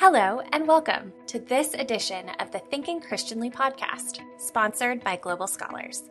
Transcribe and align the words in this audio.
Hello, 0.00 0.40
and 0.52 0.68
welcome 0.68 1.12
to 1.26 1.40
this 1.40 1.74
edition 1.74 2.28
of 2.38 2.52
the 2.52 2.60
Thinking 2.60 3.00
Christianly 3.00 3.50
podcast, 3.50 4.20
sponsored 4.38 5.02
by 5.02 5.16
Global 5.16 5.48
Scholars. 5.48 6.04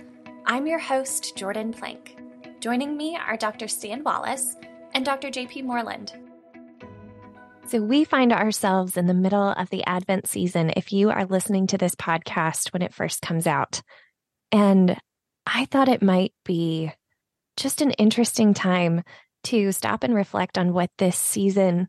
I'm 0.46 0.68
your 0.68 0.78
host, 0.78 1.38
Jordan 1.38 1.72
Plank. 1.72 2.18
Joining 2.60 2.98
me 2.98 3.16
are 3.16 3.38
Dr. 3.38 3.70
Stan 3.70 4.04
Wallace 4.04 4.58
and 4.94 5.06
Dr. 5.06 5.30
JP 5.30 5.64
Moreland. 5.64 6.12
So, 7.68 7.82
we 7.82 8.04
find 8.04 8.34
ourselves 8.34 8.98
in 8.98 9.08
the 9.08 9.14
middle 9.14 9.52
of 9.52 9.70
the 9.70 9.86
Advent 9.86 10.28
season 10.28 10.74
if 10.76 10.92
you 10.92 11.10
are 11.10 11.24
listening 11.24 11.66
to 11.68 11.78
this 11.78 11.96
podcast 11.96 12.74
when 12.74 12.82
it 12.82 12.94
first 12.94 13.22
comes 13.22 13.48
out. 13.48 13.82
And 14.52 14.98
I 15.46 15.64
thought 15.64 15.88
it 15.88 16.04
might 16.04 16.34
be 16.44 16.92
just 17.56 17.80
an 17.80 17.92
interesting 17.92 18.54
time 18.54 19.04
to 19.46 19.72
stop 19.72 20.04
and 20.04 20.14
reflect 20.14 20.58
on 20.58 20.74
what 20.74 20.90
this 20.98 21.18
season 21.18 21.88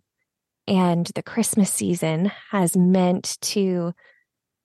and 0.68 1.06
the 1.14 1.22
Christmas 1.22 1.72
season 1.72 2.30
has 2.50 2.76
meant 2.76 3.38
to 3.40 3.94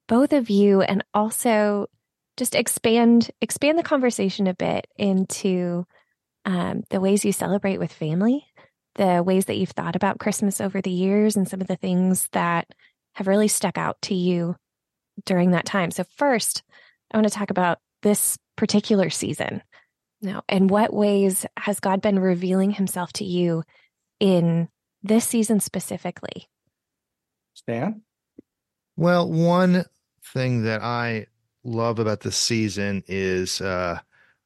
both 0.08 0.34
of 0.34 0.50
you 0.50 0.82
and 0.82 1.04
also 1.14 1.88
just 2.38 2.56
expand 2.56 3.32
expand 3.42 3.80
the 3.80 3.84
conversation 3.84 4.48
a 4.48 4.54
bit 4.54 4.86
into 4.98 5.86
um, 6.46 6.84
the 6.90 7.00
ways 7.00 7.24
you 7.24 7.32
celebrate 7.32 7.78
with 7.78 7.92
family 7.92 8.46
the 8.96 9.24
ways 9.26 9.46
that 9.46 9.58
you've 9.58 9.70
thought 9.70 9.96
about 9.96 10.20
christmas 10.20 10.60
over 10.60 10.82
the 10.82 10.92
years 10.92 11.36
and 11.36 11.48
some 11.48 11.62
of 11.62 11.68
the 11.68 11.76
things 11.76 12.28
that 12.32 12.68
have 13.16 13.28
really 13.28 13.48
stuck 13.48 13.78
out 13.78 14.02
to 14.02 14.16
you 14.16 14.56
during 15.26 15.52
that 15.52 15.66
time. 15.66 15.92
So 15.92 16.04
first 16.18 16.64
i 17.12 17.18
want 17.18 17.28
to 17.28 17.34
talk 17.34 17.52
about 17.52 17.78
this 18.02 18.38
particular 18.56 19.10
season. 19.10 19.62
Now 20.22 20.44
in 20.50 20.68
what 20.68 20.94
ways 20.94 21.46
has 21.58 21.80
god 21.80 22.02
been 22.02 22.20
revealing 22.20 22.72
himself 22.72 23.14
to 23.14 23.26
you 23.26 23.64
in 24.20 24.68
this 25.04 25.28
season 25.28 25.60
specifically 25.60 26.48
stan 27.54 28.02
well 28.96 29.30
one 29.30 29.86
thing 30.34 30.64
that 30.64 30.82
i 30.82 31.26
love 31.64 32.00
about 32.00 32.22
this 32.22 32.38
season 32.38 33.04
is 33.08 33.62
uh, 33.62 34.00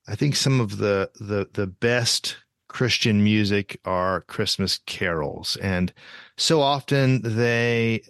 I 0.08 0.16
think 0.16 0.36
some 0.36 0.59
of 0.59 0.77
the 0.77 1.09
the 1.19 1.47
the 1.53 1.67
best 1.67 2.38
Christian 2.69 3.23
music 3.23 3.80
are 3.86 4.22
Christmas 4.22 4.80
carols, 4.86 5.58
and 5.58 5.94
so 6.38 6.61
often 6.61 7.21
they 7.23 8.03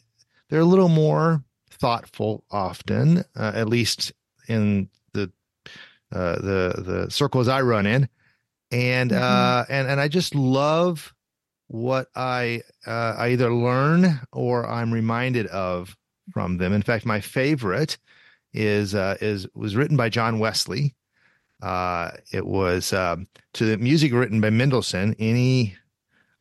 they're 0.50 0.60
a 0.60 0.66
little 0.66 0.90
more 0.90 1.44
thoughtful. 1.72 2.44
Often, 2.52 3.24
uh, 3.36 3.52
at 3.56 3.68
least 3.68 4.14
in 4.48 4.90
the 5.14 5.32
uh, 6.12 6.36
the 6.36 6.84
the 6.86 7.08
circles 7.10 7.48
I 7.48 7.62
run 7.62 7.88
in, 7.88 8.10
and 8.72 9.12
mm-hmm. 9.12 9.24
uh, 9.24 9.66
and 9.70 9.88
and 9.88 10.00
I 10.00 10.08
just 10.08 10.36
love 10.36 11.14
what 11.68 12.08
I 12.16 12.62
uh, 12.86 13.16
I 13.18 13.30
either 13.30 13.54
learn 13.54 14.20
or 14.32 14.68
I'm 14.68 14.94
reminded 14.94 15.48
of 15.48 15.96
from 16.32 16.58
them. 16.58 16.74
In 16.74 16.82
fact, 16.82 17.06
my 17.06 17.22
favorite 17.22 17.98
is 18.54 18.96
uh, 18.96 19.18
is 19.22 19.48
was 19.54 19.76
written 19.76 19.98
by 19.98 20.10
John 20.10 20.40
Wesley. 20.40 20.96
Uh, 21.62 22.12
it 22.32 22.46
was 22.46 22.94
um, 22.94 23.28
to 23.54 23.66
the 23.66 23.78
music 23.78 24.14
written 24.14 24.42
by 24.42 24.50
Mendelssohn. 24.50 25.16
Any 25.20 25.76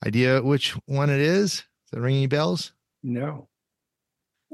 idea 0.04 0.42
which 0.42 0.72
one 0.86 1.10
it 1.10 1.20
is? 1.20 1.52
Is 1.54 1.64
it 1.94 2.00
ringing 2.00 2.28
bells? 2.28 2.72
No. 3.02 3.48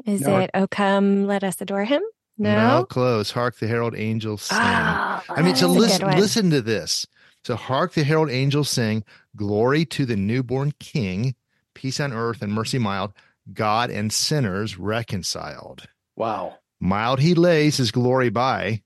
Is 0.07 0.23
no. 0.23 0.39
it 0.39 0.51
"Oh 0.55 0.67
Come, 0.67 1.27
Let 1.27 1.45
Us 1.45 1.61
Adore 1.61 1.85
Him"? 1.85 2.03
No, 2.39 2.79
no 2.79 2.85
close. 2.85 3.31
Hark 3.31 3.59
the 3.59 3.69
herald 3.69 3.95
angels 3.97 4.43
sing. 4.43 4.59
Oh, 4.59 5.23
I 5.29 5.43
mean, 5.43 5.55
so 5.55 5.69
listen, 5.69 6.09
listen 6.19 6.51
to 6.51 6.63
this. 6.63 7.07
So 7.45 7.57
hark 7.57 7.93
the 7.93 8.05
herald 8.05 8.31
angels 8.31 8.71
sing, 8.71 9.05
"Glory 9.37 9.85
to 9.87 10.05
the 10.05 10.17
newborn 10.17 10.73
King, 10.79 11.35
peace 11.75 12.01
on 12.01 12.13
earth 12.13 12.43
and 12.43 12.53
mercy 12.53 12.79
mild, 12.79 13.13
God 13.53 13.91
and 13.91 14.13
sinners 14.13 14.79
reconciled." 14.79 15.89
Wow. 16.17 16.59
Mild 16.81 17.21
he 17.21 17.35
lays 17.35 17.77
his 17.77 17.93
glory 17.93 18.29
by, 18.29 18.83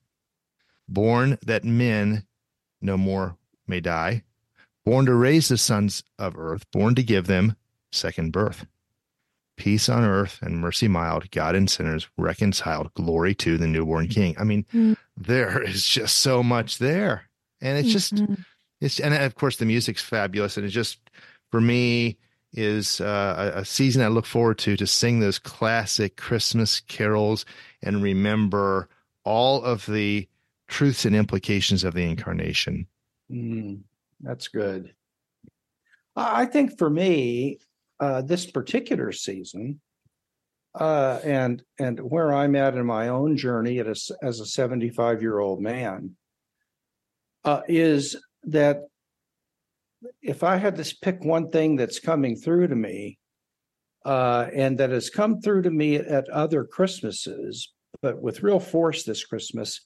born 0.87 1.37
that 1.45 1.63
men 1.63 2.25
no 2.81 2.97
more 2.97 3.37
may 3.67 3.79
die, 3.79 4.23
born 4.85 5.05
to 5.05 5.13
raise 5.13 5.47
the 5.47 5.57
sons 5.57 6.03
of 6.17 6.37
earth, 6.37 6.69
born 6.71 6.95
to 6.95 7.03
give 7.03 7.27
them 7.27 7.55
second 7.91 8.31
birth. 8.31 8.65
Peace 9.57 9.89
on 9.89 10.03
earth 10.03 10.39
and 10.43 10.59
mercy 10.59 10.87
mild, 10.87 11.31
God 11.31 11.55
and 11.55 11.69
sinners 11.69 12.07
reconciled, 12.17 12.93
glory 12.93 13.33
to 13.35 13.57
the 13.57 13.67
newborn 13.67 14.07
King. 14.07 14.35
I 14.37 14.43
mean, 14.43 14.63
mm-hmm. 14.65 14.93
there 15.17 15.61
is 15.61 15.83
just 15.83 16.19
so 16.19 16.43
much 16.43 16.77
there. 16.77 17.23
And 17.59 17.79
it's 17.79 17.91
just, 17.91 18.13
mm-hmm. 18.13 18.35
It's, 18.81 18.99
and 18.99 19.13
of 19.13 19.35
course, 19.35 19.57
the 19.57 19.65
music's 19.65 20.01
fabulous. 20.01 20.57
And 20.57 20.65
it 20.65 20.69
just, 20.69 20.99
for 21.51 21.59
me, 21.61 22.17
is 22.53 23.01
uh, 23.01 23.51
a, 23.55 23.65
season 23.65 24.01
I 24.01 24.07
look 24.07 24.25
forward 24.25 24.57
to 24.59 24.77
to 24.77 24.87
sing 24.87 25.19
those 25.19 25.39
classic 25.39 26.15
Christmas 26.15 26.79
carols 26.79 27.45
and 27.83 28.01
remember 28.01 28.89
all 29.23 29.63
of 29.63 29.85
the 29.85 30.27
truths 30.67 31.05
and 31.05 31.15
implications 31.15 31.83
of 31.83 31.93
the 31.93 32.03
incarnation. 32.03 32.87
Mm, 33.31 33.81
that's 34.21 34.47
good. 34.47 34.93
I 36.15 36.45
think 36.45 36.77
for 36.77 36.89
me, 36.89 37.59
uh, 37.99 38.21
this 38.21 38.49
particular 38.49 39.11
season, 39.11 39.81
uh, 40.73 41.19
and 41.23 41.63
and 41.79 41.99
where 41.99 42.33
I'm 42.33 42.55
at 42.55 42.75
in 42.75 42.85
my 42.85 43.09
own 43.09 43.37
journey 43.37 43.79
as 43.79 44.11
a, 44.21 44.25
as 44.25 44.39
a 44.39 44.45
75 44.45 45.21
year 45.21 45.39
old 45.39 45.61
man, 45.61 46.15
uh, 47.43 47.61
is 47.67 48.15
that 48.43 48.83
if 50.21 50.43
I 50.43 50.57
had 50.57 50.75
to 50.77 50.95
pick 51.01 51.23
one 51.23 51.49
thing 51.49 51.75
that's 51.75 51.99
coming 51.99 52.35
through 52.35 52.67
to 52.67 52.75
me, 52.75 53.17
uh, 54.05 54.47
and 54.53 54.77
that 54.77 54.89
has 54.89 55.09
come 55.09 55.41
through 55.41 55.63
to 55.63 55.71
me 55.71 55.95
at 55.95 56.29
other 56.29 56.63
Christmases, 56.63 57.73
but 58.01 58.21
with 58.21 58.43
real 58.43 58.59
force 58.59 59.03
this 59.03 59.25
Christmas, 59.25 59.81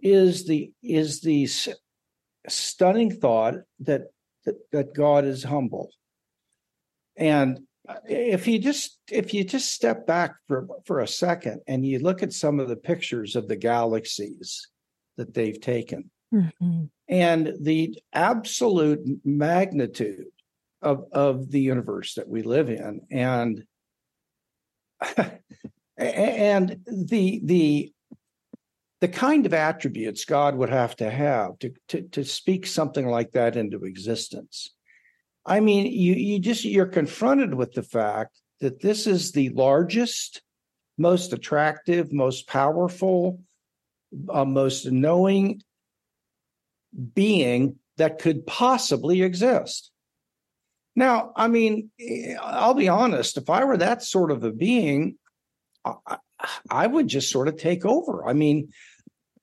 is 0.00 0.46
the 0.46 0.70
is 0.82 1.20
the 1.20 1.48
stunning 2.48 3.10
thought 3.10 3.54
that 3.80 4.02
that, 4.44 4.54
that 4.72 4.94
God 4.94 5.24
is 5.24 5.42
humble, 5.42 5.90
and 7.16 7.60
if 8.08 8.46
you 8.46 8.58
just 8.58 8.98
if 9.10 9.34
you 9.34 9.42
just 9.42 9.72
step 9.72 10.06
back 10.06 10.34
for 10.46 10.68
for 10.84 11.00
a 11.00 11.08
second 11.08 11.60
and 11.66 11.84
you 11.84 11.98
look 11.98 12.22
at 12.22 12.32
some 12.32 12.60
of 12.60 12.68
the 12.68 12.76
pictures 12.76 13.36
of 13.36 13.48
the 13.48 13.56
galaxies 13.56 14.68
that 15.16 15.34
they've 15.34 15.60
taken 15.60 16.10
mm-hmm. 16.32 16.84
and 17.08 17.52
the 17.60 17.98
absolute 18.12 19.00
magnitude 19.24 20.26
of 20.82 21.04
of 21.12 21.50
the 21.50 21.60
universe 21.60 22.14
that 22.14 22.28
we 22.28 22.42
live 22.42 22.70
in 22.70 23.00
and 23.10 23.64
and 25.96 26.76
the 26.86 27.40
the 27.44 27.92
the 29.00 29.08
kind 29.08 29.46
of 29.46 29.54
attributes 29.54 30.24
God 30.24 30.54
would 30.56 30.68
have 30.68 30.94
to 30.96 31.10
have 31.10 31.58
to, 31.60 31.72
to, 31.88 32.02
to 32.02 32.24
speak 32.24 32.66
something 32.66 33.06
like 33.06 33.32
that 33.32 33.56
into 33.56 33.84
existence. 33.84 34.74
I 35.46 35.60
mean, 35.60 35.86
you 35.86 36.12
you 36.14 36.38
just 36.38 36.64
you're 36.64 36.86
confronted 36.86 37.54
with 37.54 37.72
the 37.72 37.82
fact 37.82 38.38
that 38.60 38.80
this 38.80 39.06
is 39.06 39.32
the 39.32 39.48
largest, 39.50 40.42
most 40.98 41.32
attractive, 41.32 42.12
most 42.12 42.46
powerful, 42.46 43.40
uh, 44.28 44.44
most 44.44 44.86
knowing 44.86 45.62
being 47.14 47.76
that 47.96 48.18
could 48.18 48.46
possibly 48.46 49.22
exist. 49.22 49.90
Now, 50.96 51.32
I 51.36 51.48
mean, 51.48 51.90
I'll 52.42 52.74
be 52.74 52.88
honest, 52.88 53.36
if 53.36 53.48
I 53.48 53.64
were 53.64 53.76
that 53.76 54.02
sort 54.02 54.30
of 54.30 54.42
a 54.42 54.50
being, 54.50 55.16
I, 55.84 56.16
I 56.68 56.86
would 56.86 57.08
just 57.08 57.30
sort 57.30 57.48
of 57.48 57.56
take 57.56 57.84
over. 57.84 58.26
I 58.26 58.32
mean, 58.32 58.70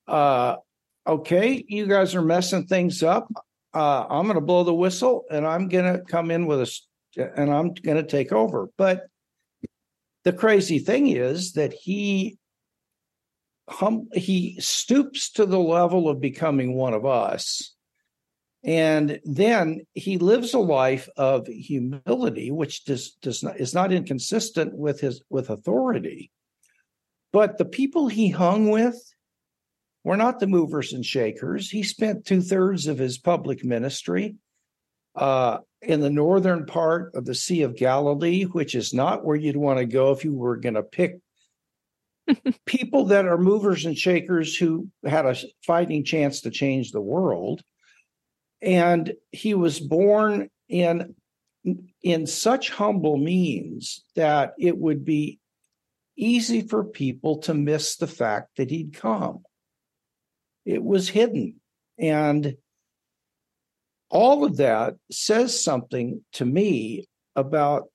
uh, 0.07 0.57
okay, 1.05 1.63
you 1.67 1.87
guys 1.87 2.15
are 2.15 2.21
messing 2.21 2.65
things 2.65 3.01
up. 3.01 3.31
Uh, 3.73 4.05
I'm 4.09 4.25
going 4.25 4.35
to 4.35 4.41
blow 4.41 4.63
the 4.63 4.73
whistle 4.73 5.25
and 5.29 5.45
I'm 5.45 5.67
going 5.67 5.93
to 5.93 6.03
come 6.03 6.31
in 6.31 6.47
with 6.47 6.61
a, 6.61 7.31
and 7.35 7.53
I'm 7.53 7.73
going 7.73 7.97
to 7.97 8.03
take 8.03 8.31
over. 8.31 8.69
But 8.77 9.07
the 10.23 10.33
crazy 10.33 10.79
thing 10.79 11.07
is 11.07 11.53
that 11.53 11.73
he 11.73 12.37
hum, 13.69 14.07
he 14.13 14.59
stoops 14.59 15.31
to 15.31 15.45
the 15.45 15.59
level 15.59 16.09
of 16.09 16.21
becoming 16.21 16.73
one 16.73 16.93
of 16.93 17.05
us. 17.05 17.73
And 18.63 19.19
then 19.23 19.85
he 19.93 20.17
lives 20.17 20.53
a 20.53 20.59
life 20.59 21.07
of 21.15 21.47
humility 21.47 22.51
which 22.51 22.85
does, 22.85 23.11
does 23.21 23.43
not 23.43 23.59
is 23.59 23.73
not 23.73 23.93
inconsistent 23.93 24.75
with 24.75 24.99
his 24.99 25.21
with 25.29 25.49
authority. 25.49 26.31
But 27.31 27.57
the 27.57 27.65
people 27.65 28.07
he 28.07 28.29
hung 28.29 28.69
with 28.69 28.97
were 30.03 30.17
not 30.17 30.39
the 30.39 30.47
movers 30.47 30.93
and 30.93 31.05
shakers. 31.05 31.69
He 31.69 31.83
spent 31.83 32.25
two-thirds 32.25 32.87
of 32.87 32.97
his 32.97 33.17
public 33.17 33.63
ministry 33.63 34.35
uh, 35.15 35.59
in 35.81 35.99
the 35.99 36.09
northern 36.09 36.65
part 36.65 37.13
of 37.15 37.25
the 37.25 37.35
sea 37.35 37.61
of 37.61 37.75
galilee 37.75 38.43
which 38.43 38.75
is 38.75 38.93
not 38.93 39.23
where 39.23 39.35
you'd 39.35 39.57
want 39.57 39.79
to 39.79 39.85
go 39.85 40.11
if 40.11 40.23
you 40.23 40.33
were 40.33 40.57
going 40.57 40.73
to 40.73 40.83
pick 40.83 41.19
people 42.65 43.05
that 43.05 43.25
are 43.25 43.37
movers 43.37 43.85
and 43.85 43.97
shakers 43.97 44.55
who 44.55 44.89
had 45.05 45.25
a 45.25 45.35
fighting 45.65 46.03
chance 46.03 46.41
to 46.41 46.49
change 46.49 46.91
the 46.91 47.01
world. 47.01 47.61
And 48.61 49.13
he 49.31 49.53
was 49.53 49.79
born 49.79 50.49
in 50.67 51.15
in 52.01 52.25
such 52.27 52.69
humble 52.69 53.17
means 53.17 54.03
that 54.15 54.53
it 54.57 54.77
would 54.77 55.03
be 55.03 55.39
easy 56.15 56.61
for 56.61 56.83
people 56.83 57.39
to 57.39 57.53
miss 57.53 57.97
the 57.97 58.07
fact 58.07 58.55
that 58.57 58.69
he'd 58.71 58.93
come. 58.93 59.43
It 60.65 60.83
was 60.83 61.09
hidden. 61.09 61.59
And 61.99 62.55
all 64.09 64.45
of 64.45 64.57
that 64.57 64.95
says 65.11 65.61
something 65.61 66.23
to 66.33 66.45
me 66.45 67.07
about 67.35 67.89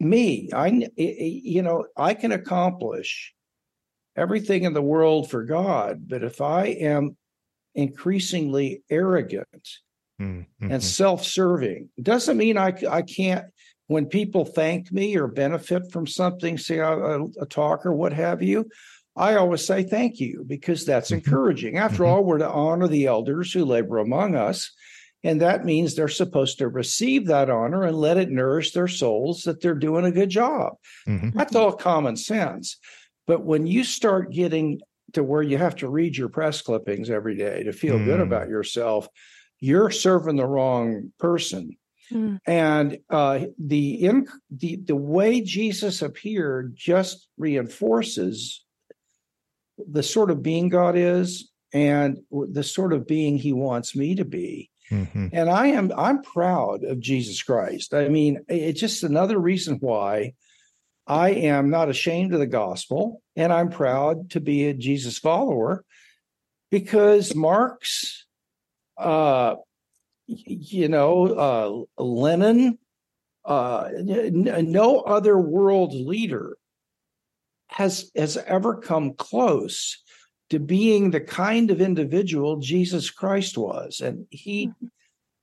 me. 0.00 0.50
I, 0.52 0.88
you 0.96 1.62
know, 1.62 1.86
I 1.96 2.14
can 2.14 2.32
accomplish 2.32 3.34
everything 4.18 4.64
in 4.64 4.72
the 4.72 4.82
world 4.82 5.30
for 5.30 5.44
God, 5.44 6.08
but 6.08 6.22
if 6.22 6.40
I 6.40 6.66
am 6.66 7.16
increasingly 7.74 8.82
arrogant 8.90 9.68
mm-hmm. 10.20 10.70
and 10.72 10.82
self-serving, 10.82 11.90
doesn't 12.02 12.36
mean 12.36 12.58
I 12.58 12.74
I 12.90 13.02
can't. 13.02 13.46
When 13.86 14.04
people 14.04 14.44
thank 14.44 14.92
me 14.92 15.16
or 15.16 15.28
benefit 15.28 15.90
from 15.90 16.06
something, 16.06 16.58
say 16.58 16.78
a, 16.78 17.22
a 17.40 17.46
talk 17.46 17.86
or 17.86 17.94
what 17.94 18.12
have 18.12 18.42
you, 18.42 18.68
I 19.16 19.36
always 19.36 19.66
say 19.66 19.82
thank 19.82 20.20
you 20.20 20.44
because 20.46 20.84
that's 20.84 21.10
mm-hmm. 21.10 21.24
encouraging. 21.24 21.78
After 21.78 22.02
mm-hmm. 22.02 22.12
all, 22.12 22.24
we're 22.24 22.38
to 22.38 22.50
honor 22.50 22.86
the 22.86 23.06
elders 23.06 23.52
who 23.52 23.64
labor 23.64 23.98
among 23.98 24.34
us. 24.34 24.70
And 25.24 25.40
that 25.40 25.64
means 25.64 25.94
they're 25.94 26.08
supposed 26.08 26.58
to 26.58 26.68
receive 26.68 27.26
that 27.26 27.50
honor 27.50 27.82
and 27.82 27.96
let 27.96 28.18
it 28.18 28.30
nourish 28.30 28.72
their 28.72 28.88
souls 28.88 29.42
that 29.42 29.60
they're 29.60 29.74
doing 29.74 30.04
a 30.04 30.12
good 30.12 30.30
job. 30.30 30.74
Mm-hmm. 31.08 31.30
That's 31.36 31.56
all 31.56 31.72
common 31.72 32.16
sense. 32.16 32.76
But 33.28 33.44
when 33.44 33.66
you 33.66 33.84
start 33.84 34.32
getting 34.32 34.80
to 35.12 35.22
where 35.22 35.42
you 35.42 35.58
have 35.58 35.76
to 35.76 35.88
read 35.88 36.16
your 36.16 36.30
press 36.30 36.62
clippings 36.62 37.10
every 37.10 37.36
day 37.36 37.62
to 37.62 37.72
feel 37.72 37.98
mm. 37.98 38.06
good 38.06 38.20
about 38.20 38.48
yourself, 38.48 39.06
you're 39.60 39.90
serving 39.90 40.36
the 40.36 40.46
wrong 40.46 41.12
person. 41.18 41.76
Mm. 42.10 42.38
And 42.46 42.98
uh, 43.10 43.40
the, 43.58 43.94
in, 44.06 44.26
the 44.50 44.76
the 44.76 44.96
way 44.96 45.42
Jesus 45.42 46.00
appeared 46.00 46.74
just 46.74 47.28
reinforces 47.36 48.64
the 49.76 50.02
sort 50.02 50.30
of 50.30 50.42
being 50.42 50.70
God 50.70 50.96
is 50.96 51.50
and 51.72 52.18
the 52.30 52.62
sort 52.62 52.94
of 52.94 53.06
being 53.06 53.36
He 53.36 53.52
wants 53.52 53.94
me 53.94 54.14
to 54.14 54.24
be. 54.24 54.70
Mm-hmm. 54.90 55.28
And 55.34 55.50
I 55.50 55.66
am 55.66 55.92
I'm 55.94 56.22
proud 56.22 56.82
of 56.82 56.98
Jesus 56.98 57.42
Christ. 57.42 57.92
I 57.92 58.08
mean, 58.08 58.40
it's 58.48 58.80
just 58.80 59.02
another 59.02 59.38
reason 59.38 59.76
why 59.80 60.32
I 61.08 61.30
am 61.30 61.70
not 61.70 61.88
ashamed 61.88 62.34
of 62.34 62.38
the 62.38 62.46
gospel, 62.46 63.22
and 63.34 63.52
I'm 63.52 63.70
proud 63.70 64.30
to 64.30 64.40
be 64.40 64.66
a 64.66 64.74
Jesus 64.74 65.16
follower 65.18 65.84
because 66.70 67.34
Marx, 67.34 68.26
uh, 68.98 69.56
you 70.26 70.88
know, 70.88 71.86
uh, 71.96 72.02
Lenin, 72.02 72.78
uh, 73.46 73.88
n- 73.96 74.70
no 74.70 75.00
other 75.00 75.38
world 75.38 75.94
leader 75.94 76.58
has 77.68 78.10
has 78.14 78.36
ever 78.36 78.76
come 78.76 79.14
close 79.14 80.02
to 80.50 80.58
being 80.58 81.10
the 81.10 81.20
kind 81.20 81.70
of 81.70 81.80
individual 81.80 82.56
Jesus 82.58 83.10
Christ 83.10 83.56
was. 83.56 84.00
And 84.00 84.26
he 84.30 84.68
mm-hmm. 84.68 84.86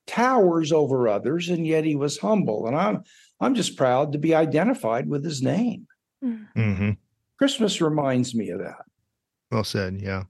towers 0.06 0.72
over 0.72 1.08
others, 1.08 1.50
and 1.50 1.66
yet 1.66 1.86
he 1.86 1.96
was 1.96 2.20
humble. 2.20 2.68
And 2.68 2.76
I'm 2.76 3.04
I'm 3.40 3.56
just 3.56 3.78
proud 3.78 4.14
to 4.14 4.18
be 4.18 4.34
identified 4.34 5.08
with 5.08 5.24
his 5.24 5.42
name. 5.42 5.88
Mm-hmm. 6.24 6.62
mm-hmm. 6.62 6.90
Christmas 7.38 7.82
reminds 7.82 8.34
me 8.34 8.50
of 8.50 8.60
that. 8.60 8.86
Well 9.52 9.66
said. 9.66 10.02
Yeah. 10.02 10.24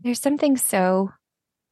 There's 0.00 0.20
something 0.20 0.56
so 0.56 1.12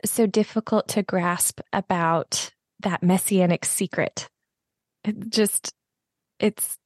so 0.04 0.26
difficult 0.26 0.88
to 0.88 1.02
grasp 1.02 1.60
about 1.72 2.50
that 2.80 3.02
messianic 3.02 3.64
secret. 3.64 4.28
It 5.04 5.30
just 5.30 5.74
it's 6.38 6.76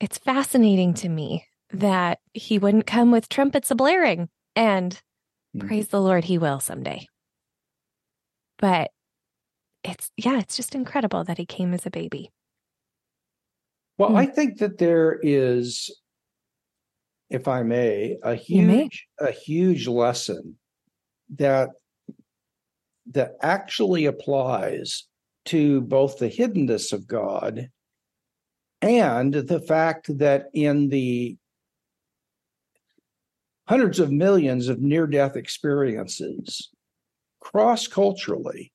it's 0.00 0.18
fascinating 0.18 0.94
to 0.94 1.08
me 1.08 1.46
that 1.72 2.20
he 2.32 2.58
wouldn't 2.58 2.86
come 2.86 3.10
with 3.10 3.28
trumpets 3.28 3.70
a 3.70 3.74
blaring 3.74 4.28
and 4.56 4.92
mm-hmm. 5.56 5.66
praise 5.66 5.88
the 5.88 6.00
Lord, 6.00 6.24
he 6.24 6.38
will 6.38 6.60
someday. 6.60 7.06
But 8.58 8.90
it's, 9.84 10.10
yeah, 10.16 10.38
it's 10.38 10.56
just 10.56 10.74
incredible 10.74 11.24
that 11.24 11.38
he 11.38 11.46
came 11.46 11.74
as 11.74 11.86
a 11.86 11.90
baby. 11.90 12.30
Well, 13.98 14.10
mm-hmm. 14.10 14.18
I 14.18 14.26
think 14.26 14.58
that 14.58 14.78
there 14.78 15.18
is, 15.22 15.90
if 17.28 17.48
I 17.48 17.62
may, 17.64 18.16
a 18.22 18.34
huge, 18.34 19.06
a 19.20 19.32
huge 19.32 19.86
lesson 19.88 20.56
that 21.36 21.70
that 23.10 23.32
actually 23.42 24.06
applies 24.06 25.04
to 25.46 25.80
both 25.80 26.18
the 26.18 26.28
hiddenness 26.28 26.92
of 26.92 27.06
God 27.06 27.70
and 28.82 29.32
the 29.32 29.60
fact 29.60 30.18
that 30.18 30.46
in 30.52 30.88
the 30.90 31.36
hundreds 33.66 33.98
of 33.98 34.12
millions 34.12 34.68
of 34.68 34.80
near 34.80 35.06
death 35.06 35.36
experiences 35.36 36.70
cross 37.40 37.86
culturally, 37.86 38.72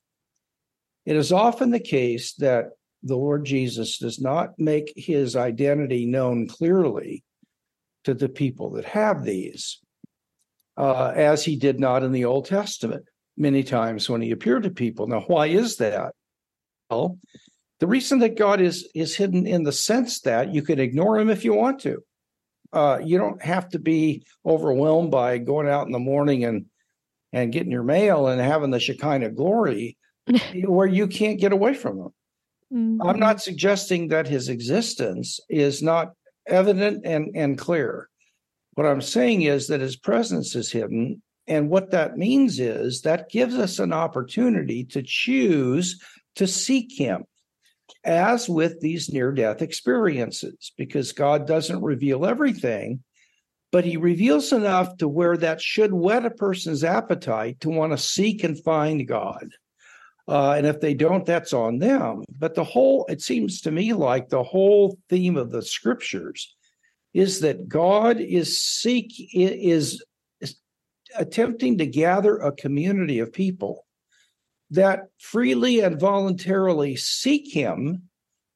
it 1.05 1.15
is 1.15 1.31
often 1.31 1.69
the 1.69 1.79
case 1.79 2.33
that 2.33 2.71
the 3.03 3.17
Lord 3.17 3.45
Jesus 3.45 3.97
does 3.97 4.19
not 4.19 4.57
make 4.57 4.93
his 4.95 5.35
identity 5.35 6.05
known 6.05 6.47
clearly 6.47 7.23
to 8.05 8.13
the 8.13 8.29
people 8.29 8.71
that 8.71 8.85
have 8.85 9.23
these, 9.23 9.79
uh, 10.77 11.13
as 11.15 11.43
he 11.43 11.55
did 11.55 11.79
not 11.79 12.03
in 12.03 12.11
the 12.11 12.25
Old 12.25 12.45
Testament 12.45 13.05
many 13.37 13.63
times 13.63 14.09
when 14.09 14.21
he 14.21 14.31
appeared 14.31 14.63
to 14.63 14.69
people. 14.69 15.07
Now, 15.07 15.21
why 15.21 15.47
is 15.47 15.77
that? 15.77 16.13
Well, 16.89 17.17
the 17.79 17.87
reason 17.87 18.19
that 18.19 18.37
God 18.37 18.61
is 18.61 18.89
is 18.95 19.15
hidden 19.15 19.45
in 19.45 19.63
the 19.63 19.71
sense 19.71 20.21
that 20.21 20.53
you 20.53 20.61
can 20.61 20.79
ignore 20.79 21.19
him 21.19 21.29
if 21.29 21.43
you 21.43 21.53
want 21.53 21.79
to 21.81 22.03
uh, 22.73 22.99
you 23.03 23.17
don't 23.17 23.41
have 23.41 23.69
to 23.69 23.79
be 23.79 24.25
overwhelmed 24.45 25.11
by 25.11 25.37
going 25.37 25.69
out 25.69 25.85
in 25.85 25.91
the 25.93 25.99
morning 25.99 26.43
and 26.43 26.65
and 27.31 27.51
getting 27.51 27.71
your 27.71 27.83
mail 27.83 28.27
and 28.27 28.41
having 28.41 28.71
the 28.71 28.79
Shekinah 28.79 29.31
glory 29.31 29.97
where 30.65 30.87
you 30.87 31.07
can't 31.07 31.39
get 31.39 31.51
away 31.51 31.73
from 31.73 31.97
them. 31.97 32.13
Mm-hmm. 32.73 33.01
I'm 33.01 33.19
not 33.19 33.41
suggesting 33.41 34.07
that 34.07 34.27
his 34.27 34.49
existence 34.49 35.39
is 35.49 35.83
not 35.83 36.13
evident 36.47 37.05
and, 37.05 37.35
and 37.35 37.57
clear. 37.57 38.09
What 38.73 38.87
I'm 38.87 39.01
saying 39.01 39.43
is 39.43 39.67
that 39.67 39.81
his 39.81 39.95
presence 39.95 40.55
is 40.55 40.71
hidden. 40.71 41.21
And 41.45 41.69
what 41.69 41.91
that 41.91 42.17
means 42.17 42.59
is 42.59 43.01
that 43.01 43.29
gives 43.29 43.55
us 43.55 43.79
an 43.79 43.93
opportunity 43.93 44.85
to 44.85 45.03
choose 45.03 46.01
to 46.35 46.47
seek 46.47 46.91
him 46.91 47.25
as 48.03 48.49
with 48.49 48.79
these 48.79 49.11
near 49.11 49.31
death 49.31 49.61
experiences, 49.61 50.71
because 50.77 51.11
God 51.11 51.45
doesn't 51.45 51.83
reveal 51.83 52.25
everything, 52.25 53.03
but 53.71 53.85
he 53.85 53.97
reveals 53.97 54.51
enough 54.51 54.97
to 54.97 55.07
where 55.07 55.37
that 55.37 55.61
should 55.61 55.93
whet 55.93 56.25
a 56.25 56.31
person's 56.31 56.83
appetite 56.83 57.59
to 57.61 57.69
want 57.69 57.91
to 57.91 57.97
seek 57.97 58.43
and 58.43 58.61
find 58.63 59.07
God. 59.07 59.49
Uh, 60.27 60.51
and 60.51 60.65
if 60.65 60.79
they 60.79 60.93
don't, 60.93 61.25
that's 61.25 61.53
on 61.53 61.79
them. 61.79 62.23
But 62.37 62.55
the 62.55 62.63
whole, 62.63 63.05
it 63.09 63.21
seems 63.21 63.61
to 63.61 63.71
me 63.71 63.93
like 63.93 64.29
the 64.29 64.43
whole 64.43 64.97
theme 65.09 65.35
of 65.35 65.51
the 65.51 65.61
scriptures 65.61 66.55
is 67.13 67.41
that 67.41 67.67
God 67.67 68.19
is 68.19 68.61
seek 68.61 69.13
is, 69.33 70.01
is 70.41 70.55
attempting 71.15 71.77
to 71.77 71.85
gather 71.85 72.37
a 72.37 72.51
community 72.51 73.19
of 73.19 73.33
people 73.33 73.85
that 74.71 75.01
freely 75.19 75.81
and 75.81 75.99
voluntarily 75.99 76.95
seek 76.95 77.53
him. 77.53 78.03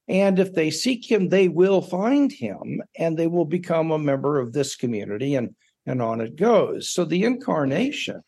And 0.08 0.38
if 0.38 0.54
they 0.54 0.70
seek 0.70 1.08
him, 1.08 1.28
they 1.28 1.48
will 1.48 1.82
find 1.82 2.32
him 2.32 2.82
and 2.98 3.16
they 3.16 3.26
will 3.26 3.44
become 3.44 3.90
a 3.90 3.98
member 3.98 4.40
of 4.40 4.52
this 4.52 4.74
community, 4.74 5.34
and, 5.34 5.54
and 5.86 6.00
on 6.00 6.20
it 6.20 6.34
goes. 6.34 6.90
So 6.90 7.04
the 7.04 7.24
incarnation, 7.24 8.22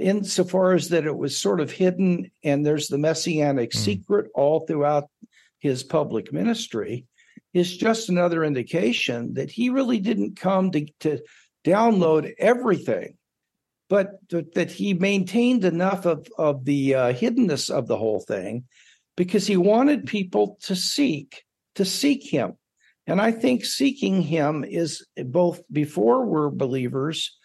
insofar 0.00 0.74
as 0.74 0.88
that 0.88 1.06
it 1.06 1.16
was 1.16 1.36
sort 1.36 1.60
of 1.60 1.70
hidden, 1.70 2.30
and 2.42 2.64
there's 2.64 2.88
the 2.88 2.98
messianic 2.98 3.70
mm. 3.70 3.76
secret 3.78 4.30
all 4.34 4.60
throughout 4.60 5.08
his 5.58 5.82
public 5.82 6.32
ministry, 6.32 7.06
is 7.52 7.76
just 7.76 8.08
another 8.08 8.44
indication 8.44 9.34
that 9.34 9.50
he 9.50 9.70
really 9.70 9.98
didn't 9.98 10.36
come 10.36 10.70
to, 10.70 10.86
to 11.00 11.20
download 11.64 12.32
everything 12.38 13.16
but 13.90 14.20
that 14.54 14.70
he 14.70 14.94
maintained 14.94 15.64
enough 15.64 16.06
of 16.06 16.26
of 16.38 16.64
the 16.64 16.94
uh, 16.94 17.12
hiddenness 17.12 17.70
of 17.70 17.88
the 17.88 17.96
whole 17.98 18.20
thing 18.20 18.64
because 19.16 19.46
he 19.46 19.56
wanted 19.56 20.06
people 20.06 20.56
to 20.62 20.74
seek 20.74 21.42
to 21.74 21.84
seek 21.84 22.22
him 22.22 22.54
and 23.06 23.20
i 23.20 23.30
think 23.30 23.64
seeking 23.64 24.22
him 24.22 24.64
is 24.64 25.06
both 25.26 25.60
before 25.70 26.24
we're 26.24 26.48
believers 26.48 27.36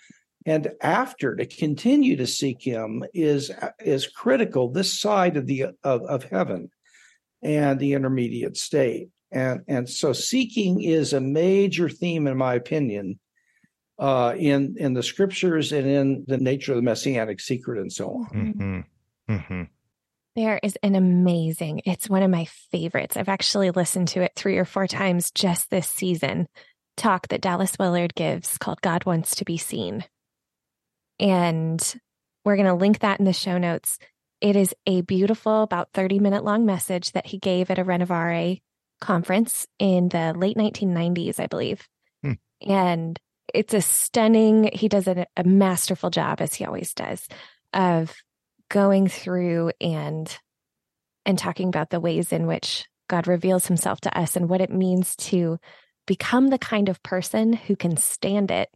and 0.45 0.71
after 0.81 1.35
to 1.35 1.45
continue 1.45 2.15
to 2.17 2.27
seek 2.27 2.61
him 2.61 3.03
is 3.13 3.51
is 3.79 4.07
critical 4.07 4.69
this 4.69 4.99
side 4.99 5.37
of 5.37 5.47
the 5.47 5.67
of, 5.83 6.01
of 6.03 6.23
heaven 6.23 6.69
and 7.41 7.79
the 7.79 7.93
intermediate 7.93 8.57
state 8.57 9.09
and 9.31 9.61
and 9.67 9.89
so 9.89 10.13
seeking 10.13 10.81
is 10.81 11.13
a 11.13 11.21
major 11.21 11.89
theme 11.89 12.27
in 12.27 12.37
my 12.37 12.53
opinion 12.53 13.19
uh, 13.97 14.33
in 14.37 14.75
in 14.77 14.93
the 14.93 15.03
scriptures 15.03 15.71
and 15.71 15.87
in 15.87 16.25
the 16.27 16.37
nature 16.37 16.73
of 16.73 16.77
the 16.77 16.81
messianic 16.81 17.39
secret 17.39 17.79
and 17.79 17.91
so 17.91 18.09
on. 18.09 18.25
Mm-hmm. 18.25 19.33
Mm-hmm. 19.33 19.63
There 20.35 20.59
is 20.61 20.77
an 20.83 20.95
amazing, 20.95 21.81
it's 21.85 22.09
one 22.09 22.21
of 22.21 22.29
my 22.29 22.45
favorites. 22.71 23.15
I've 23.15 23.29
actually 23.29 23.71
listened 23.71 24.09
to 24.09 24.21
it 24.21 24.33
three 24.35 24.57
or 24.57 24.65
four 24.65 24.85
times 24.85 25.31
just 25.31 25.69
this 25.69 25.87
season. 25.87 26.47
Talk 26.97 27.29
that 27.29 27.39
Dallas 27.39 27.79
Willard 27.79 28.13
gives 28.15 28.57
called 28.57 28.81
God 28.81 29.05
Wants 29.05 29.35
to 29.35 29.45
Be 29.45 29.57
Seen. 29.57 30.03
And 31.19 31.81
we're 32.43 32.55
going 32.55 32.67
to 32.67 32.73
link 32.73 32.99
that 32.99 33.19
in 33.19 33.25
the 33.25 33.33
show 33.33 33.57
notes. 33.57 33.97
It 34.41 34.55
is 34.55 34.73
a 34.85 35.01
beautiful, 35.01 35.63
about 35.63 35.89
30 35.93 36.19
minute 36.19 36.43
long 36.43 36.65
message 36.65 37.11
that 37.13 37.27
he 37.27 37.37
gave 37.37 37.71
at 37.71 37.79
a 37.79 37.85
Renovare 37.85 38.61
conference 39.01 39.67
in 39.79 40.09
the 40.09 40.33
late 40.35 40.57
1990s, 40.57 41.39
I 41.39 41.47
believe. 41.47 41.87
Hmm. 42.23 42.33
And 42.61 43.19
it's 43.53 43.73
a 43.73 43.81
stunning, 43.81 44.69
he 44.73 44.87
does 44.87 45.07
a, 45.07 45.25
a 45.37 45.43
masterful 45.43 46.09
job, 46.09 46.41
as 46.41 46.53
he 46.53 46.65
always 46.65 46.93
does, 46.93 47.27
of 47.73 48.13
going 48.69 49.07
through 49.07 49.71
and 49.79 50.37
and 51.25 51.39
talking 51.39 51.69
about 51.69 51.89
the 51.89 51.99
ways 51.99 52.31
in 52.31 52.45
which 52.45 52.85
God 53.07 53.27
reveals 53.27 53.65
himself 53.65 54.01
to 54.01 54.17
us 54.17 54.35
and 54.35 54.47
what 54.47 54.61
it 54.61 54.71
means 54.71 55.15
to 55.15 55.57
become 56.05 56.49
the 56.49 56.59
kind 56.59 56.87
of 56.87 57.01
person 57.01 57.53
who 57.53 57.75
can 57.75 57.97
stand 57.97 58.51
it 58.51 58.69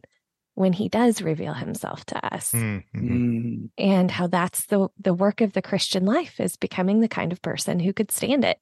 when 0.60 0.74
he 0.74 0.90
does 0.90 1.22
reveal 1.22 1.54
himself 1.54 2.04
to 2.04 2.34
us 2.34 2.52
mm-hmm. 2.52 2.98
Mm. 2.98 3.70
and 3.78 4.10
how 4.10 4.26
that's 4.26 4.66
the 4.66 4.88
the 5.00 5.14
work 5.14 5.40
of 5.40 5.54
the 5.54 5.62
christian 5.62 6.04
life 6.04 6.38
is 6.38 6.56
becoming 6.56 7.00
the 7.00 7.08
kind 7.08 7.32
of 7.32 7.40
person 7.40 7.80
who 7.80 7.94
could 7.94 8.10
stand 8.10 8.44
it 8.44 8.58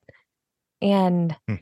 and 0.81 1.35
mm. 1.51 1.61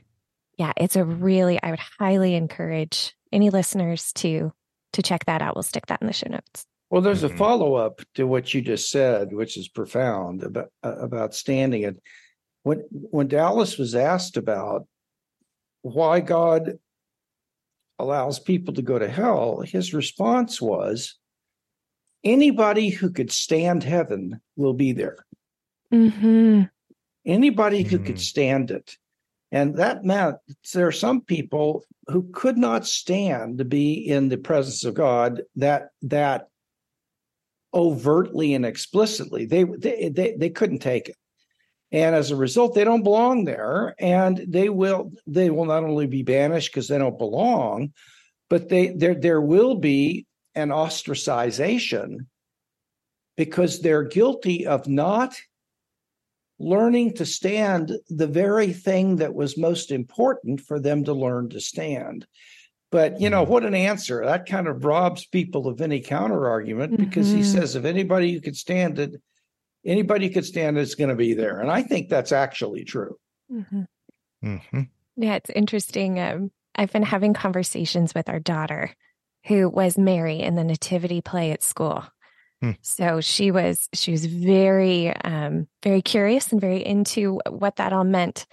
yeah 0.55 0.73
it's 0.77 0.95
a 0.95 1.03
really 1.03 1.59
i 1.63 1.71
would 1.71 1.79
highly 1.79 2.35
encourage 2.35 3.15
any 3.31 3.49
listeners 3.49 4.13
to 4.13 4.53
to 4.93 5.01
check 5.01 5.25
that 5.25 5.41
out 5.41 5.55
we'll 5.55 5.63
stick 5.63 5.87
that 5.87 6.01
in 6.01 6.07
the 6.07 6.13
show 6.13 6.29
notes 6.29 6.67
well 6.91 7.01
there's 7.01 7.23
mm-hmm. 7.23 7.33
a 7.33 7.37
follow-up 7.37 8.01
to 8.13 8.27
what 8.27 8.53
you 8.53 8.61
just 8.61 8.91
said 8.91 9.33
which 9.33 9.57
is 9.57 9.67
profound 9.67 10.43
about 10.43 10.67
uh, 10.83 10.97
about 10.97 11.33
standing 11.33 11.81
it 11.81 11.99
when 12.61 12.83
when 12.91 13.27
dallas 13.27 13.75
was 13.79 13.95
asked 13.95 14.37
about 14.37 14.85
why 15.81 16.19
god 16.19 16.77
allows 17.99 18.39
people 18.39 18.73
to 18.75 18.81
go 18.81 18.99
to 18.99 19.07
hell, 19.07 19.61
his 19.61 19.93
response 19.93 20.61
was 20.61 21.15
anybody 22.23 22.89
who 22.89 23.09
could 23.09 23.31
stand 23.31 23.83
heaven 23.83 24.39
will 24.55 24.73
be 24.73 24.91
there. 24.91 25.25
Mm-hmm. 25.93 26.63
Anybody 27.25 27.83
mm-hmm. 27.83 27.89
who 27.89 27.97
could 27.99 28.15
mm-hmm. 28.15 28.21
stand 28.21 28.71
it. 28.71 28.97
And 29.51 29.77
that 29.77 30.03
meant 30.03 30.37
there 30.73 30.87
are 30.87 30.91
some 30.91 31.21
people 31.21 31.85
who 32.07 32.29
could 32.33 32.57
not 32.57 32.85
stand 32.85 33.59
to 33.59 33.65
be 33.65 33.93
in 33.93 34.27
the 34.27 34.37
presence 34.37 34.83
of 34.83 34.93
God 34.93 35.43
that 35.55 35.89
that 36.01 36.49
overtly 37.73 38.53
and 38.53 38.65
explicitly. 38.65 39.45
They 39.45 39.63
they 39.63 40.09
they, 40.09 40.35
they 40.37 40.49
couldn't 40.49 40.79
take 40.79 41.07
it 41.09 41.15
and 41.91 42.15
as 42.15 42.31
a 42.31 42.35
result 42.35 42.73
they 42.73 42.83
don't 42.83 43.03
belong 43.03 43.45
there 43.45 43.95
and 43.99 44.43
they 44.47 44.69
will 44.69 45.11
they 45.25 45.49
will 45.49 45.65
not 45.65 45.83
only 45.83 46.07
be 46.07 46.23
banished 46.23 46.71
because 46.71 46.87
they 46.87 46.97
don't 46.97 47.17
belong 47.17 47.91
but 48.49 48.69
they 48.69 48.87
there 48.89 49.15
there 49.15 49.41
will 49.41 49.75
be 49.75 50.25
an 50.55 50.69
ostracization 50.69 52.25
because 53.35 53.81
they're 53.81 54.03
guilty 54.03 54.65
of 54.65 54.87
not 54.87 55.35
learning 56.59 57.13
to 57.13 57.25
stand 57.25 57.93
the 58.09 58.27
very 58.27 58.73
thing 58.73 59.17
that 59.17 59.33
was 59.33 59.57
most 59.57 59.91
important 59.91 60.59
for 60.59 60.79
them 60.79 61.03
to 61.03 61.13
learn 61.13 61.47
to 61.49 61.61
stand 61.61 62.25
but 62.91 63.21
you 63.21 63.29
know 63.29 63.43
mm-hmm. 63.43 63.51
what 63.51 63.63
an 63.63 63.75
answer 63.75 64.25
that 64.25 64.47
kind 64.47 64.67
of 64.67 64.83
robs 64.83 65.25
people 65.25 65.67
of 65.67 65.81
any 65.81 65.99
counter 65.99 66.49
argument 66.49 66.97
because 66.97 67.27
mm-hmm. 67.27 67.37
he 67.37 67.43
says 67.43 67.75
if 67.75 67.85
anybody 67.85 68.33
who 68.33 68.41
could 68.41 68.57
stand 68.57 68.97
it 68.99 69.21
anybody 69.85 70.29
could 70.29 70.45
stand 70.45 70.77
it's 70.77 70.95
going 70.95 71.09
to 71.09 71.15
be 71.15 71.33
there. 71.33 71.59
And 71.59 71.71
I 71.71 71.83
think 71.83 72.09
that's 72.09 72.31
actually 72.31 72.83
true. 72.83 73.17
Mm-hmm. 73.51 73.83
Mm-hmm. 74.43 74.81
Yeah, 75.17 75.35
it's 75.35 75.49
interesting. 75.49 76.19
Um, 76.19 76.51
I've 76.75 76.91
been 76.91 77.03
having 77.03 77.33
conversations 77.33 78.13
with 78.13 78.29
our 78.29 78.39
daughter 78.39 78.93
who 79.45 79.69
was 79.69 79.97
Mary 79.97 80.39
in 80.39 80.55
the 80.55 80.63
nativity 80.63 81.21
play 81.21 81.51
at 81.51 81.63
school. 81.63 82.03
Hmm. 82.61 82.71
So 82.81 83.21
she 83.21 83.51
was 83.51 83.87
she 83.93 84.11
was 84.11 84.25
very 84.25 85.15
um, 85.15 85.67
very 85.83 86.01
curious 86.01 86.51
and 86.51 86.59
very 86.59 86.85
into 86.85 87.39
what 87.47 87.75
that 87.77 87.93
all 87.93 88.03
meant. 88.03 88.47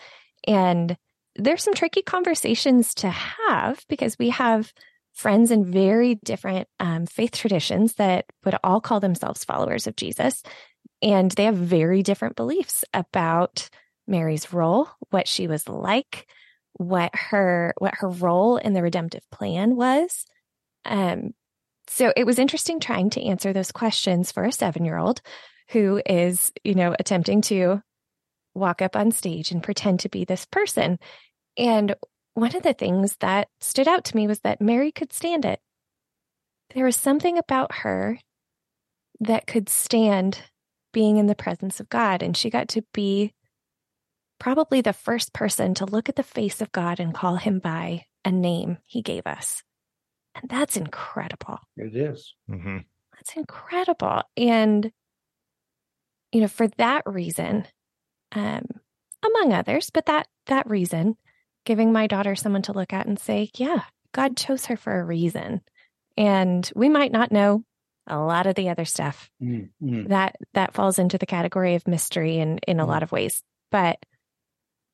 And 0.46 0.96
there's 1.36 1.62
some 1.62 1.74
tricky 1.74 2.02
conversations 2.02 2.94
to 2.96 3.08
have 3.10 3.84
because 3.88 4.18
we 4.18 4.30
have 4.30 4.72
friends 5.14 5.50
in 5.50 5.64
very 5.64 6.16
different 6.16 6.68
um, 6.80 7.06
faith 7.06 7.32
traditions 7.32 7.94
that 7.94 8.26
would 8.44 8.56
all 8.62 8.80
call 8.80 9.00
themselves 9.00 9.44
followers 9.44 9.86
of 9.86 9.96
Jesus. 9.96 10.42
And 11.04 11.30
they 11.32 11.44
have 11.44 11.54
very 11.54 12.02
different 12.02 12.34
beliefs 12.34 12.82
about 12.94 13.68
Mary's 14.06 14.54
role, 14.54 14.88
what 15.10 15.28
she 15.28 15.46
was 15.46 15.68
like, 15.68 16.26
what 16.72 17.14
her 17.14 17.74
what 17.76 17.94
her 17.96 18.08
role 18.08 18.56
in 18.56 18.72
the 18.72 18.82
redemptive 18.82 19.22
plan 19.30 19.76
was. 19.76 20.24
Um, 20.86 21.34
so 21.88 22.10
it 22.16 22.24
was 22.24 22.38
interesting 22.38 22.80
trying 22.80 23.10
to 23.10 23.22
answer 23.22 23.52
those 23.52 23.70
questions 23.70 24.32
for 24.32 24.44
a 24.44 24.52
seven 24.52 24.86
year 24.86 24.96
old 24.96 25.20
who 25.68 26.00
is, 26.06 26.52
you 26.64 26.74
know, 26.74 26.96
attempting 26.98 27.42
to 27.42 27.82
walk 28.54 28.80
up 28.80 28.96
on 28.96 29.10
stage 29.10 29.50
and 29.50 29.62
pretend 29.62 30.00
to 30.00 30.08
be 30.08 30.24
this 30.24 30.46
person. 30.46 30.98
And 31.58 31.94
one 32.32 32.56
of 32.56 32.62
the 32.62 32.72
things 32.72 33.16
that 33.20 33.48
stood 33.60 33.88
out 33.88 34.04
to 34.06 34.16
me 34.16 34.26
was 34.26 34.40
that 34.40 34.60
Mary 34.60 34.90
could 34.90 35.12
stand 35.12 35.44
it. 35.44 35.60
There 36.74 36.86
was 36.86 36.96
something 36.96 37.36
about 37.36 37.74
her 37.76 38.18
that 39.20 39.46
could 39.46 39.68
stand 39.68 40.40
being 40.94 41.18
in 41.18 41.26
the 41.26 41.34
presence 41.34 41.78
of 41.80 41.90
God. 41.90 42.22
And 42.22 42.34
she 42.34 42.48
got 42.48 42.68
to 42.68 42.82
be 42.94 43.34
probably 44.38 44.80
the 44.80 44.94
first 44.94 45.34
person 45.34 45.74
to 45.74 45.84
look 45.84 46.08
at 46.08 46.16
the 46.16 46.22
face 46.22 46.62
of 46.62 46.72
God 46.72 47.00
and 47.00 47.12
call 47.12 47.36
him 47.36 47.58
by 47.58 48.06
a 48.24 48.32
name 48.32 48.78
he 48.86 49.02
gave 49.02 49.26
us. 49.26 49.62
And 50.34 50.50
that's 50.50 50.78
incredible. 50.78 51.58
It 51.76 51.94
is. 51.94 52.32
Mm-hmm. 52.50 52.78
That's 53.12 53.36
incredible. 53.36 54.22
And, 54.36 54.90
you 56.32 56.40
know, 56.40 56.48
for 56.48 56.68
that 56.78 57.02
reason, 57.04 57.66
um, 58.32 58.66
among 59.24 59.52
others, 59.52 59.90
but 59.92 60.06
that 60.06 60.26
that 60.46 60.68
reason, 60.68 61.16
giving 61.64 61.92
my 61.92 62.06
daughter 62.06 62.34
someone 62.34 62.62
to 62.62 62.72
look 62.72 62.92
at 62.92 63.06
and 63.06 63.18
say, 63.18 63.50
yeah, 63.56 63.82
God 64.12 64.36
chose 64.36 64.66
her 64.66 64.76
for 64.76 64.98
a 64.98 65.04
reason. 65.04 65.60
And 66.16 66.70
we 66.74 66.88
might 66.88 67.12
not 67.12 67.32
know 67.32 67.64
a 68.06 68.18
lot 68.18 68.46
of 68.46 68.54
the 68.54 68.68
other 68.68 68.84
stuff 68.84 69.30
mm-hmm. 69.42 70.06
that 70.08 70.36
that 70.52 70.74
falls 70.74 70.98
into 70.98 71.18
the 71.18 71.26
category 71.26 71.74
of 71.74 71.88
mystery 71.88 72.38
in 72.38 72.58
in 72.66 72.78
a 72.78 72.82
mm-hmm. 72.82 72.90
lot 72.90 73.02
of 73.02 73.12
ways 73.12 73.42
but 73.70 73.98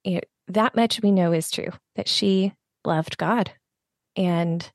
you 0.05 0.15
know, 0.15 0.21
that 0.49 0.75
much 0.75 1.03
we 1.03 1.11
know 1.11 1.33
is 1.33 1.51
true 1.51 1.71
that 1.97 2.09
she 2.09 2.53
loved 2.85 3.19
god 3.19 3.51
and 4.17 4.71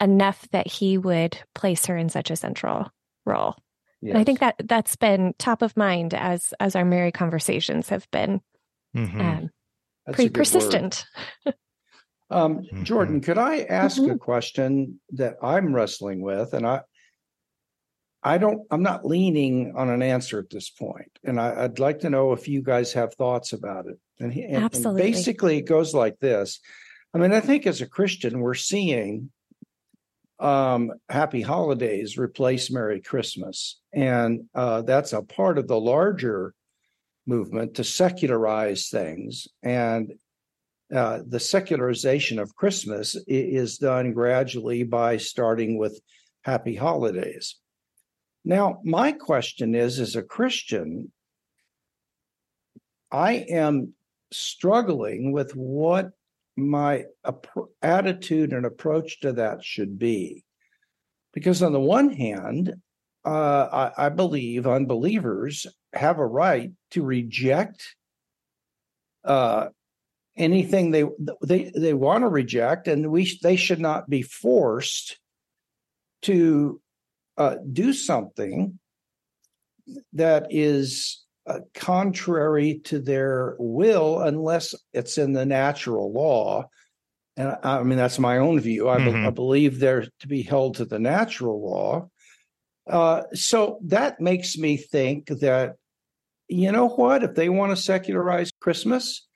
enough 0.00 0.48
that 0.52 0.66
he 0.66 0.96
would 0.96 1.38
place 1.54 1.86
her 1.86 1.96
in 1.96 2.08
such 2.08 2.30
a 2.30 2.36
central 2.36 2.90
role 3.26 3.56
yes. 4.00 4.12
and 4.12 4.18
i 4.18 4.24
think 4.24 4.40
that 4.40 4.56
that's 4.64 4.96
been 4.96 5.34
top 5.38 5.62
of 5.62 5.76
mind 5.76 6.14
as 6.14 6.54
as 6.60 6.74
our 6.74 6.84
mary 6.84 7.12
conversations 7.12 7.88
have 7.90 8.10
been 8.10 8.40
mm-hmm. 8.96 9.20
um, 9.20 9.50
pretty 10.12 10.30
persistent 10.30 11.04
um, 12.30 12.62
jordan 12.82 13.16
mm-hmm. 13.16 13.24
could 13.24 13.38
i 13.38 13.60
ask 13.60 13.98
a 13.98 14.00
mm-hmm. 14.00 14.16
question 14.16 14.98
that 15.10 15.36
i'm 15.42 15.74
wrestling 15.74 16.22
with 16.22 16.54
and 16.54 16.66
i 16.66 16.80
I 18.22 18.38
don't, 18.38 18.66
I'm 18.70 18.82
not 18.82 19.06
leaning 19.06 19.72
on 19.76 19.88
an 19.88 20.02
answer 20.02 20.38
at 20.38 20.50
this 20.50 20.68
point, 20.68 21.18
and 21.24 21.40
I, 21.40 21.62
would 21.62 21.78
like 21.78 22.00
to 22.00 22.10
know 22.10 22.32
if 22.32 22.48
you 22.48 22.62
guys 22.62 22.92
have 22.92 23.14
thoughts 23.14 23.52
about 23.52 23.86
it. 23.86 23.98
And, 24.18 24.32
and, 24.32 24.96
basically, 24.96 25.58
it 25.58 25.62
goes 25.62 25.94
like 25.94 26.18
this. 26.18 26.60
I 27.14 27.18
mean, 27.18 27.32
I 27.32 27.40
think 27.40 27.66
as 27.66 27.80
a 27.80 27.86
Christian, 27.86 28.40
we're 28.40 28.54
seeing 28.54 29.30
um, 30.38 30.92
Happy 31.08 31.40
Holidays 31.40 32.18
replace 32.18 32.70
Merry 32.70 33.00
Christmas, 33.00 33.80
and 33.94 34.42
uh, 34.54 34.82
that's 34.82 35.14
a 35.14 35.22
part 35.22 35.56
of 35.56 35.66
the 35.66 35.80
larger 35.80 36.54
movement 37.26 37.76
to 37.76 37.84
secularize 37.84 38.88
things. 38.88 39.48
And 39.62 40.12
uh, 40.94 41.20
the 41.26 41.40
secularization 41.40 42.38
of 42.38 42.54
Christmas 42.54 43.16
is 43.26 43.78
done 43.78 44.12
gradually 44.12 44.82
by 44.82 45.16
starting 45.16 45.78
with 45.78 46.00
Happy 46.42 46.74
Holidays. 46.74 47.56
Now, 48.44 48.80
my 48.84 49.12
question 49.12 49.74
is 49.74 50.00
as 50.00 50.16
a 50.16 50.22
Christian, 50.22 51.12
I 53.10 53.44
am 53.48 53.94
struggling 54.32 55.32
with 55.32 55.54
what 55.54 56.10
my 56.56 57.04
attitude 57.82 58.52
and 58.52 58.64
approach 58.64 59.20
to 59.20 59.32
that 59.34 59.64
should 59.64 59.98
be. 59.98 60.44
Because, 61.32 61.62
on 61.62 61.72
the 61.72 61.80
one 61.80 62.10
hand, 62.10 62.74
uh, 63.24 63.90
I, 63.98 64.06
I 64.06 64.08
believe 64.08 64.66
unbelievers 64.66 65.66
have 65.92 66.18
a 66.18 66.26
right 66.26 66.72
to 66.92 67.02
reject 67.02 67.94
uh, 69.24 69.68
anything 70.36 70.90
they 70.90 71.04
they 71.42 71.70
they 71.74 71.94
want 71.94 72.22
to 72.22 72.28
reject, 72.28 72.88
and 72.88 73.10
we 73.10 73.38
they 73.42 73.56
should 73.56 73.80
not 73.80 74.08
be 74.08 74.22
forced 74.22 75.18
to 76.22 76.80
uh, 77.40 77.56
do 77.72 77.94
something 77.94 78.78
that 80.12 80.46
is 80.50 81.24
uh, 81.46 81.60
contrary 81.72 82.82
to 82.84 82.98
their 82.98 83.56
will 83.58 84.20
unless 84.20 84.74
it's 84.92 85.16
in 85.16 85.32
the 85.32 85.46
natural 85.46 86.12
law. 86.12 86.68
And 87.38 87.56
I, 87.62 87.78
I 87.78 87.82
mean, 87.82 87.96
that's 87.96 88.18
my 88.18 88.36
own 88.36 88.60
view. 88.60 88.90
I, 88.90 88.98
mm-hmm. 88.98 89.22
be, 89.22 89.26
I, 89.26 89.30
believe 89.30 89.78
they're 89.78 90.06
to 90.20 90.28
be 90.28 90.42
held 90.42 90.74
to 90.76 90.84
the 90.84 90.98
natural 90.98 91.64
law. 91.66 92.10
Uh, 92.86 93.22
so 93.32 93.78
that 93.86 94.20
makes 94.20 94.58
me 94.58 94.76
think 94.76 95.28
that, 95.28 95.76
you 96.46 96.70
know 96.70 96.88
what, 96.88 97.22
if 97.22 97.34
they 97.36 97.48
want 97.48 97.74
to 97.74 97.82
secularize 97.82 98.50
Christmas, 98.60 99.26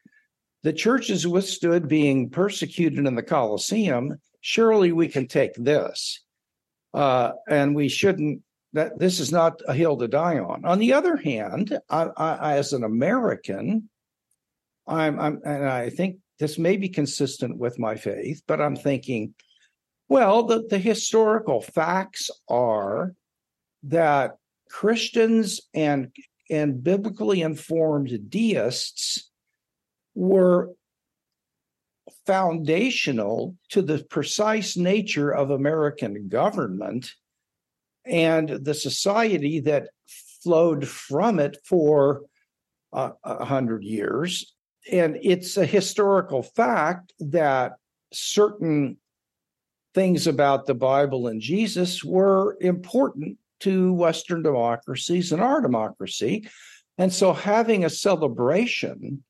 the 0.63 0.75
church 0.75 1.09
has 1.09 1.27
withstood 1.27 1.89
being 1.89 2.29
persecuted 2.29 3.07
in 3.07 3.15
the 3.15 3.23
Colosseum. 3.23 4.19
Surely 4.43 4.93
we 4.93 5.09
can 5.09 5.27
take 5.27 5.55
this. 5.55 6.21
Uh, 6.95 7.33
and 7.49 7.75
we 7.75 7.89
shouldn't 7.89 8.43
that 8.73 8.99
this 8.99 9.21
is 9.21 9.31
not 9.31 9.61
a 9.69 9.75
hill 9.75 9.97
to 9.97 10.09
die 10.09 10.39
on. 10.39 10.65
On 10.65 10.79
the 10.79 10.93
other 10.93 11.17
hand, 11.17 11.79
I, 11.89 12.09
I, 12.17 12.57
as 12.57 12.73
an 12.73 12.83
American, 12.83 13.89
I'm, 14.87 15.19
I'm, 15.19 15.41
and 15.45 15.69
I 15.69 15.91
think 15.91 16.17
this 16.41 16.59
may 16.59 16.77
be 16.77 16.89
consistent 16.89 17.57
with 17.57 17.79
my 17.79 17.95
faith, 17.95 18.43
but 18.49 18.61
I'm 18.61 18.75
thinking, 18.75 19.35
well, 20.09 20.43
the, 20.43 20.65
the 20.69 20.79
historical 20.79 21.61
facts 21.61 22.31
are 22.49 23.15
that 23.85 24.33
Christians 24.69 25.61
and 25.73 26.11
and 26.51 26.83
biblically 26.83 27.41
informed 27.41 28.29
deists 28.29 29.31
were 30.15 30.71
foundational 32.27 33.57
to 33.71 33.83
the 33.83 34.05
precise 34.05 34.77
nature 34.77 35.31
of 35.31 35.51
American 35.51 36.29
government 36.29 37.13
and 38.07 38.49
the 38.49 38.75
society 38.75 39.61
that 39.61 39.89
flowed 40.43 40.87
from 40.87 41.39
it 41.39 41.57
for 41.65 42.23
uh, 42.93 43.11
a 43.25 43.45
hundred 43.45 43.83
years. 43.83 44.55
And 44.91 45.19
it's 45.23 45.57
a 45.57 45.67
historical 45.67 46.43
fact 46.43 47.13
that 47.19 47.73
certain 48.13 48.99
things 49.95 50.27
about 50.27 50.67
the 50.67 50.75
Bible 50.75 51.29
and 51.29 51.41
Jesus 51.41 52.05
were 52.05 52.57
important 52.61 53.39
to 53.61 53.95
Western 53.95 54.43
democracies 54.43 55.33
and 55.33 55.41
our 55.41 55.61
democracy. 55.61 56.49
And 56.99 57.13
so 57.13 57.33
having 57.33 57.85
a 57.85 57.91
celebration 57.91 59.25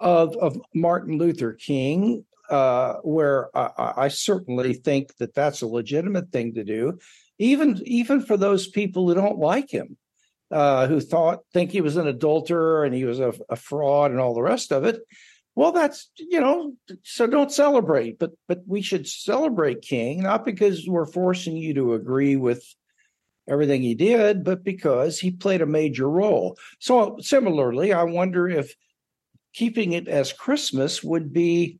of, 0.00 0.36
of 0.36 0.60
Martin 0.74 1.18
Luther 1.18 1.52
King, 1.52 2.24
uh, 2.50 2.94
where 3.02 3.56
I, 3.56 3.92
I 3.96 4.08
certainly 4.08 4.74
think 4.74 5.16
that 5.18 5.34
that's 5.34 5.62
a 5.62 5.66
legitimate 5.66 6.30
thing 6.30 6.54
to 6.54 6.64
do, 6.64 6.98
even 7.38 7.80
even 7.84 8.22
for 8.22 8.36
those 8.36 8.68
people 8.68 9.08
who 9.08 9.14
don't 9.14 9.38
like 9.38 9.70
him, 9.70 9.96
uh, 10.50 10.86
who 10.86 11.00
thought 11.00 11.40
think 11.52 11.70
he 11.70 11.80
was 11.80 11.96
an 11.96 12.06
adulterer 12.06 12.84
and 12.84 12.94
he 12.94 13.04
was 13.04 13.20
a, 13.20 13.34
a 13.48 13.56
fraud 13.56 14.10
and 14.10 14.20
all 14.20 14.34
the 14.34 14.42
rest 14.42 14.72
of 14.72 14.84
it. 14.84 15.00
Well, 15.54 15.72
that's 15.72 16.10
you 16.16 16.40
know, 16.40 16.74
so 17.02 17.26
don't 17.26 17.52
celebrate, 17.52 18.18
but 18.18 18.30
but 18.46 18.62
we 18.66 18.80
should 18.80 19.06
celebrate 19.06 19.82
King 19.82 20.22
not 20.22 20.44
because 20.44 20.86
we're 20.86 21.04
forcing 21.04 21.56
you 21.56 21.74
to 21.74 21.94
agree 21.94 22.36
with 22.36 22.64
everything 23.48 23.82
he 23.82 23.94
did, 23.94 24.44
but 24.44 24.62
because 24.62 25.18
he 25.18 25.30
played 25.30 25.62
a 25.62 25.66
major 25.66 26.08
role. 26.08 26.56
So 26.78 27.16
similarly, 27.20 27.92
I 27.92 28.04
wonder 28.04 28.48
if 28.48 28.74
keeping 29.52 29.92
it 29.92 30.08
as 30.08 30.32
Christmas 30.32 31.02
would 31.02 31.32
be 31.32 31.78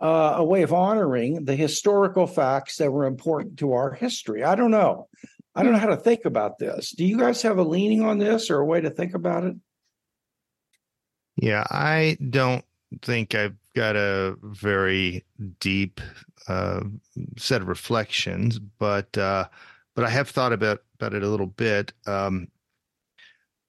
uh, 0.00 0.34
a 0.36 0.44
way 0.44 0.62
of 0.62 0.72
honoring 0.72 1.44
the 1.44 1.54
historical 1.54 2.26
facts 2.26 2.76
that 2.76 2.90
were 2.90 3.04
important 3.04 3.58
to 3.58 3.72
our 3.72 3.92
history. 3.92 4.42
I 4.42 4.54
don't 4.54 4.70
know. 4.70 5.08
I 5.54 5.62
don't 5.62 5.72
know 5.72 5.78
how 5.78 5.88
to 5.88 5.96
think 5.96 6.24
about 6.24 6.58
this. 6.58 6.92
Do 6.92 7.04
you 7.04 7.18
guys 7.18 7.42
have 7.42 7.58
a 7.58 7.62
leaning 7.62 8.02
on 8.02 8.18
this 8.18 8.50
or 8.50 8.58
a 8.58 8.64
way 8.64 8.80
to 8.80 8.90
think 8.90 9.14
about 9.14 9.44
it? 9.44 9.56
Yeah, 11.36 11.64
I 11.70 12.16
don't 12.30 12.64
think 13.02 13.34
I've 13.34 13.56
got 13.74 13.96
a 13.96 14.36
very 14.42 15.24
deep 15.58 16.00
uh, 16.48 16.80
set 17.36 17.62
of 17.62 17.68
reflections, 17.68 18.58
but 18.58 19.16
uh, 19.18 19.46
but 19.94 20.04
I 20.04 20.10
have 20.10 20.28
thought 20.28 20.52
about 20.52 20.82
about 20.98 21.14
it 21.14 21.22
a 21.22 21.28
little 21.28 21.46
bit. 21.46 21.92
Um, 22.06 22.48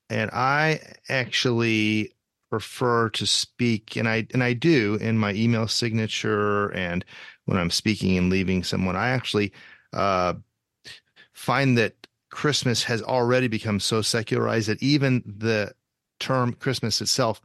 and 0.10 0.30
I 0.32 0.82
actually 1.10 2.14
prefer 2.52 3.10
to 3.10 3.26
speak 3.26 3.96
and 3.96 4.08
I 4.08 4.28
and 4.34 4.44
I 4.44 4.54
do 4.54 4.96
in 4.96 5.18
my 5.18 5.34
email 5.34 5.68
signature 5.68 6.68
and 6.74 7.04
when 7.46 7.58
I'm 7.58 7.72
speaking 7.72 8.18
and 8.18 8.30
leaving 8.30 8.64
someone 8.64 8.96
I 8.98 9.10
actually 9.10 9.54
uh, 9.94 10.34
find 11.34 11.78
that 11.78 11.96
Christmas 12.30 12.84
has 12.84 13.02
already 13.02 13.48
become 13.48 13.80
so 13.80 14.02
secularized 14.02 14.68
that 14.68 14.84
even 14.84 15.24
the 15.26 15.74
term 16.20 16.54
Christmas 16.54 17.02
itself 17.02 17.42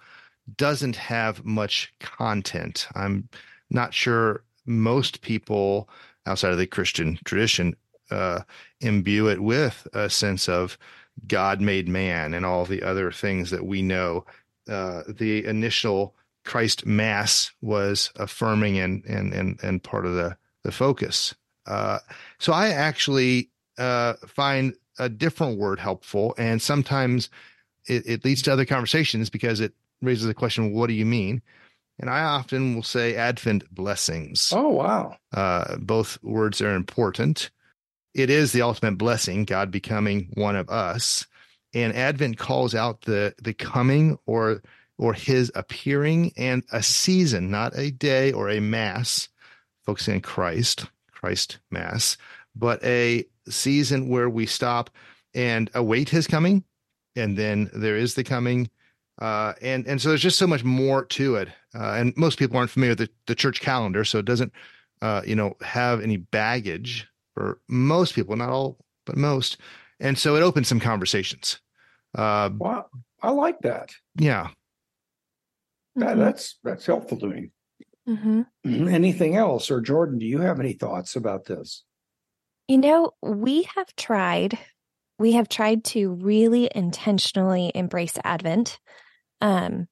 doesn't 0.57 0.97
have 0.97 1.45
much 1.45 1.93
content. 2.01 2.89
I'm 2.95 3.29
not 3.71 3.95
sure 3.95 4.45
most 4.67 5.23
people 5.23 5.89
outside 6.27 6.53
of 6.53 6.59
the 6.59 6.67
Christian 6.67 7.19
tradition 7.25 7.77
uh, 8.11 8.41
imbue 8.81 9.29
it 9.29 9.41
with 9.41 9.87
a 9.93 10.11
sense 10.11 10.49
of 10.49 10.79
God 11.27 11.61
made 11.61 11.89
man 11.89 12.35
and 12.35 12.45
all 12.45 12.65
the 12.65 12.83
other 12.83 13.11
things 13.11 13.51
that 13.51 13.67
we 13.67 13.83
know 13.83 14.25
uh, 14.69 15.03
the 15.09 15.45
initial 15.45 16.15
Christ 16.45 16.87
Mass 16.87 17.53
was 17.61 18.11
affirming 18.17 18.79
and 18.79 19.05
and 19.05 19.33
and 19.33 19.59
and 19.63 19.83
part 19.83 20.07
of 20.07 20.15
the 20.15 20.37
the 20.63 20.73
focus. 20.73 21.35
Uh, 21.67 21.99
so 22.39 22.53
I 22.53 22.69
actually 22.69 23.51
uh, 23.77 24.15
find 24.27 24.75
a 24.99 25.09
different 25.09 25.59
word 25.59 25.79
helpful, 25.79 26.35
and 26.39 26.63
sometimes 26.63 27.29
it, 27.87 28.05
it, 28.07 28.25
leads 28.25 28.43
to 28.43 28.53
other 28.53 28.65
conversations 28.65 29.29
because 29.29 29.61
it 29.61 29.75
raises 30.01 30.27
the 30.27 30.35
question, 30.35 30.73
"What 30.73 30.87
do 30.87 30.95
you 30.95 31.05
mean?" 31.05 31.43
And 31.99 32.09
I 32.09 32.23
often 32.23 32.75
will 32.75 32.83
say 32.83 33.17
Advent 33.17 33.73
blessings. 33.75 34.53
Oh 34.55 34.69
wow! 34.69 35.17
Uh, 35.35 35.77
both 35.77 36.23
words 36.23 36.61
are 36.63 36.75
important. 36.75 37.51
It 38.15 38.31
is 38.31 38.53
the 38.53 38.63
ultimate 38.63 38.97
blessing, 38.97 39.45
God 39.45 39.71
becoming 39.71 40.31
one 40.35 40.57
of 40.57 40.71
us 40.71 41.27
and 41.77 41.95
Advent 41.95 42.39
calls 42.39 42.75
out 42.75 43.03
the 43.03 43.35
the 43.43 43.53
coming 43.53 44.19
or 44.27 44.63
or 44.99 45.13
his 45.13 45.53
appearing 45.55 46.33
and 46.37 46.65
a 46.73 46.83
season, 46.83 47.51
not 47.51 47.77
a 47.77 47.91
day 47.91 48.33
or 48.33 48.49
a 48.49 48.61
mass, 48.61 49.29
focusing 49.85 50.15
on 50.15 50.21
Christ, 50.23 50.87
Christ 51.11 51.59
Mass, 51.71 52.17
but 52.55 52.83
a 52.83 53.27
season 53.47 54.09
where 54.09 54.31
we 54.31 54.47
stop 54.47 54.89
and 55.35 55.71
await 55.75 56.09
his 56.09 56.27
coming, 56.27 56.65
and 57.15 57.37
then 57.37 57.71
there 57.75 57.97
is 57.97 58.15
the 58.15 58.25
coming. 58.25 58.71
Uh, 59.21 59.53
and 59.61 59.87
and 59.87 60.01
so 60.01 60.09
there's 60.09 60.23
just 60.23 60.39
so 60.39 60.47
much 60.47 60.65
more 60.65 61.05
to 61.05 61.37
it, 61.37 61.49
uh, 61.75 61.93
and 61.93 62.17
most 62.17 62.39
people 62.39 62.57
aren't 62.57 62.71
familiar 62.71 62.93
with 62.93 62.99
the, 62.99 63.11
the 63.27 63.35
church 63.35 63.61
calendar, 63.61 64.03
so 64.03 64.19
it 64.19 64.25
doesn't, 64.25 64.53
uh, 65.03 65.21
you 65.27 65.37
know, 65.37 65.55
have 65.61 66.01
any 66.01 66.17
baggage 66.17 67.07
for 67.35 67.61
most 67.69 68.15
people, 68.15 68.35
not 68.35 68.49
all, 68.49 68.79
but 69.05 69.17
most, 69.17 69.59
and 70.01 70.19
so 70.19 70.37
it 70.37 70.43
opens 70.43 70.69
some 70.69 70.81
conversations. 70.81 71.61
Uh, 72.17 72.51
wow, 72.57 72.87
I 73.23 73.31
like 73.31 73.61
that. 73.61 73.91
Yeah, 74.17 74.49
that, 75.97 76.09
mm-hmm. 76.11 76.21
that's 76.21 76.59
that's 76.65 76.87
helpful 76.87 77.19
to 77.19 77.27
me. 77.27 77.51
Mm-hmm. 78.09 78.43
mm-hmm. 78.67 78.89
Anything 78.95 79.37
else, 79.37 79.71
or 79.71 79.81
Jordan? 79.81 80.19
Do 80.19 80.27
you 80.27 80.41
have 80.41 80.61
any 80.61 80.73
thoughts 80.73 81.17
about 81.17 81.45
this? 81.45 81.85
You 82.69 82.79
know, 82.79 83.13
we 83.23 83.69
have 83.75 83.95
tried. 83.97 84.59
We 85.19 85.33
have 85.33 85.49
tried 85.49 85.85
to 85.85 86.11
really 86.11 86.71
intentionally 86.75 87.73
embrace 87.75 88.19
Advent. 88.25 88.79
Um, 89.41 89.89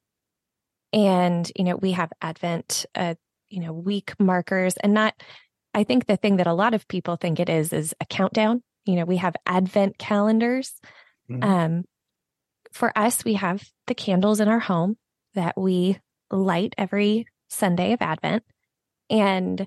and 0.91 1.51
you 1.55 1.63
know, 1.63 1.75
we 1.75 1.91
have 1.91 2.11
Advent, 2.21 2.85
uh, 2.95 3.15
you 3.49 3.61
know, 3.61 3.73
week 3.73 4.13
markers, 4.19 4.77
and 4.77 4.93
not. 4.93 5.13
I 5.73 5.83
think 5.83 6.05
the 6.05 6.17
thing 6.17 6.37
that 6.37 6.47
a 6.47 6.53
lot 6.53 6.73
of 6.73 6.87
people 6.87 7.17
think 7.17 7.39
it 7.39 7.49
is 7.49 7.73
is 7.73 7.93
a 7.99 8.05
countdown. 8.05 8.63
You 8.85 8.95
know, 8.95 9.05
we 9.05 9.17
have 9.17 9.35
Advent 9.45 9.97
calendars. 9.97 10.73
Mm-hmm. 11.29 11.43
Um, 11.43 11.83
for 12.75 12.91
us, 12.97 13.23
we 13.23 13.35
have 13.35 13.63
the 13.87 13.95
candles 13.95 14.41
in 14.41 14.49
our 14.49 14.59
home 14.59 14.97
that 15.33 15.57
we 15.57 15.97
light 16.29 16.75
every 16.77 17.25
Sunday 17.47 17.93
of 17.93 18.01
Advent 18.01 18.43
and 19.09 19.65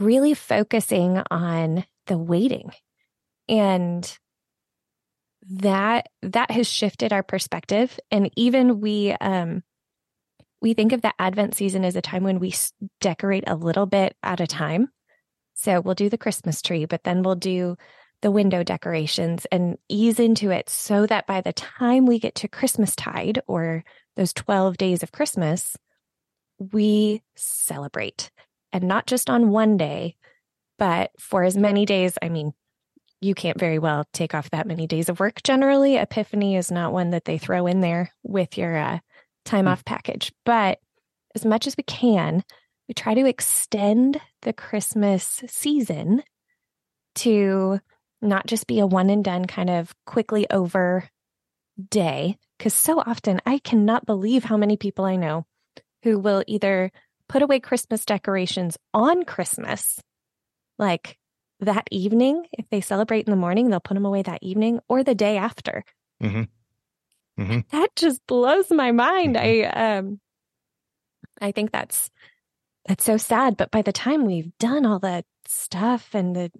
really 0.00 0.34
focusing 0.34 1.22
on 1.30 1.84
the 2.08 2.18
waiting. 2.18 2.72
And 3.48 4.18
that 5.48 6.08
that 6.22 6.50
has 6.50 6.68
shifted 6.68 7.12
our 7.12 7.22
perspective 7.22 8.00
and 8.10 8.32
even 8.34 8.80
we 8.80 9.12
um 9.20 9.62
we 10.60 10.74
think 10.74 10.90
of 10.90 11.02
the 11.02 11.14
advent 11.20 11.54
season 11.54 11.84
as 11.84 11.94
a 11.94 12.02
time 12.02 12.24
when 12.24 12.40
we 12.40 12.52
decorate 13.00 13.44
a 13.46 13.54
little 13.54 13.86
bit 13.86 14.16
at 14.24 14.40
a 14.40 14.46
time 14.48 14.88
so 15.54 15.80
we'll 15.80 15.94
do 15.94 16.08
the 16.08 16.18
christmas 16.18 16.60
tree 16.60 16.84
but 16.84 17.04
then 17.04 17.22
we'll 17.22 17.36
do 17.36 17.76
the 18.22 18.30
window 18.30 18.62
decorations 18.62 19.46
and 19.52 19.76
ease 19.88 20.18
into 20.18 20.50
it 20.50 20.68
so 20.68 21.06
that 21.06 21.26
by 21.26 21.40
the 21.40 21.52
time 21.52 22.06
we 22.06 22.18
get 22.18 22.34
to 22.36 22.48
Christmas 22.48 22.96
tide 22.96 23.40
or 23.46 23.84
those 24.16 24.32
12 24.32 24.76
days 24.78 25.02
of 25.02 25.12
Christmas, 25.12 25.76
we 26.58 27.22
celebrate. 27.34 28.30
And 28.72 28.84
not 28.84 29.06
just 29.06 29.28
on 29.28 29.50
one 29.50 29.76
day, 29.76 30.16
but 30.78 31.10
for 31.18 31.44
as 31.44 31.56
many 31.56 31.86
days. 31.86 32.18
I 32.20 32.28
mean, 32.28 32.52
you 33.20 33.34
can't 33.34 33.58
very 33.58 33.78
well 33.78 34.04
take 34.12 34.34
off 34.34 34.50
that 34.50 34.66
many 34.66 34.86
days 34.86 35.08
of 35.08 35.20
work 35.20 35.42
generally. 35.42 35.96
Epiphany 35.96 36.56
is 36.56 36.70
not 36.70 36.92
one 36.92 37.10
that 37.10 37.24
they 37.24 37.38
throw 37.38 37.66
in 37.66 37.80
there 37.80 38.10
with 38.22 38.58
your 38.58 38.76
uh, 38.76 38.98
time 39.44 39.64
Hmm. 39.64 39.72
off 39.72 39.84
package. 39.84 40.32
But 40.44 40.78
as 41.34 41.44
much 41.44 41.66
as 41.66 41.76
we 41.76 41.82
can, 41.84 42.44
we 42.88 42.94
try 42.94 43.14
to 43.14 43.26
extend 43.26 44.20
the 44.42 44.52
Christmas 44.52 45.42
season 45.46 46.22
to 47.16 47.80
not 48.22 48.46
just 48.46 48.66
be 48.66 48.80
a 48.80 48.86
one 48.86 49.10
and 49.10 49.24
done 49.24 49.44
kind 49.46 49.70
of 49.70 49.94
quickly 50.06 50.46
over 50.50 51.08
day. 51.90 52.36
Because 52.58 52.74
so 52.74 53.00
often 53.00 53.40
I 53.44 53.58
cannot 53.58 54.06
believe 54.06 54.44
how 54.44 54.56
many 54.56 54.76
people 54.76 55.04
I 55.04 55.16
know 55.16 55.44
who 56.02 56.18
will 56.18 56.42
either 56.46 56.90
put 57.28 57.42
away 57.42 57.60
Christmas 57.60 58.04
decorations 58.04 58.78
on 58.94 59.24
Christmas, 59.24 60.00
like 60.78 61.18
that 61.60 61.86
evening. 61.90 62.46
If 62.52 62.68
they 62.70 62.80
celebrate 62.80 63.26
in 63.26 63.30
the 63.30 63.36
morning, 63.36 63.68
they'll 63.68 63.80
put 63.80 63.94
them 63.94 64.06
away 64.06 64.22
that 64.22 64.42
evening 64.42 64.80
or 64.88 65.02
the 65.02 65.14
day 65.14 65.36
after. 65.36 65.84
Mhm. 66.22 66.48
Mhm. 67.38 67.68
That 67.70 67.94
just 67.96 68.26
blows 68.26 68.70
my 68.70 68.92
mind. 68.92 69.36
Mhm. 69.36 69.70
I 69.70 69.96
um 69.98 70.20
I 71.40 71.52
think 71.52 71.72
that's 71.72 72.10
that's 72.86 73.04
so 73.04 73.16
sad. 73.16 73.56
But 73.56 73.70
by 73.70 73.82
the 73.82 73.92
time 73.92 74.24
we've 74.24 74.56
done 74.58 74.86
all 74.86 75.00
that 75.00 75.24
stuff 75.46 76.14
and 76.14 76.34
the 76.34 76.50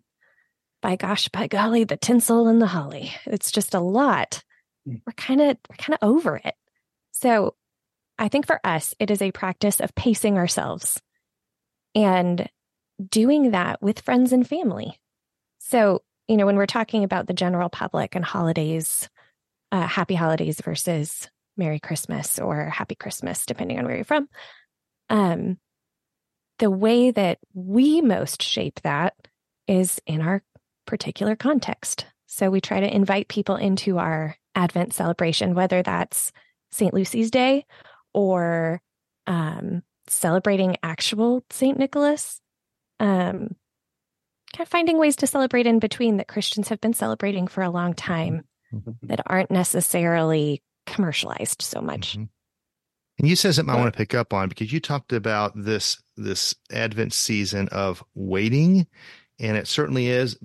by 0.87 0.94
gosh, 0.94 1.27
by 1.31 1.49
golly, 1.49 1.83
the 1.83 1.96
tinsel 1.96 2.46
and 2.46 2.62
the 2.62 2.66
holly, 2.68 3.12
it's 3.25 3.51
just 3.51 3.75
a 3.75 3.81
lot. 3.81 4.44
Mm. 4.88 5.03
We're 5.05 5.14
kind 5.14 5.40
of 5.40 5.57
we're 5.68 5.77
kind 5.79 5.99
of 6.01 6.09
over 6.09 6.37
it. 6.37 6.55
So 7.11 7.57
I 8.20 8.29
think 8.29 8.46
for 8.46 8.61
us, 8.62 8.94
it 9.01 9.11
is 9.11 9.20
a 9.20 9.33
practice 9.33 9.81
of 9.81 9.96
pacing 9.96 10.38
ourselves 10.38 11.03
and 11.96 12.49
doing 13.05 13.51
that 13.51 13.83
with 13.83 13.99
friends 13.99 14.33
and 14.33 14.46
family. 14.46 14.96
So, 15.59 16.05
you 16.29 16.37
know, 16.37 16.46
when 16.46 16.55
we're 16.55 16.66
talking 16.66 17.03
about 17.03 17.27
the 17.27 17.35
general 17.35 17.68
public 17.68 18.14
and 18.14 18.25
holidays, 18.25 19.11
uh, 19.72 19.88
happy 19.88 20.14
holidays 20.14 20.61
versus 20.61 21.29
Merry 21.57 21.81
Christmas 21.81 22.38
or 22.38 22.66
Happy 22.66 22.94
Christmas, 22.94 23.44
depending 23.44 23.81
on 23.81 23.87
where 23.87 23.96
you're 23.96 24.05
from, 24.05 24.29
um, 25.11 25.59
the 26.61 26.70
way 26.70 27.11
that 27.11 27.40
we 27.55 28.03
most 28.03 28.40
shape 28.40 28.79
that 28.83 29.14
is 29.66 30.01
in 30.07 30.20
our 30.20 30.44
particular 30.87 31.37
context. 31.37 32.07
So 32.27 32.51
we 32.51 32.61
try 32.61 32.81
to 32.81 32.94
invite 32.94 33.29
people 33.29 33.57
into 33.57 33.99
our 33.99 34.37
Advent 34.55 34.94
celebration, 34.94 35.55
whether 35.55 35.83
that's 35.83 36.33
St. 36.70 36.94
Lucy's 36.94 37.31
Day 37.31 37.66
or 38.14 38.81
um, 39.27 39.83
celebrating 40.09 40.77
actual 40.83 41.44
St. 41.51 41.79
Nicholas. 41.79 42.40
Um, 42.99 43.57
kind 44.53 44.61
of 44.61 44.68
finding 44.68 44.99
ways 44.99 45.16
to 45.16 45.27
celebrate 45.27 45.66
in 45.66 45.79
between 45.79 46.16
that 46.16 46.29
Christians 46.29 46.68
have 46.68 46.81
been 46.81 46.94
celebrating 46.94 47.46
for 47.46 47.62
a 47.62 47.70
long 47.70 47.94
time 47.94 48.44
that 49.03 49.20
aren't 49.27 49.51
necessarily 49.51 50.62
commercialized 50.87 51.62
so 51.62 51.81
much. 51.81 52.16
Mhm. 52.16 52.29
And 53.18 53.29
you 53.29 53.37
said 53.37 53.55
something 53.55 53.75
I 53.75 53.79
want 53.79 53.92
to 53.92 53.96
pick 53.96 54.14
up 54.14 54.33
on 54.33 54.49
because 54.49 54.72
you 54.72 54.81
talked 54.81 55.12
about 55.12 55.53
this 55.55 56.03
this 56.16 56.55
Advent 56.70 57.12
season 57.12 57.68
of 57.68 58.03
waiting, 58.14 58.87
and 59.38 59.57
it 59.57 59.66
certainly 59.66 60.09
is. 60.09 60.38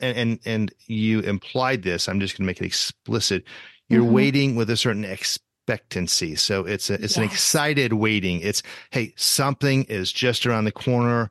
And 0.00 0.16
and, 0.18 0.40
and 0.44 0.74
you 0.86 1.20
implied 1.20 1.82
this. 1.82 2.08
I'm 2.08 2.20
just 2.20 2.36
going 2.36 2.44
to 2.44 2.46
make 2.46 2.60
it 2.60 2.66
explicit. 2.66 3.44
You're 3.88 4.04
Mhm. 4.04 4.12
waiting 4.12 4.56
with 4.56 4.68
a 4.70 4.76
certain 4.76 5.04
expectancy. 5.04 6.34
So 6.36 6.64
it's 6.64 6.90
a 6.90 7.02
it's 7.02 7.16
an 7.16 7.22
excited 7.22 7.92
waiting. 7.92 8.40
It's 8.40 8.62
hey, 8.90 9.14
something 9.16 9.84
is 9.84 10.12
just 10.12 10.46
around 10.46 10.64
the 10.64 10.72
corner, 10.72 11.30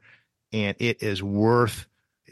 and 0.51 0.75
it 0.80 1.01
is 1.04 1.21
worth 1.21 1.88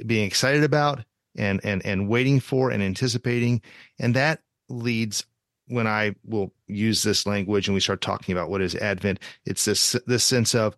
being 0.05 0.25
excited 0.25 0.63
about 0.63 1.03
and 1.35 1.59
and 1.63 1.85
and 1.85 2.07
waiting 2.09 2.39
for 2.39 2.71
and 2.71 2.81
anticipating. 2.81 3.61
And 3.99 4.15
that 4.15 4.41
leads 4.69 5.25
when 5.67 5.87
I 5.87 6.15
will 6.25 6.53
use 6.67 7.03
this 7.03 7.25
language 7.25 7.67
and 7.67 7.73
we 7.75 7.79
start 7.81 8.01
talking 8.01 8.33
about 8.33 8.49
what 8.49 8.61
is 8.61 8.75
Advent, 8.75 9.19
it's 9.45 9.65
this 9.65 9.95
this 10.07 10.23
sense 10.23 10.55
of 10.55 10.75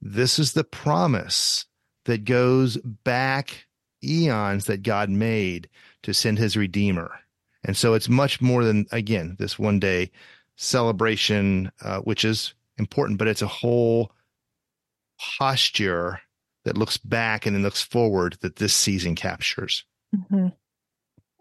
this 0.00 0.38
is 0.38 0.52
the 0.52 0.64
promise 0.64 1.66
that 2.04 2.24
goes 2.24 2.76
back 3.04 3.66
eons 4.04 4.66
that 4.66 4.82
God 4.82 5.10
made 5.10 5.68
to 6.02 6.12
send 6.14 6.38
his 6.38 6.56
Redeemer. 6.56 7.10
And 7.64 7.76
so 7.76 7.94
it's 7.94 8.08
much 8.08 8.40
more 8.40 8.64
than, 8.64 8.86
again, 8.92 9.36
this 9.38 9.58
one 9.58 9.80
day 9.80 10.10
celebration, 10.56 11.72
uh, 11.82 12.00
which 12.00 12.24
is 12.24 12.54
important, 12.78 13.18
but 13.18 13.28
it's 13.28 13.42
a 13.42 13.46
whole 13.46 14.12
posture 15.18 16.20
that 16.64 16.76
looks 16.76 16.96
back 16.98 17.46
and 17.46 17.54
then 17.54 17.62
looks 17.62 17.82
forward 17.82 18.36
that 18.40 18.56
this 18.56 18.74
season 18.74 19.14
captures. 19.14 19.84
Mhm. 20.14 20.54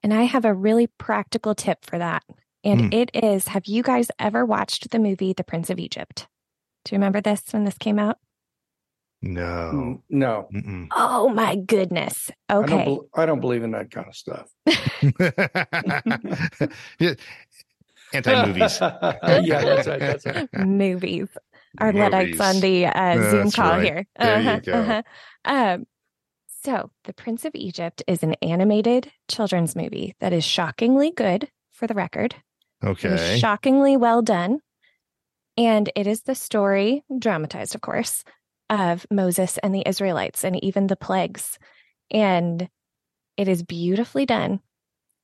And 0.03 0.13
I 0.13 0.23
have 0.23 0.45
a 0.45 0.53
really 0.53 0.87
practical 0.87 1.55
tip 1.55 1.85
for 1.85 1.97
that. 1.97 2.23
And 2.63 2.81
Hmm. 2.81 2.93
it 2.93 3.11
is 3.13 3.47
have 3.49 3.65
you 3.65 3.83
guys 3.83 4.09
ever 4.19 4.45
watched 4.45 4.91
the 4.91 4.99
movie 4.99 5.33
The 5.33 5.43
Prince 5.43 5.69
of 5.69 5.79
Egypt? 5.79 6.27
Do 6.85 6.93
you 6.93 6.97
remember 6.97 7.21
this 7.21 7.41
when 7.51 7.63
this 7.63 7.77
came 7.77 7.99
out? 7.99 8.19
No. 9.25 10.03
No, 10.09 10.49
Mm-mm. 10.53 10.87
Oh 10.91 11.29
my 11.29 11.55
goodness. 11.55 12.29
I 12.49 12.55
don't. 12.55 12.71
Okay. 12.73 12.97
I 13.15 13.25
don't 13.25 13.39
believe 13.39 13.63
in 13.63 13.71
that 13.71 13.89
kind 13.89 14.07
of 14.07 14.15
stuff. 14.15 14.49
Yeah. 16.99 17.13
Anti-movies. 18.13 18.79
yeah, 18.81 19.17
that's 19.21 19.87
right. 19.87 19.99
That's 19.99 20.25
right. 20.25 20.47
movies. 20.53 21.27
Our 21.79 21.91
Luddites 21.91 22.39
on 22.39 22.59
the 22.59 22.85
uh, 22.85 23.31
Zoom 23.31 23.49
call 23.51 23.71
right. 23.71 23.83
here. 23.83 24.05
There 24.19 24.41
you 24.41 24.49
Uh-huh, 24.49 24.59
go. 24.59 24.73
uh-huh. 24.73 25.01
Um, 25.45 25.87
so, 26.63 26.91
The 27.05 27.13
Prince 27.13 27.45
of 27.45 27.55
Egypt 27.55 28.03
is 28.07 28.21
an 28.23 28.35
animated 28.43 29.11
children's 29.27 29.75
movie 29.75 30.15
that 30.19 30.33
is 30.33 30.43
shockingly 30.45 31.09
good, 31.11 31.49
for 31.71 31.87
the 31.87 31.95
record. 31.95 32.35
Okay. 32.83 33.39
shockingly 33.39 33.97
well 33.97 34.21
done. 34.21 34.59
And 35.57 35.91
it 35.95 36.05
is 36.05 36.21
the 36.21 36.35
story, 36.35 37.03
dramatized, 37.17 37.73
of 37.73 37.81
course, 37.81 38.23
of 38.69 39.05
Moses 39.11 39.57
and 39.59 39.73
the 39.73 39.83
Israelites 39.85 40.43
and 40.43 40.61
even 40.63 40.87
the 40.87 40.95
plagues. 40.95 41.57
And 42.11 42.67
it 43.37 43.47
is 43.47 43.63
beautifully 43.63 44.25
done. 44.25 44.59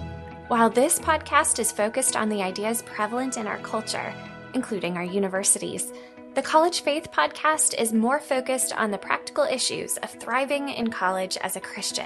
While 0.47 0.69
this 0.69 0.99
podcast 0.99 1.57
is 1.57 1.71
focused 1.71 2.15
on 2.15 2.29
the 2.29 2.43
ideas 2.43 2.83
prevalent 2.83 3.37
in 3.37 3.47
our 3.47 3.57
culture, 3.59 4.13
including 4.53 4.97
our 4.97 5.03
universities. 5.03 5.91
The 6.35 6.43
College 6.43 6.81
Faith 6.81 7.11
podcast 7.11 7.73
is 7.73 7.91
more 7.91 8.19
focused 8.19 8.71
on 8.73 8.91
the 8.91 8.99
practical 8.99 9.45
issues 9.45 9.97
of 9.97 10.11
thriving 10.11 10.69
in 10.69 10.91
college 10.91 11.37
as 11.37 11.55
a 11.55 11.59
Christian. 11.59 12.05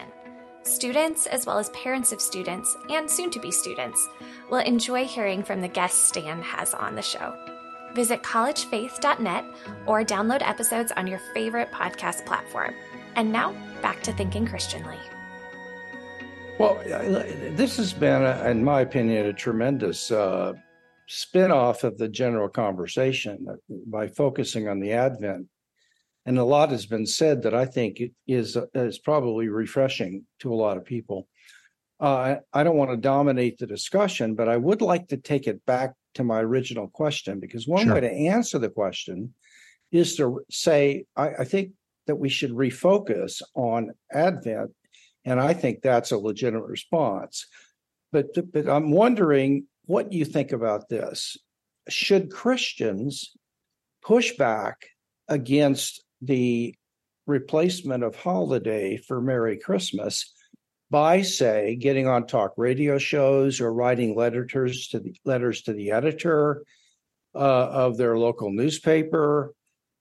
Students, 0.64 1.26
as 1.26 1.46
well 1.46 1.60
as 1.60 1.70
parents 1.70 2.14
of 2.14 2.22
students 2.22 2.78
and 2.90 3.10
soon 3.10 3.30
to 3.32 3.40
be 3.40 3.52
students, 3.52 4.08
will 4.50 4.60
enjoy 4.60 5.04
hearing 5.06 5.44
from 5.44 5.60
the 5.60 5.68
guests 5.68 6.08
Stan 6.08 6.42
has 6.42 6.74
on 6.74 6.96
the 6.96 7.02
show. 7.02 7.36
Visit 7.96 8.24
collegefaith.net 8.24 9.46
or 9.86 10.06
download 10.06 10.42
episodes 10.42 10.94
on 10.94 11.06
your 11.06 11.20
favorite 11.34 11.70
podcast 11.72 12.26
platform. 12.26 12.74
And 13.16 13.32
now, 13.32 13.54
back 13.82 14.02
to 14.04 14.14
thinking 14.14 14.48
Christianly. 14.48 14.98
Well, 16.58 16.80
uh, 16.80 17.24
this 17.56 17.76
has 17.76 17.92
been, 17.92 18.24
uh, 18.24 18.46
in 18.48 18.64
my 18.64 18.82
opinion, 18.82 19.26
a 19.26 19.34
tremendous 19.34 20.12
uh, 20.12 20.54
spin-off 21.08 21.84
of 21.84 21.98
the 21.98 22.08
general 22.08 22.48
conversation 22.48 23.46
uh, 23.50 23.56
by 23.88 24.08
focusing 24.08 24.70
on 24.70 24.80
the 24.80 24.94
Advent. 24.94 25.48
And 26.26 26.38
a 26.38 26.44
lot 26.44 26.70
has 26.72 26.86
been 26.86 27.06
said 27.06 27.44
that 27.44 27.54
I 27.54 27.66
think 27.66 28.02
is 28.28 28.58
is 28.74 29.00
probably 29.00 29.50
refreshing 29.50 30.26
to 30.40 30.54
a 30.54 30.56
lot 30.56 30.78
of 30.78 30.86
people. 30.86 31.28
Uh, 32.00 32.38
I 32.52 32.64
don't 32.64 32.78
want 32.78 32.92
to 32.92 32.98
dominate 32.98 33.58
the 33.58 33.68
discussion, 33.68 34.36
but 34.36 34.50
I 34.50 34.58
would 34.58 34.82
like 34.82 35.10
to 35.10 35.18
take 35.18 35.48
it 35.48 35.66
back 35.66 35.94
to 36.16 36.24
my 36.24 36.40
original 36.40 36.88
question 36.88 37.40
because 37.40 37.68
one 37.68 37.86
sure. 37.86 37.96
way 37.96 38.02
to 38.02 38.12
answer 38.12 38.60
the 38.60 38.70
question 38.70 39.34
is 39.92 40.16
to 40.18 40.42
say 40.50 41.06
I, 41.16 41.30
I 41.40 41.44
think 41.44 41.72
that 42.08 42.16
we 42.16 42.30
should 42.30 42.52
refocus 42.52 43.42
on 43.56 43.92
Advent, 44.12 44.72
and 45.26 45.40
I 45.40 45.54
think 45.54 45.82
that's 45.82 46.12
a 46.12 46.18
legitimate 46.18 46.66
response. 46.66 47.48
But 48.12 48.28
but 48.52 48.70
I'm 48.70 48.92
wondering 48.92 49.68
what 49.86 50.14
you 50.14 50.26
think 50.26 50.52
about 50.52 50.90
this. 50.90 51.38
Should 51.90 52.32
Christians 52.32 53.32
push 54.04 54.36
back 54.38 54.86
against 55.28 56.04
the 56.24 56.76
replacement 57.28 58.04
of 58.04 58.16
holiday 58.16 58.98
for 58.98 59.22
Merry 59.22 59.58
Christmas 59.58 60.34
by, 60.90 61.22
say, 61.22 61.76
getting 61.76 62.08
on 62.08 62.28
talk 62.28 62.54
radio 62.58 62.98
shows 62.98 63.62
or 63.62 63.74
writing 63.74 64.16
letters 64.16 64.88
to 64.90 65.00
the 65.00 65.16
letters 65.26 65.64
to 65.64 65.74
the 65.74 65.92
editor 65.92 66.64
uh, 67.36 67.40
of 67.40 67.98
their 67.98 68.18
local 68.18 68.52
newspaper 68.52 69.54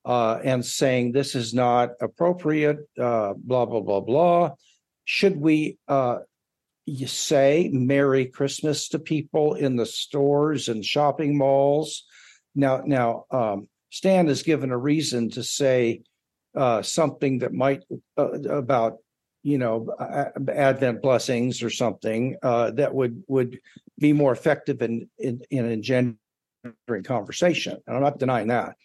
uh, 0.04 0.38
and 0.44 0.64
saying 0.64 1.12
this 1.12 1.34
is 1.34 1.54
not 1.54 1.90
appropriate, 2.00 2.78
uh, 3.00 3.32
blah 3.36 3.64
blah 3.64 3.80
blah 3.80 4.00
blah. 4.00 4.50
Should 5.04 5.36
we 5.36 5.78
uh, 5.88 6.18
say 7.06 7.70
Merry 7.72 8.26
Christmas 8.26 8.88
to 8.88 8.98
people 8.98 9.54
in 9.54 9.76
the 9.76 9.86
stores 9.86 10.68
and 10.68 10.84
shopping 10.84 11.38
malls. 11.38 12.04
Now, 12.54 12.82
now 12.84 13.24
um, 13.30 13.68
Stan 13.90 14.26
has 14.28 14.42
given 14.42 14.70
a 14.70 14.78
reason 14.78 15.30
to 15.30 15.42
say 15.42 16.02
uh, 16.54 16.82
something 16.82 17.38
that 17.38 17.52
might 17.52 17.82
uh, 18.18 18.32
about 18.50 18.98
you 19.42 19.58
know 19.58 19.94
Advent 20.48 21.02
blessings 21.02 21.62
or 21.62 21.70
something 21.70 22.36
uh, 22.42 22.70
that 22.72 22.94
would 22.94 23.22
would 23.28 23.58
be 23.98 24.12
more 24.12 24.32
effective 24.32 24.82
in 24.82 25.08
in, 25.18 25.40
in 25.50 25.70
engendering 25.70 27.04
conversation. 27.04 27.78
And 27.86 27.96
I'm 27.96 28.02
not 28.02 28.18
denying 28.18 28.48
that. 28.48 28.76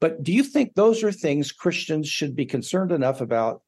But 0.00 0.22
do 0.22 0.32
you 0.32 0.42
think 0.42 0.74
those 0.74 1.02
are 1.02 1.12
things 1.12 1.52
Christians 1.52 2.08
should 2.08 2.36
be 2.36 2.46
concerned 2.46 2.92
enough 2.92 3.20
about 3.20 3.62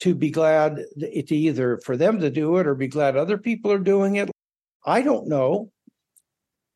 to 0.00 0.14
be 0.14 0.30
glad 0.30 0.84
to 0.98 1.34
either 1.34 1.78
for 1.78 1.96
them 1.96 2.20
to 2.20 2.30
do 2.30 2.58
it 2.58 2.66
or 2.66 2.74
be 2.74 2.88
glad 2.88 3.16
other 3.16 3.38
people 3.38 3.72
are 3.72 3.78
doing 3.78 4.16
it. 4.16 4.30
I 4.84 5.02
don't 5.02 5.28
know 5.28 5.70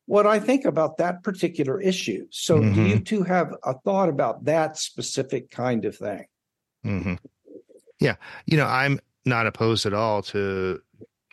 what 0.09 0.25
I 0.25 0.39
think 0.39 0.65
about 0.65 0.97
that 0.97 1.21
particular 1.21 1.79
issue. 1.79 2.25
So, 2.31 2.57
mm-hmm. 2.57 2.73
do 2.73 2.81
you 2.81 2.99
two 2.99 3.21
have 3.21 3.53
a 3.63 3.75
thought 3.75 4.09
about 4.09 4.45
that 4.45 4.75
specific 4.75 5.51
kind 5.51 5.85
of 5.85 5.95
thing? 5.95 6.25
Mm-hmm. 6.83 7.13
Yeah. 7.99 8.15
You 8.47 8.57
know, 8.57 8.65
I'm 8.65 8.99
not 9.25 9.45
opposed 9.45 9.85
at 9.85 9.93
all 9.93 10.23
to 10.23 10.81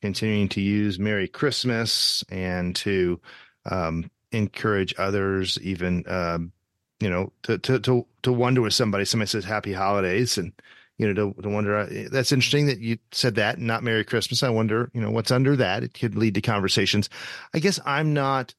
continuing 0.03 0.51
to 0.51 0.61
use 0.61 0.99
Merry 0.99 1.27
Christmas 1.27 2.23
and 2.29 2.77
to 2.77 3.19
um, 3.65 4.11
encourage 4.31 4.95
others, 4.99 5.59
even, 5.63 6.05
um, 6.07 6.53
you 7.01 7.09
know, 7.09 7.33
to, 7.45 7.57
to, 7.57 7.79
to, 7.81 8.07
to 8.25 8.33
wonder 8.33 8.61
with 8.61 8.75
somebody, 8.75 9.07
somebody 9.07 9.29
says 9.29 9.47
happy 9.47 9.73
holidays 9.73 10.37
and, 10.37 10.53
you 10.99 11.11
know, 11.11 11.33
to, 11.33 11.43
to 11.43 11.49
wonder. 11.49 11.79
Uh, 11.79 12.09
that's 12.11 12.31
interesting 12.31 12.67
that 12.67 12.81
you 12.81 12.99
said 13.11 13.37
that, 13.37 13.59
not 13.59 13.83
Merry 13.83 14.05
Christmas. 14.05 14.43
I 14.43 14.51
wonder, 14.51 14.91
you 14.93 15.01
know, 15.01 15.11
what's 15.11 15.31
under 15.31 15.57
that. 15.57 15.83
It 15.83 15.95
could 15.95 16.15
lead 16.15 16.35
to 16.35 16.43
conversations. 16.43 17.09
I 17.55 17.59
guess 17.61 17.81
I'm 17.87 18.13
not. 18.13 18.55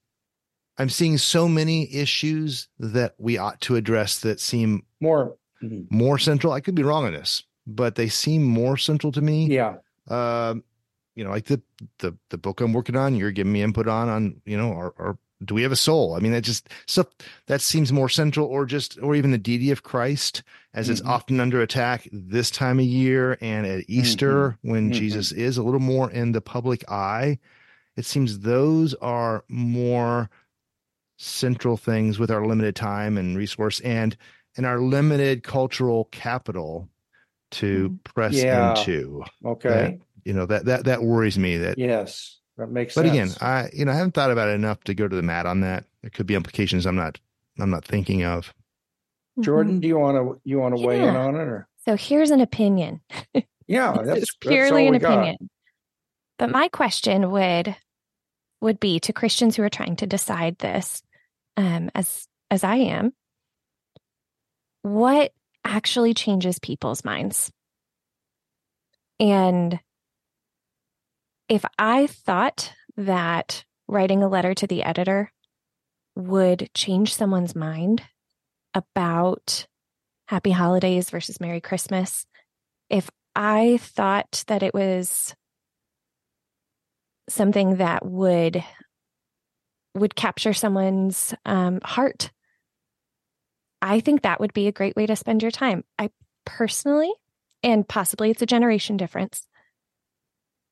I'm 0.78 0.90
seeing 0.90 1.18
so 1.18 1.48
many 1.48 1.94
issues 1.94 2.68
that 2.80 3.16
we 3.18 3.38
ought 3.38 3.60
to 3.62 3.76
address 3.76 4.20
that 4.20 4.40
seem 4.40 4.84
more 5.02 5.38
mm-hmm. 5.62 5.84
more 5.96 6.18
central. 6.18 6.54
I 6.54 6.60
could 6.60 6.76
be 6.76 6.84
wrong 6.84 7.06
on 7.06 7.14
this, 7.14 7.44
but 7.66 7.96
they 7.96 8.10
seem 8.10 8.44
more 8.44 8.78
central 8.78 9.12
to 9.14 9.22
me. 9.22 9.48
Yeah. 9.48 9.78
Um, 10.08 10.64
you 11.16 11.24
know, 11.24 11.32
like 11.32 11.46
the 11.46 11.62
the 12.00 12.16
the 12.30 12.38
book 12.38 12.62
I'm 12.62 12.74
working 12.74 12.96
on, 12.96 13.16
you're 13.16 13.32
giving 13.32 13.54
me 13.54 13.64
input 13.64 13.88
on 13.88 14.10
on 14.10 14.42
you 14.46 14.58
know 14.58 14.72
our, 14.74 14.94
our 14.98 15.18
do 15.44 15.54
we 15.54 15.64
have 15.64 15.72
a 15.72 15.78
soul? 15.78 16.16
I 16.16 16.20
mean, 16.20 16.32
that 16.32 16.42
just 16.42 16.70
stuff 16.88 17.08
that 17.48 17.62
seems 17.62 17.94
more 17.94 18.10
central, 18.10 18.48
or 18.48 18.66
just, 18.66 18.98
or 19.02 19.16
even 19.16 19.32
the 19.32 19.38
deity 19.38 19.72
of 19.72 19.84
Christ, 19.84 20.44
as 20.74 20.86
mm-hmm. 20.86 20.94
it's 20.94 21.02
often 21.02 21.40
under 21.40 21.62
attack 21.62 22.08
this 22.12 22.50
time 22.50 22.80
of 22.80 22.86
year 22.86 23.38
and 23.40 23.66
at 23.66 23.86
Easter 23.88 24.50
mm-hmm. 24.50 24.72
when 24.72 24.84
mm-hmm. 24.86 25.00
Jesus 25.00 25.32
is 25.32 25.58
a 25.58 25.64
little 25.64 25.80
more 25.80 26.10
in 26.10 26.32
the 26.32 26.42
public 26.42 26.90
eye. 26.90 27.38
It 27.96 28.06
seems 28.06 28.40
those 28.40 28.94
are 28.96 29.44
more 29.48 30.30
central 31.18 31.78
things 31.78 32.20
with 32.20 32.32
our 32.32 32.46
limited 32.46 32.76
time 32.76 33.18
and 33.18 33.38
resource 33.38 33.80
and 33.82 34.16
and 34.56 34.66
our 34.66 34.80
limited 34.80 35.44
cultural 35.44 36.06
capital 36.06 36.90
to 37.52 37.90
mm. 37.90 38.04
press 38.04 38.34
yeah. 38.34 38.72
into. 38.72 39.24
Okay. 39.46 39.70
That, 39.70 40.00
you 40.24 40.34
know 40.34 40.46
that 40.46 40.66
that 40.66 40.86
that 40.86 41.04
worries 41.04 41.38
me. 41.38 41.58
That 41.58 41.78
yes 41.78 42.40
that 42.58 42.70
makes 42.70 42.94
sense. 42.94 43.08
but 43.08 43.14
sense. 43.14 43.36
again, 43.36 43.48
I 43.48 43.70
you 43.74 43.86
know 43.86 43.92
I 43.92 43.96
haven't 43.96 44.14
thought 44.14 44.32
about 44.32 44.50
it 44.50 44.54
enough 44.54 44.84
to 44.86 44.94
go 44.94 45.08
to 45.08 45.16
the 45.16 45.22
mat 45.22 45.46
on 45.46 45.62
that. 45.62 45.86
There 46.02 46.10
could 46.10 46.28
be 46.28 46.36
implications 46.36 46.86
I'm 46.86 46.96
not 46.96 47.20
I'm 47.60 47.70
not 47.70 47.86
thinking 47.86 48.24
of. 48.24 48.54
Jordan, 49.40 49.74
mm-hmm. 49.74 49.80
do 49.82 49.88
you 49.88 49.98
want 49.98 50.18
to 50.18 50.42
you 50.44 50.60
want 50.60 50.76
to 50.76 50.82
yeah. 50.82 50.88
weigh 50.88 51.02
in 51.02 51.16
on 51.16 51.36
it 51.36 51.40
or? 51.40 51.68
So 51.86 51.96
here's 51.96 52.32
an 52.32 52.42
opinion. 52.42 53.02
yeah, 53.68 53.96
that's 54.04 54.36
purely 54.36 54.90
that's 54.90 55.04
an 55.04 55.12
opinion. 55.12 55.38
Got. 55.40 55.50
But 56.40 56.52
my 56.52 56.68
question 56.68 57.32
would 57.32 57.76
would 58.60 58.80
be 58.80 59.00
to 59.02 59.14
Christians 59.14 59.56
who 59.56 59.64
are 59.64 59.70
trying 59.70 59.96
to 59.98 60.08
decide 60.08 60.58
this, 60.58 61.04
um, 61.58 61.90
as 61.94 62.28
as 62.50 62.64
I 62.64 62.76
am, 62.78 63.12
what 64.84 65.34
actually 65.66 66.14
changes 66.14 66.60
people's 66.60 67.04
minds? 67.04 67.52
And 69.20 69.80
if 71.50 71.66
I 71.78 72.08
thought 72.08 72.72
that 72.96 73.66
writing 73.88 74.24
a 74.24 74.30
letter 74.30 74.54
to 74.54 74.68
the 74.68 74.84
editor 74.84 75.32
would 76.16 76.70
change 76.74 77.14
someone's 77.14 77.56
mind 77.56 78.04
about 78.74 79.68
happy 80.28 80.52
holidays 80.52 81.10
versus 81.10 81.40
Merry 81.40 81.62
Christmas, 81.62 82.26
if 82.90 83.10
I 83.36 83.78
thought 83.82 84.44
that 84.48 84.64
it 84.64 84.74
was 84.74 85.36
something 87.30 87.78
that 87.78 88.06
would 88.06 88.64
would 89.98 90.16
capture 90.16 90.54
someone's 90.54 91.34
um, 91.46 91.80
heart, 91.84 92.32
I 93.82 94.00
think 94.00 94.22
that 94.22 94.40
would 94.40 94.54
be 94.54 94.68
a 94.68 94.72
great 94.72 94.96
way 94.96 95.06
to 95.06 95.16
spend 95.16 95.42
your 95.42 95.52
time. 95.52 95.84
I 96.00 96.10
personally, 96.46 97.12
and 97.64 97.88
possibly 97.88 98.32
it's 98.32 98.42
a 98.42 98.48
generation 98.48 98.98
difference, 98.98 99.48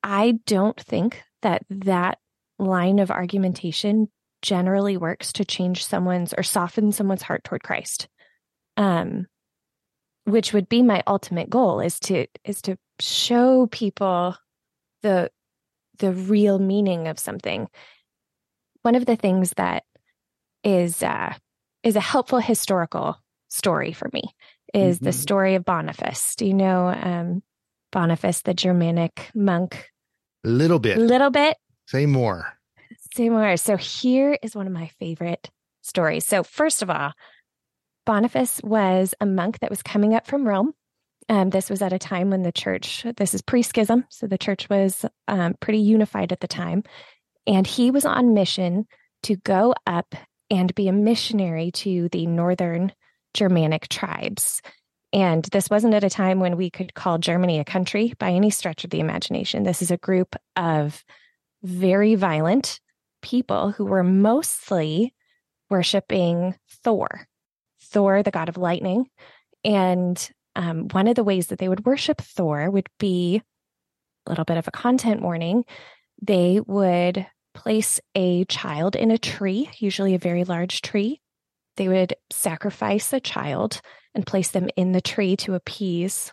I 0.04 0.40
don't 0.46 0.80
think 0.80 1.22
that 1.42 1.64
that 1.70 2.20
line 2.58 3.00
of 3.00 3.12
argumentation 3.12 4.10
generally 4.42 4.98
works 4.98 5.34
to 5.34 5.46
change 5.46 5.86
someone's 5.86 6.34
or 6.34 6.44
soften 6.44 6.92
someone's 6.92 7.24
heart 7.24 7.44
toward 7.44 7.64
Christ. 7.64 8.08
Um, 8.78 9.28
which 10.26 10.54
would 10.54 10.68
be 10.68 10.82
my 10.82 11.02
ultimate 11.08 11.50
goal 11.50 11.80
is 11.80 12.00
to 12.02 12.28
is 12.44 12.62
to 12.64 12.78
show 13.00 13.68
people 13.68 14.36
the 15.02 15.32
the 16.00 16.12
real 16.12 16.60
meaning 16.60 17.08
of 17.08 17.20
something. 17.20 17.68
One 18.86 18.94
of 18.94 19.08
the 19.08 19.16
things 19.16 19.52
that 19.58 19.82
is 20.64 21.02
uh, 21.02 21.34
is 21.82 21.96
a 21.96 22.00
helpful 22.00 22.38
historical 22.38 23.20
story 23.48 23.94
for 23.94 24.12
me 24.14 24.22
is 24.76 24.98
mm-hmm. 24.98 25.06
the 25.06 25.12
story 25.12 25.56
of 25.56 25.66
Boniface. 25.66 26.36
Do 26.36 26.46
you 26.46 26.54
know 26.54 26.90
um, 26.90 27.42
Boniface, 27.92 28.44
the 28.44 28.54
Germanic 28.54 29.32
monk 29.34 29.90
A 30.46 30.50
Little 30.50 30.78
bit. 30.78 31.00
A 31.00 31.02
little 31.02 31.32
bit. 31.32 31.58
Say 31.88 32.06
more. 32.06 32.60
Say 33.16 33.28
more. 33.30 33.58
So 33.58 33.76
here 33.76 34.38
is 34.44 34.56
one 34.56 34.68
of 34.68 34.74
my 34.74 34.92
favorite 35.00 35.50
stories. 35.82 36.28
So 36.28 36.44
first 36.44 36.84
of 36.84 36.92
all, 36.92 37.14
Boniface 38.06 38.62
was 38.64 39.16
a 39.20 39.26
monk 39.26 39.62
that 39.62 39.72
was 39.72 39.82
coming 39.82 40.14
up 40.14 40.28
from 40.28 40.48
Rome. 40.48 40.76
Um, 41.28 41.50
this 41.50 41.72
was 41.72 41.82
at 41.82 41.92
a 41.92 41.98
time 41.98 42.30
when 42.30 42.44
the 42.44 42.52
church, 42.52 43.04
this 43.18 43.34
is 43.34 43.42
pre 43.42 43.64
schism, 43.64 44.06
so 44.10 44.28
the 44.28 44.38
church 44.38 44.70
was 44.70 45.06
um, 45.28 45.56
pretty 45.60 45.80
unified 45.80 46.32
at 46.32 46.40
the 46.40 46.48
time. 46.48 46.84
And 47.48 47.66
he 47.66 47.92
was 47.92 48.06
on 48.06 48.34
mission 48.34 48.88
to 49.24 49.36
go 49.38 49.76
up 49.86 50.16
and 50.50 50.74
be 50.76 50.88
a 50.88 50.94
missionary 50.94 51.72
to 51.72 52.10
the 52.10 52.26
northern 52.26 52.92
Germanic 53.34 53.88
tribes. 53.88 54.62
And 55.14 55.46
this 55.46 55.70
wasn't 55.70 55.94
at 55.94 56.04
a 56.04 56.10
time 56.10 56.40
when 56.40 56.58
we 56.58 56.70
could 56.70 56.94
call 56.94 57.18
Germany 57.18 57.60
a 57.60 57.66
country 57.66 58.14
by 58.20 58.32
any 58.32 58.50
stretch 58.50 58.84
of 58.84 58.90
the 58.90 59.00
imagination. 59.00 59.64
This 59.64 59.82
is 59.82 59.92
a 59.92 59.98
group 59.98 60.36
of 60.56 61.04
very 61.64 62.16
violent 62.16 62.80
people 63.22 63.72
who 63.72 63.86
were 63.86 64.04
mostly 64.04 65.14
worshiping 65.70 66.56
Thor, 66.84 67.28
Thor, 67.82 68.24
the 68.24 68.32
god 68.32 68.50
of 68.50 68.58
lightning. 68.58 69.08
And 69.64 70.30
um, 70.56 70.88
one 70.90 71.08
of 71.08 71.16
the 71.16 71.24
ways 71.24 71.48
that 71.48 71.60
they 71.60 71.70
would 71.70 71.86
worship 71.86 72.22
Thor 72.22 72.70
would 72.70 72.90
be 73.00 73.42
a 74.26 74.30
little 74.30 74.46
bit 74.46 74.58
of 74.58 74.68
a 74.68 74.72
content 74.72 75.22
warning. 75.22 75.66
They 76.22 76.60
would 76.66 77.26
place 77.56 78.00
a 78.14 78.46
child 78.46 78.96
in 78.96 79.10
a 79.10 79.18
tree, 79.18 79.70
usually 79.80 80.14
a 80.14 80.20
very 80.20 80.44
large 80.44 80.82
tree. 80.82 81.22
They 81.78 81.88
would 81.88 82.16
sacrifice 82.32 83.12
a 83.12 83.20
child 83.20 83.82
and 84.14 84.26
place 84.26 84.52
them 84.52 84.70
in 84.76 84.92
the 84.92 85.02
tree 85.02 85.36
to 85.38 85.56
appease 85.56 86.32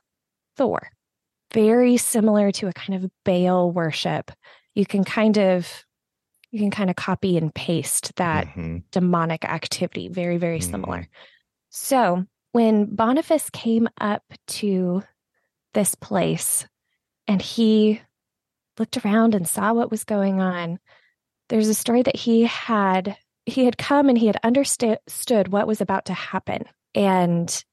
Thor. 0.57 0.91
Very 1.55 1.97
similar 1.97 2.51
to 2.53 2.69
a 2.69 2.73
kind 2.73 3.03
of 3.03 3.11
Baal 3.25 3.73
worship. 3.73 4.31
You 4.75 4.87
can 4.87 5.05
kind 5.05 5.39
of 5.39 5.85
you 6.53 6.61
can 6.61 6.71
kind 6.71 6.91
of 6.91 6.97
copy 6.97 7.39
and 7.39 7.53
paste 7.55 8.15
that 8.17 8.47
mm-hmm. 8.47 8.79
demonic 8.91 9.45
activity. 9.45 10.09
Very, 10.09 10.37
very 10.37 10.59
mm-hmm. 10.59 10.71
similar. 10.71 11.09
So 11.71 12.27
when 12.53 12.95
Boniface 12.95 13.49
came 13.51 13.89
up 13.99 14.23
to 14.49 15.03
this 15.73 15.95
place 15.95 16.67
and 17.27 17.41
he 17.41 18.03
looked 18.79 18.99
around 18.99 19.35
and 19.35 19.49
saw 19.49 19.73
what 19.73 19.91
was 19.91 20.05
going 20.05 20.41
on, 20.41 20.79
there's 21.53 21.69
a 21.69 21.75
story 21.75 22.01
that 22.01 22.17
he 22.17 22.45
had 22.45 23.15
he 23.45 23.67
had 23.67 23.77
come 23.77 24.09
and 24.09 24.17
he 24.17 24.27
had 24.27 24.39
understood 24.43 25.49
what 25.49 25.67
was 25.67 25.83
about 25.83 26.07
to 26.07 26.15
happen. 26.15 26.65
And 26.95 27.65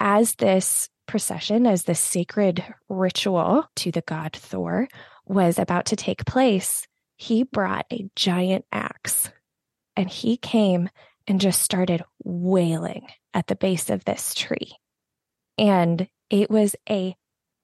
as 0.00 0.36
this 0.36 0.88
procession, 1.06 1.66
as 1.66 1.82
this 1.82 2.00
sacred 2.00 2.64
ritual 2.88 3.66
to 3.76 3.90
the 3.90 4.00
god 4.00 4.34
Thor 4.34 4.88
was 5.26 5.58
about 5.58 5.86
to 5.86 5.96
take 5.96 6.24
place, 6.24 6.86
he 7.16 7.42
brought 7.42 7.84
a 7.92 8.08
giant 8.16 8.64
axe 8.72 9.30
and 9.94 10.08
he 10.08 10.38
came 10.38 10.88
and 11.26 11.38
just 11.38 11.60
started 11.60 12.02
wailing 12.24 13.08
at 13.34 13.46
the 13.46 13.56
base 13.56 13.90
of 13.90 14.06
this 14.06 14.32
tree. 14.32 14.72
And 15.58 16.08
it 16.30 16.50
was 16.50 16.76
a 16.88 17.14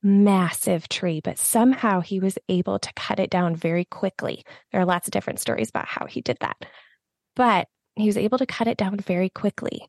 massive 0.02 0.88
tree, 0.88 1.20
but 1.22 1.38
somehow 1.38 2.00
he 2.00 2.20
was 2.20 2.38
able 2.48 2.78
to 2.78 2.92
cut 2.94 3.18
it 3.18 3.30
down 3.30 3.56
very 3.56 3.84
quickly. 3.84 4.44
There 4.70 4.80
are 4.80 4.86
lots 4.86 5.08
of 5.08 5.12
different 5.12 5.40
stories 5.40 5.70
about 5.70 5.88
how 5.88 6.06
he 6.06 6.20
did 6.20 6.38
that, 6.40 6.56
but 7.34 7.68
he 7.96 8.06
was 8.06 8.16
able 8.16 8.38
to 8.38 8.46
cut 8.46 8.68
it 8.68 8.76
down 8.76 8.98
very 8.98 9.28
quickly. 9.28 9.88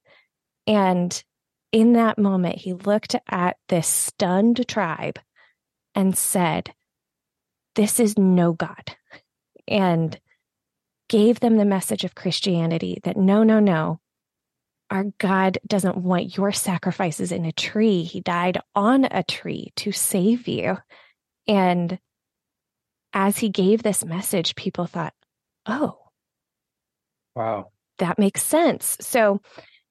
And 0.66 1.24
in 1.72 1.94
that 1.94 2.18
moment, 2.18 2.58
he 2.58 2.74
looked 2.74 3.16
at 3.30 3.58
this 3.68 3.88
stunned 3.88 4.68
tribe 4.68 5.20
and 5.94 6.18
said, 6.18 6.74
This 7.76 8.00
is 8.00 8.18
no 8.18 8.54
God 8.54 8.96
and 9.68 10.20
gave 11.08 11.40
them 11.40 11.58
the 11.58 11.66
message 11.66 12.04
of 12.04 12.16
Christianity 12.16 13.00
that 13.04 13.18
no, 13.18 13.44
no, 13.44 13.60
no, 13.60 14.00
our 14.90 15.06
God 15.20 15.60
doesn't 15.68 15.98
want 15.98 16.36
your 16.38 16.52
sacrifices 16.52 17.32
in 17.32 17.46
a 17.46 17.52
tree. 17.52 18.04
He 18.04 18.22
died 18.22 18.60
on 18.76 19.06
a 19.06 19.24
tree 19.24 19.72
to 19.78 19.92
save 19.92 20.48
you. 20.48 20.78
And 21.48 22.00
as 23.14 23.38
he 23.38 23.50
gave 23.50 23.84
this 23.84 24.06
message, 24.06 24.56
people 24.56 24.86
thought, 24.86 25.14
oh, 25.66 25.98
wow, 27.36 27.72
that 28.00 28.20
makes 28.20 28.44
sense. 28.44 28.98
So 29.02 29.42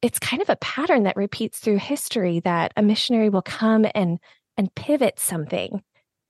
it's 0.02 0.18
kind 0.18 0.42
of 0.42 0.48
a 0.48 0.56
pattern 0.56 1.04
that 1.04 1.16
repeats 1.16 1.58
through 1.58 1.78
history 1.78 2.40
that 2.40 2.72
a 2.76 2.82
missionary 2.82 3.28
will 3.28 3.42
come 3.42 3.86
and 3.94 4.18
and 4.56 4.74
pivot 4.74 5.18
something 5.18 5.82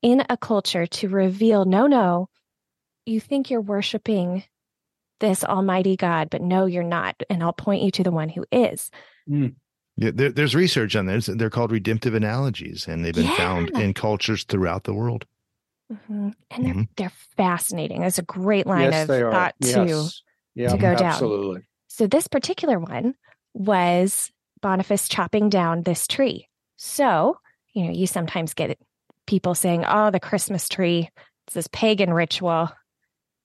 in 0.03 0.23
a 0.29 0.37
culture 0.37 0.87
to 0.87 1.09
reveal 1.09 1.65
no 1.65 1.87
no 1.87 2.29
you 3.07 3.21
think 3.21 3.51
you're 3.51 3.61
worshiping 3.61 4.45
this 5.21 5.45
almighty 5.45 5.97
God, 5.97 6.31
but 6.31 6.43
no, 6.43 6.67
you're 6.67 6.83
not. 6.83 7.21
And 7.29 7.43
I'll 7.43 7.53
point 7.53 7.83
you 7.83 7.91
to 7.93 8.03
the 8.03 8.11
one 8.11 8.29
who 8.29 8.45
is. 8.53 8.91
Mm. 9.29 9.55
Yeah, 9.97 10.13
there, 10.15 10.31
there's 10.31 10.55
research 10.55 10.95
on 10.95 11.07
this. 11.07 11.27
They're 11.27 11.51
called 11.51 11.73
redemptive 11.73 12.15
analogies, 12.15 12.87
and 12.87 13.05
they've 13.05 13.15
been 13.15 13.25
yeah. 13.25 13.37
found 13.37 13.71
in 13.71 13.95
cultures 13.95 14.45
throughout 14.45 14.85
the 14.85 14.95
world. 14.95 15.27
Mm-hmm. 15.93 16.29
And 16.51 16.65
they're 16.65 16.75
mm-hmm. 16.75 16.83
they're 16.97 17.13
fascinating. 17.37 18.03
It's 18.03 18.19
a 18.19 18.23
great 18.23 18.67
line 18.67 18.93
yes, 18.93 19.09
of 19.09 19.33
thought 19.33 19.55
yes. 19.59 19.75
to 19.75 20.11
yeah, 20.55 20.69
to 20.71 20.77
go 20.77 20.95
down. 20.95 21.13
Absolutely. 21.13 21.63
So 21.89 22.07
this 22.07 22.29
particular 22.29 22.79
one 22.79 23.15
was 23.55 24.31
Boniface 24.61 25.09
chopping 25.09 25.49
down 25.49 25.83
this 25.83 26.07
tree. 26.07 26.49
So 26.77 27.39
you 27.73 27.85
know, 27.85 27.91
you 27.91 28.07
sometimes 28.07 28.55
get 28.55 28.79
people 29.27 29.55
saying, 29.55 29.85
"Oh, 29.87 30.11
the 30.11 30.21
Christmas 30.21 30.69
tree. 30.69 31.11
It's 31.47 31.55
this 31.55 31.69
pagan 31.73 32.13
ritual." 32.13 32.71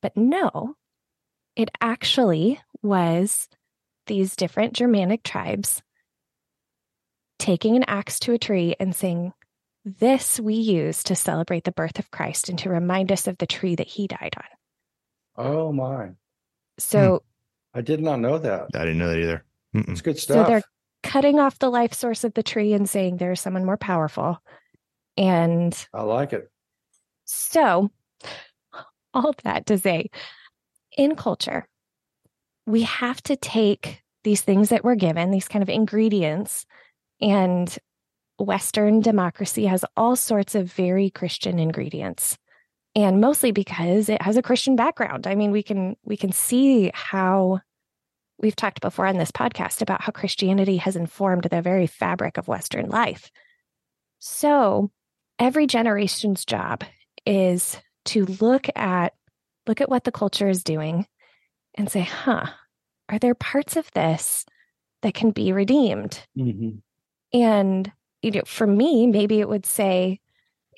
But 0.02 0.18
no, 0.18 0.76
it 1.56 1.70
actually 1.82 2.60
was 2.82 3.48
these 4.08 4.36
different 4.36 4.74
Germanic 4.74 5.24
tribes 5.24 5.82
taking 7.40 7.76
an 7.76 7.84
axe 7.88 8.20
to 8.20 8.34
a 8.34 8.38
tree 8.38 8.76
and 8.80 8.96
saying, 8.96 9.34
This 9.86 10.40
we 10.40 10.56
use 10.56 11.04
to 11.04 11.16
celebrate 11.16 11.64
the 11.64 11.72
birth 11.72 12.00
of 12.00 12.12
Christ 12.12 12.50
and 12.50 12.58
to 12.60 12.70
remind 12.70 13.12
us 13.12 13.28
of 13.28 13.38
the 13.38 13.48
tree 13.48 13.76
that 13.76 13.88
he 13.88 14.08
died 14.08 14.36
on. 14.38 15.46
Oh, 15.46 15.72
my. 15.72 16.12
So 16.78 17.24
hmm. 17.74 17.80
I 17.80 17.82
did 17.82 18.02
not 18.02 18.20
know 18.20 18.38
that. 18.38 18.68
I 18.74 18.80
didn't 18.80 19.00
know 19.00 19.10
that 19.10 19.20
either. 19.20 19.44
Mm-mm. 19.76 19.90
It's 19.90 20.02
good 20.02 20.20
stuff. 20.20 20.48
So 20.48 20.50
they're 20.50 20.64
cutting 21.02 21.40
off 21.40 21.60
the 21.60 21.70
life 21.70 21.94
source 21.94 22.24
of 22.24 22.34
the 22.34 22.44
tree 22.44 22.74
and 22.74 22.90
saying 22.90 23.18
there's 23.18 23.42
someone 23.42 23.66
more 23.66 23.78
powerful. 23.78 24.40
And 25.18 25.76
I 25.94 26.04
like 26.04 26.34
it. 26.34 26.50
So 27.26 27.92
all 29.14 29.36
that 29.44 29.66
to 29.68 29.78
say, 29.78 30.10
in 30.98 31.16
culture, 31.16 31.66
we 32.66 32.84
have 32.84 33.22
to 33.24 33.36
take 33.36 34.02
these 34.24 34.42
things 34.42 34.70
that 34.70 34.84
we're 34.84 34.96
given, 34.96 35.32
these 35.32 35.48
kind 35.48 35.64
of 35.64 35.70
ingredients, 35.70 36.66
and 37.22 37.78
Western 38.40 39.00
democracy 39.00 39.66
has 39.66 39.86
all 39.96 40.16
sorts 40.16 40.56
of 40.56 40.72
very 40.72 41.10
Christian 41.10 41.60
ingredients. 41.60 42.38
And 42.96 43.20
mostly 43.20 43.52
because 43.52 44.08
it 44.08 44.22
has 44.22 44.38
a 44.38 44.44
Christian 44.44 44.76
background. 44.76 45.26
I 45.26 45.34
mean, 45.36 45.52
we 45.52 45.64
can 45.64 45.96
we 46.04 46.16
can 46.16 46.32
see 46.32 46.92
how 46.94 47.60
we've 48.38 48.56
talked 48.56 48.82
before 48.82 49.08
on 49.08 49.18
this 49.18 49.32
podcast 49.32 49.82
about 49.82 50.02
how 50.02 50.12
Christianity 50.12 50.78
has 50.78 50.96
informed 50.96 51.46
the 51.46 51.62
very 51.62 51.88
fabric 51.88 52.38
of 52.38 52.48
Western 52.48 52.90
life. 52.90 53.32
So 54.20 54.92
every 55.40 55.66
generation's 55.66 56.46
job 56.46 56.84
is 57.26 57.80
to 58.06 58.26
look 58.26 58.68
at 58.76 59.14
look 59.68 59.82
at 59.82 59.90
what 59.90 60.04
the 60.04 60.12
culture 60.12 60.48
is 60.48 60.64
doing 60.64 61.06
and 61.76 61.90
say, 61.90 62.02
huh, 62.02 62.46
are 63.10 63.20
there 63.20 63.36
parts 63.36 63.76
of 63.76 63.92
this 63.92 64.46
that 65.02 65.14
can 65.14 65.32
be 65.32 65.52
redeemed? 65.52 66.26
Mm-hmm. 66.38 66.78
And 67.38 67.92
you 68.22 68.32
know, 68.32 68.42
for 68.46 68.66
me, 68.66 69.06
maybe 69.06 69.40
it 69.40 69.50
would 69.50 69.66
say, 69.66 70.20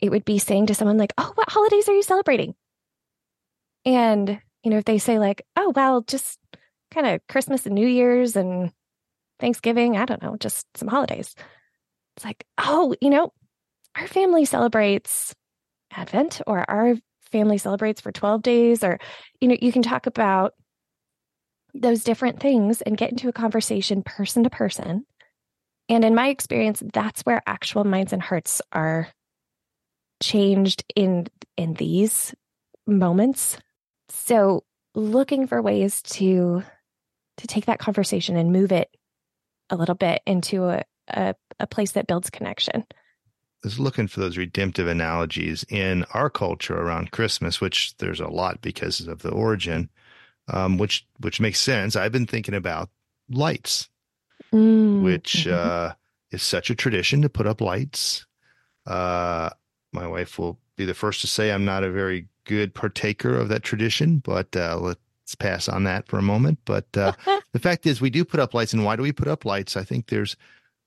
it 0.02 0.10
would 0.10 0.26
be 0.26 0.39
saying 0.39 0.65
to 0.65 0.76
someone 0.76 0.98
like, 0.98 1.13
"Oh, 1.17 1.32
what 1.36 1.50
holidays 1.50 1.88
are 1.88 1.93
you 1.93 2.04
celebrating?" 2.04 2.56
And 3.86 4.41
you 4.63 4.71
know, 4.71 4.78
if 4.78 4.86
they 4.86 4.98
say 4.98 5.19
like, 5.19 5.45
"Oh, 5.56 5.71
well, 5.76 6.02
just 6.02 6.39
kind 6.91 7.08
of 7.08 7.26
Christmas 7.28 7.65
and 7.65 7.76
New 7.76 7.88
Year's 7.88 8.36
and 8.36 8.71
Thanksgiving, 9.39 9.95
I 9.95 10.06
don't 10.06 10.21
know, 10.21 10.36
just 10.38 10.65
some 10.76 10.88
holidays." 10.88 11.36
It's 12.17 12.26
like, 12.26 12.45
"Oh, 12.58 12.95
you 13.00 13.10
know, 13.10 13.32
our 13.95 14.08
family 14.08 14.45
celebrates 14.45 15.34
Advent 15.91 16.41
or 16.48 16.69
our 16.69 16.95
family 17.36 17.58
celebrates 17.58 18.00
for 18.00 18.13
12 18.13 18.41
days 18.43 18.82
or 18.82 18.98
you 19.41 19.50
know 19.50 19.58
you 19.62 19.74
can 19.74 19.82
talk 19.82 20.08
about 20.08 20.54
those 21.74 22.06
different 22.06 22.39
things 22.39 22.82
and 22.82 22.95
get 22.95 23.12
into 23.12 23.28
a 23.28 23.34
conversation 23.34 24.02
person 24.04 24.46
to 24.46 24.50
person. 24.50 25.06
And 25.90 26.06
in 26.06 26.15
my 26.15 26.29
experience 26.29 26.81
that's 26.94 27.23
where 27.23 27.42
actual 27.46 27.83
minds 27.83 28.13
and 28.13 28.21
hearts 28.21 28.62
are 28.71 29.10
changed 30.23 30.86
in 30.96 31.27
in 31.58 31.73
these 31.73 32.33
moments. 32.88 33.58
So 34.08 34.63
looking 34.94 35.46
for 35.46 35.62
ways 35.62 36.02
to 36.04 36.63
to 37.40 37.48
take 37.48 37.65
that 37.65 37.79
conversation 37.79 38.38
and 38.38 38.54
move 38.54 38.71
it 38.71 38.88
a 39.69 39.75
little 39.75 39.96
bit 39.96 40.21
into 40.25 40.69
a, 40.69 40.83
a, 41.10 41.36
a 41.60 41.67
place 41.67 41.92
that 41.92 42.08
builds 42.08 42.29
connection 42.29 42.86
is 43.66 43.80
looking 43.80 44.08
for 44.08 44.20
those 44.20 44.38
redemptive 44.38 44.88
analogies 44.88 45.66
in 45.70 46.06
our 46.13 46.30
culture 46.30 46.80
around 46.80 47.12
Christmas, 47.12 47.60
which 47.60 47.96
there's 47.98 48.20
a 48.20 48.28
lot 48.28 48.62
because 48.62 49.02
of 49.02 49.22
the 49.22 49.32
origin, 49.32 49.90
um, 50.48 50.78
which 50.78 51.06
which 51.20 51.42
makes 51.42 51.60
sense. 51.60 51.96
I've 51.96 52.12
been 52.12 52.28
thinking 52.28 52.54
about 52.54 52.90
lights, 53.30 53.90
mm, 54.54 55.04
which 55.04 55.46
mm-hmm. 55.46 55.90
uh, 55.90 55.94
is 56.32 56.44
such 56.44 56.70
a 56.70 56.76
tradition 56.76 57.22
to 57.24 57.30
put 57.30 57.48
up 57.48 57.62
lights. 57.62 58.26
Uh, 58.86 59.50
my 59.92 60.08
wife 60.08 60.38
will 60.38 60.60
be 60.76 60.86
the 60.86 60.94
first 60.94 61.22
to 61.22 61.28
say 61.28 61.52
I'm 61.52 61.66
not 61.66 61.84
a 61.84 61.92
very 61.92 62.28
good 62.46 62.74
partaker 62.74 63.36
of 63.36 63.50
that 63.50 63.63
tradition, 63.63 64.20
but 64.20 64.56
uh, 64.56 64.78
let, 64.80 64.98
let's 65.24 65.36
pass 65.36 65.68
on 65.68 65.86
that 65.86 66.08
for 66.08 66.20
a 66.20 66.24
moment. 66.24 66.60
But 66.66 66.86
uh, 66.96 67.13
the 67.52 67.60
fact 67.60 67.88
is, 67.88 68.00
we 68.00 68.12
do 68.12 68.24
put 68.24 68.40
up 68.40 68.54
lights, 68.54 68.74
and 68.74 68.86
why 68.86 68.96
do 68.96 69.02
we 69.02 69.12
put 69.12 69.28
up 69.28 69.46
lights? 69.46 69.76
I 69.76 69.84
think 69.84 70.08
there's 70.08 70.36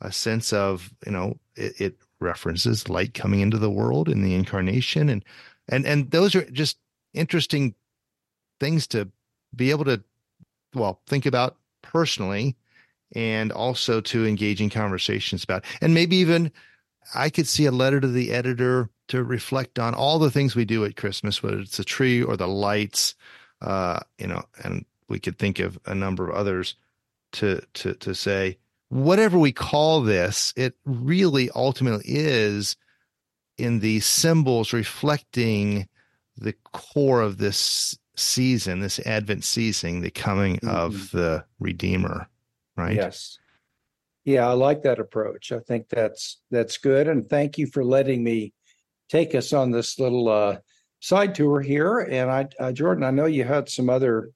a 0.01 0.13
sense 0.13 0.53
of 0.53 0.93
you 1.05 1.13
know 1.13 1.39
it, 1.57 1.81
it 1.81 1.99
references 2.21 2.89
light 2.89 3.15
coming 3.15 3.41
into 3.41 3.59
the 3.59 3.71
world 3.71 4.09
in 4.09 4.23
the 4.23 4.35
incarnation, 4.35 5.09
and 5.09 5.25
and 5.69 5.87
and 5.87 6.11
those 6.11 6.35
are 6.35 6.49
just 6.51 6.79
interesting 7.15 7.75
things 8.61 8.87
to 8.89 9.09
be 9.55 9.71
able 9.71 9.85
to 9.85 10.03
well 10.75 11.01
think 11.07 11.27
about 11.27 11.57
personally 11.83 12.57
and 13.15 13.53
also 13.53 14.01
to 14.01 14.27
engage 14.27 14.61
in 14.61 14.69
conversations 14.69 15.43
about. 15.43 15.65
And 15.81 15.95
maybe 15.95 16.17
even 16.17 16.53
i 17.15 17.31
could 17.31 17.47
see 17.47 17.67
a 17.67 17.73
letter 17.73 18.01
to 18.01 18.09
the 18.09 18.33
editor 18.33 18.91
to 19.09 19.25
reflect 19.25 19.79
on 19.79 19.95
all 19.95 20.19
the 20.19 20.31
things 20.31 20.55
we 20.55 20.65
do 20.65 20.85
at 20.85 20.97
christmas 20.97 21.43
whether 21.43 21.59
it's 21.59 21.79
a 21.79 21.85
tree 21.85 22.23
or 22.23 22.37
the 22.37 22.49
lights 22.49 23.15
uh, 23.63 23.99
you 24.19 24.27
know 24.27 24.43
and 24.63 24.85
we 25.09 25.19
could 25.19 25.39
think 25.39 25.59
of 25.59 25.79
a 25.87 25.95
number 25.95 26.29
of 26.29 26.37
others 26.37 26.77
to 27.33 27.61
to 27.75 27.95
to 27.95 28.15
say 28.15 28.57
whatever 28.89 29.39
we 29.39 29.53
call 29.53 30.01
this 30.01 30.53
it 30.57 30.75
really 30.85 31.51
ultimately 31.55 32.05
is 32.07 32.77
in 33.59 33.81
the 33.81 34.01
symbols 34.01 34.73
reflecting 34.73 35.89
the 36.37 36.55
core 36.73 37.21
of 37.21 37.39
this 37.39 37.99
season, 38.17 38.81
this 38.81 39.01
Advent 39.01 39.45
season, 39.45 40.01
the 40.01 40.11
coming 40.11 40.57
mm-hmm. 40.57 40.69
of 40.69 41.11
the 41.11 41.45
Redeemer, 41.59 42.29
right? 42.77 42.95
Yes. 42.95 43.39
Yeah, 44.25 44.49
I 44.49 44.53
like 44.53 44.83
that 44.83 44.99
approach. 44.99 45.53
I 45.53 45.61
think 45.61 45.89
that's 45.89 46.41
that's 46.51 46.77
good, 46.77 47.09
and 47.09 47.29
thank 47.29 47.57
you 47.57 47.67
for 47.67 47.83
letting 47.83 48.23
me 48.23 48.53
take 49.09 49.35
us 49.35 49.55
on 49.55 49.71
this 49.71 49.99
little 49.99 50.29
uh, 50.29 50.59
side 51.01 51.35
tour 51.35 51.61
here. 51.61 52.01
And 52.01 52.31
I, 52.31 52.49
uh, 52.61 52.73
Jordan, 52.73 53.05
I 53.05 53.11
know 53.11 53.25
you 53.25 53.45
had 53.45 53.71
some 53.71 53.89
other 53.89 54.31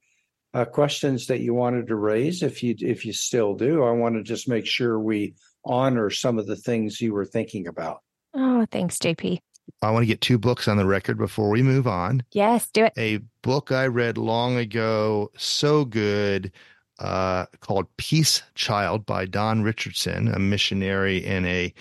uh, 0.55 0.65
questions 0.65 1.27
that 1.27 1.41
you 1.41 1.55
wanted 1.55 1.87
to 1.89 1.97
raise. 1.97 2.43
If 2.43 2.63
you 2.63 2.75
if 2.79 3.05
you 3.05 3.13
still 3.13 3.55
do, 3.55 3.83
I 3.83 3.91
want 3.93 4.17
to 4.17 4.23
just 4.23 4.49
make 4.49 4.67
sure 4.67 4.99
we 4.99 5.35
honor 5.65 6.11
some 6.11 6.39
of 6.39 6.47
the 6.47 6.57
things 6.57 7.01
you 7.01 7.13
were 7.15 7.25
thinking 7.25 7.67
about. 7.67 8.01
Oh, 8.35 8.67
thanks, 8.71 8.99
JP. 8.99 9.41
I 9.81 9.91
want 9.91 10.03
to 10.03 10.07
get 10.09 10.21
two 10.21 10.39
books 10.39 10.69
on 10.69 10.77
the 10.77 10.87
record 10.87 11.19
before 11.19 11.51
we 11.51 11.63
move 11.63 11.87
on. 11.87 12.25
Yes, 12.33 12.69
do 12.73 12.85
it. 12.85 12.93
A 12.99 13.21
book 13.43 13.71
I 13.71 13.87
read 13.87 14.19
long 14.19 14.57
ago, 14.57 15.31
so 15.37 15.85
good, 15.85 16.53
uh, 16.99 17.47
called 17.61 17.87
Peace 17.97 18.43
Child 18.55 19.07
by 19.07 19.25
Don 19.27 19.63
Richardson, 19.63 20.29
a 20.29 20.39
missionary 20.39 21.25
in 21.25 21.47
a 21.47 21.73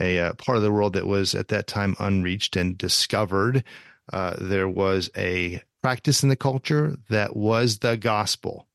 a 0.00 0.20
uh, 0.20 0.32
part 0.34 0.56
of 0.56 0.62
the 0.62 0.70
world 0.70 0.92
that 0.92 1.06
was 1.06 1.34
at 1.34 1.48
that 1.48 1.66
time 1.66 1.96
unreached 1.98 2.56
and 2.56 2.78
discovered. 2.78 3.64
Uh, 4.12 4.34
there 4.40 4.68
was 4.68 5.10
a 5.16 5.60
practice 5.88 6.22
in 6.22 6.28
the 6.28 6.36
culture 6.36 6.98
that 7.08 7.34
was 7.34 7.78
the 7.78 7.96
gospel 7.96 8.68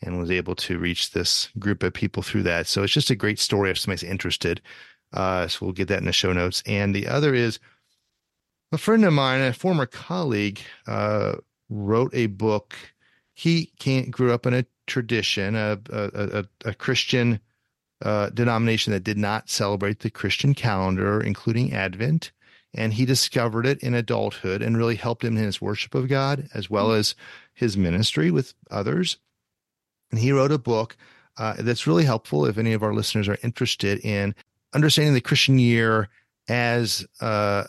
and 0.00 0.16
was 0.16 0.30
able 0.30 0.54
to 0.54 0.78
reach 0.78 1.10
this 1.10 1.48
group 1.58 1.82
of 1.82 1.92
people 1.92 2.22
through 2.22 2.44
that. 2.44 2.68
So 2.68 2.84
it's 2.84 2.92
just 2.92 3.10
a 3.10 3.16
great 3.16 3.40
story 3.40 3.68
if 3.72 3.78
somebody's 3.78 4.08
interested. 4.08 4.62
Uh, 5.12 5.48
so 5.48 5.66
we'll 5.66 5.72
get 5.72 5.88
that 5.88 5.98
in 5.98 6.04
the 6.04 6.12
show 6.12 6.32
notes. 6.32 6.62
And 6.64 6.94
the 6.94 7.08
other 7.08 7.34
is 7.34 7.58
a 8.70 8.78
friend 8.78 9.04
of 9.04 9.12
mine, 9.12 9.40
a 9.40 9.52
former 9.52 9.86
colleague, 9.86 10.60
uh, 10.86 11.34
wrote 11.68 12.14
a 12.14 12.26
book. 12.26 12.76
He 13.34 13.72
can't 13.80 14.12
grew 14.12 14.32
up 14.32 14.46
in 14.46 14.54
a 14.54 14.64
tradition, 14.86 15.56
a 15.56 15.80
a, 15.90 16.10
a, 16.14 16.44
a 16.66 16.74
Christian 16.74 17.40
uh, 18.02 18.30
denomination 18.30 18.92
that 18.92 19.02
did 19.02 19.18
not 19.18 19.50
celebrate 19.50 19.98
the 19.98 20.10
Christian 20.10 20.54
calendar, 20.54 21.20
including 21.20 21.72
Advent. 21.72 22.30
And 22.74 22.94
he 22.94 23.04
discovered 23.04 23.66
it 23.66 23.80
in 23.80 23.94
adulthood 23.94 24.62
and 24.62 24.76
really 24.76 24.96
helped 24.96 25.24
him 25.24 25.36
in 25.36 25.44
his 25.44 25.60
worship 25.60 25.94
of 25.94 26.08
God 26.08 26.48
as 26.54 26.70
well 26.70 26.88
mm. 26.88 26.98
as 26.98 27.14
his 27.52 27.76
ministry 27.76 28.30
with 28.30 28.54
others. 28.70 29.18
And 30.10 30.20
he 30.20 30.32
wrote 30.32 30.52
a 30.52 30.58
book 30.58 30.96
uh, 31.36 31.54
that's 31.58 31.86
really 31.86 32.04
helpful 32.04 32.46
if 32.46 32.58
any 32.58 32.72
of 32.72 32.82
our 32.82 32.94
listeners 32.94 33.28
are 33.28 33.38
interested 33.42 33.98
in 34.04 34.34
understanding 34.74 35.14
the 35.14 35.20
Christian 35.20 35.58
year 35.58 36.08
as 36.48 37.06
uh, 37.20 37.64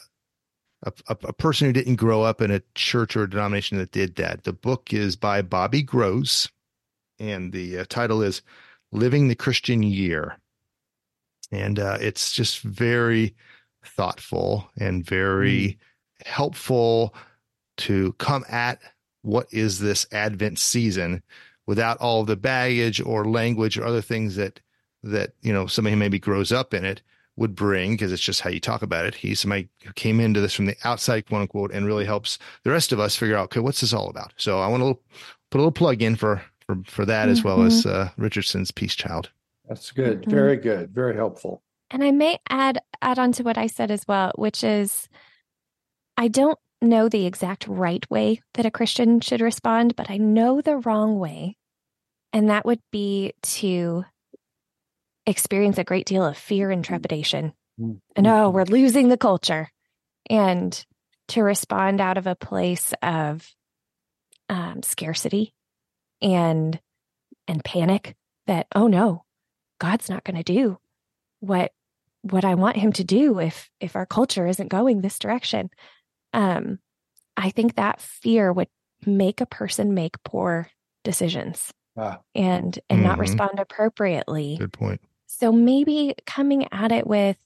a, 0.84 0.93
a, 1.08 1.18
a, 1.24 1.34
person 1.34 1.68
who 1.68 1.74
didn't 1.74 1.95
grow 1.95 2.24
up 2.24 2.41
in 2.41 2.51
a 2.51 2.62
church 2.76 3.16
or 3.16 3.24
a 3.24 3.30
denomination 3.30 3.78
that 3.78 3.91
did 3.91 4.16
that. 4.16 4.43
The 4.43 4.54
book 4.54 4.93
is 4.93 5.16
by 5.16 5.41
Bobby 5.41 5.82
Gross, 5.82 6.49
and 7.20 7.51
the 7.54 7.80
uh, 7.80 7.86
title 7.88 8.22
is 8.22 8.41
Living 8.91 9.28
the 9.28 9.36
Christian 9.36 9.84
Year. 9.84 10.38
And 11.51 11.80
uh, 11.80 11.97
it's 12.01 12.34
just 12.34 12.62
very 12.62 13.36
thoughtful 13.86 14.70
and 14.78 15.06
very 15.06 15.78
mm. 16.22 16.28
helpful 16.28 17.14
to 17.78 18.14
come 18.14 18.46
at 18.50 18.80
what 19.22 19.48
is 19.52 19.80
this 19.80 20.06
Advent 20.12 20.60
season 20.60 21.24
without 21.66 21.98
all 21.98 22.24
the 22.24 22.36
baggage 22.36 23.02
or 23.02 23.26
language 23.26 23.78
or 23.78 23.86
other 23.86 24.02
things 24.02 24.36
that 24.36 24.60
that 25.04 25.34
you 25.42 25.52
know 25.52 25.68
somebody 25.68 25.94
who 25.94 26.00
maybe 26.00 26.20
grows 26.20 26.52
up 26.52 26.74
in 26.74 26.86
it 26.86 27.02
would 27.36 27.56
bring 27.56 27.92
because 27.92 28.12
it's 28.12 28.22
just 28.22 28.42
how 28.42 28.50
you 28.50 28.60
talk 28.60 28.84
about 28.84 29.06
it. 29.06 29.16
He's 29.16 29.40
somebody 29.40 29.68
who 29.84 29.92
came 29.94 30.20
into 30.20 30.40
this 30.40 30.54
from 30.54 30.68
the 30.68 30.78
outside, 30.84 31.26
quote 31.28 31.42
unquote, 31.42 31.72
and 31.72 31.86
really 31.86 32.06
helps 32.06 32.38
the 32.64 32.70
rest 32.70 32.92
of 32.92 33.00
us 33.00 33.16
figure 33.16 33.36
out, 33.36 33.46
okay, 33.46 33.60
what's 33.60 33.82
this 33.82 33.94
all 33.94 34.10
about? 34.10 34.34
So 34.38 34.60
I 34.60 34.68
want 34.68 34.84
to 34.84 35.00
put 35.50 35.58
a 35.58 35.62
little 35.62 35.72
plug 35.72 36.02
in 36.02 36.16
for 36.16 36.44
for, 36.66 36.78
for 36.86 37.06
that 37.06 37.24
mm-hmm. 37.24 37.32
as 37.32 37.44
well 37.44 37.64
as 37.64 37.84
mm-hmm. 37.84 38.02
uh, 38.02 38.10
Richardson's 38.18 38.72
Peace 38.72 38.96
Child. 38.96 39.30
That's 39.68 39.92
good. 39.92 40.22
Mm-hmm. 40.22 40.32
Very 40.32 40.58
good. 40.58 40.92
Very 40.92 41.16
helpful. 41.16 41.62
And 41.94 42.04
I 42.04 42.12
may 42.12 42.39
add 42.50 42.80
add 43.02 43.20
on 43.20 43.32
to 43.34 43.44
what 43.44 43.58
I 43.58 43.68
said 43.68 43.91
as 43.91 44.08
well, 44.08 44.32
which 44.36 44.64
is 44.64 45.08
I 46.18 46.28
don't 46.28 46.58
know 46.82 47.08
the 47.08 47.26
exact 47.26 47.68
right 47.68 48.10
way 48.10 48.41
that 48.56 48.66
a 48.66 48.72
Christian 48.72 49.22
should 49.22 49.41
respond, 49.41 49.96
but 49.96 50.10
I 50.10 50.18
know 50.18 50.60
the 50.60 50.78
wrong 50.78 51.20
way. 51.20 51.56
And 52.34 52.50
that 52.50 52.66
would 52.66 52.82
be 52.91 53.34
to 53.44 54.06
experience 55.28 55.78
a 55.78 55.84
great 55.84 56.08
deal 56.08 56.26
of 56.26 56.36
fear 56.36 56.72
and 56.72 56.84
trepidation. 56.84 57.54
Mm-hmm. 57.80 57.98
And 58.16 58.28
oh, 58.28 58.50
we're 58.50 58.66
losing 58.66 59.10
the 59.10 59.18
culture. 59.18 59.70
And 60.30 60.86
to 61.30 61.44
respond 61.44 62.02
out 62.02 62.18
of 62.18 62.26
a 62.26 62.36
place 62.36 62.91
of 63.04 63.48
um, 64.50 64.82
scarcity 64.82 65.54
and 66.22 66.80
and 67.48 67.64
panic 67.64 68.16
that 68.48 68.68
oh 68.74 68.88
no 68.88 69.24
god's 69.80 70.10
not 70.10 70.24
going 70.24 70.36
to 70.36 70.44
do 70.44 70.78
what 71.39 71.72
what 72.24 72.46
i 72.46 72.56
want 72.56 72.78
him 72.78 72.92
to 72.92 73.04
do 73.04 73.40
if 73.40 73.70
if 73.80 73.96
our 73.96 74.06
culture 74.06 74.48
isn't 74.48 74.70
going 74.70 75.02
this 75.02 75.20
direction 75.20 75.70
um 76.34 76.80
i 77.38 77.50
think 77.50 77.76
that 77.76 78.02
fear 78.02 78.52
would 78.52 78.70
make 79.06 79.42
a 79.42 79.46
person 79.46 79.94
make 79.94 80.22
poor 80.24 80.70
decisions 81.04 81.72
ah. 81.98 82.20
and 82.34 82.80
and 82.90 83.00
mm-hmm. 83.00 83.08
not 83.08 83.20
respond 83.20 83.60
appropriately 83.60 84.58
good 84.58 84.74
point 84.74 85.02
so 85.28 85.52
maybe 85.52 86.16
coming 86.26 86.68
at 86.72 86.92
it 86.92 87.08
with 87.08 87.38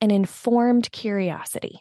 an 0.00 0.10
informed 0.10 0.90
curiosity. 0.92 1.80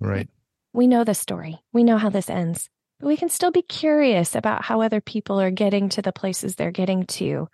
Right. 0.00 0.28
We 0.72 0.86
know 0.86 1.04
the 1.04 1.14
story. 1.14 1.58
We 1.72 1.84
know 1.84 1.98
how 1.98 2.10
this 2.10 2.30
ends, 2.30 2.68
but 3.00 3.06
we 3.08 3.16
can 3.16 3.28
still 3.28 3.50
be 3.50 3.62
curious 3.62 4.34
about 4.34 4.64
how 4.64 4.82
other 4.82 5.00
people 5.00 5.40
are 5.40 5.50
getting 5.50 5.88
to 5.90 6.02
the 6.02 6.12
places 6.12 6.54
they're 6.54 6.70
getting 6.70 7.04
to. 7.06 7.48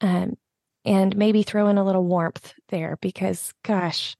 Um, 0.00 0.36
and 0.88 1.16
maybe 1.16 1.42
throw 1.42 1.68
in 1.68 1.76
a 1.76 1.84
little 1.84 2.04
warmth 2.04 2.54
there 2.70 2.96
because, 3.02 3.52
gosh, 3.62 4.16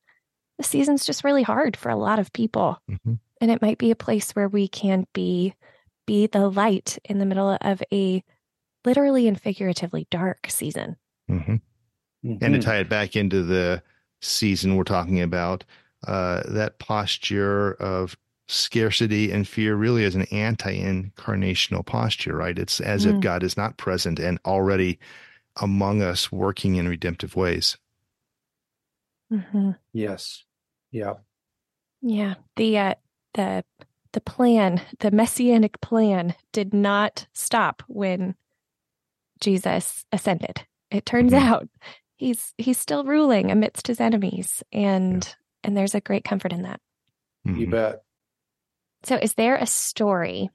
the 0.58 0.64
season's 0.64 1.06
just 1.06 1.24
really 1.24 1.42
hard 1.42 1.76
for 1.76 1.88
a 1.88 1.96
lot 1.96 2.18
of 2.18 2.32
people. 2.32 2.78
Mm-hmm. 2.90 3.14
And 3.40 3.50
it 3.50 3.62
might 3.62 3.78
be 3.78 3.90
a 3.90 3.96
place 3.96 4.32
where 4.32 4.48
we 4.48 4.68
can 4.68 5.06
be 5.14 5.54
be 6.06 6.26
the 6.26 6.48
light 6.48 6.98
in 7.04 7.18
the 7.18 7.26
middle 7.26 7.56
of 7.60 7.82
a 7.92 8.22
literally 8.84 9.28
and 9.28 9.40
figuratively 9.40 10.06
dark 10.10 10.46
season. 10.50 10.96
Mm-hmm. 11.30 11.52
Mm-hmm. 11.52 12.30
And 12.30 12.40
to 12.40 12.46
mm-hmm. 12.46 12.60
tie 12.60 12.78
it 12.78 12.88
back 12.88 13.16
into 13.16 13.42
the 13.42 13.82
season 14.20 14.76
we're 14.76 14.84
talking 14.84 15.22
about, 15.22 15.64
uh, 16.06 16.42
that 16.48 16.78
posture 16.78 17.74
of 17.74 18.16
scarcity 18.48 19.30
and 19.30 19.46
fear 19.46 19.74
really 19.74 20.04
is 20.04 20.14
an 20.14 20.26
anti-incarnational 20.32 21.84
posture, 21.84 22.36
right? 22.36 22.58
It's 22.58 22.80
as 22.80 23.06
mm. 23.06 23.14
if 23.14 23.20
God 23.20 23.42
is 23.42 23.56
not 23.56 23.76
present 23.76 24.18
and 24.18 24.38
already 24.44 24.98
among 25.61 26.02
us 26.02 26.30
working 26.32 26.76
in 26.76 26.88
redemptive 26.88 27.36
ways. 27.36 27.76
Mm-hmm. 29.32 29.72
Yes. 29.92 30.44
Yeah. 30.90 31.14
Yeah. 32.00 32.34
The 32.56 32.78
uh, 32.78 32.94
the 33.34 33.64
the 34.12 34.20
plan, 34.20 34.80
the 35.00 35.11
messianic 35.11 35.80
plan, 35.80 36.34
did 36.52 36.72
not 36.72 37.26
stop 37.32 37.82
when 37.88 38.34
Jesus 39.40 40.04
ascended. 40.12 40.66
It 40.90 41.04
turns 41.04 41.32
mm-hmm. 41.32 41.46
out 41.46 41.68
he's 42.18 42.52
he's 42.59 42.78
still 42.78 43.04
ruling 43.04 43.50
amidst 43.50 43.86
his 43.86 44.00
enemies 44.00 44.62
and 44.72 45.24
yeah. 45.24 45.32
and 45.64 45.76
there's 45.76 45.94
a 45.94 46.00
great 46.00 46.24
comfort 46.24 46.52
in 46.52 46.62
that 46.62 46.80
you 47.44 47.52
mm-hmm. 47.52 47.70
bet 47.70 48.02
so 49.04 49.16
is 49.16 49.34
there 49.34 49.56
a 49.56 49.66
story 49.66 50.50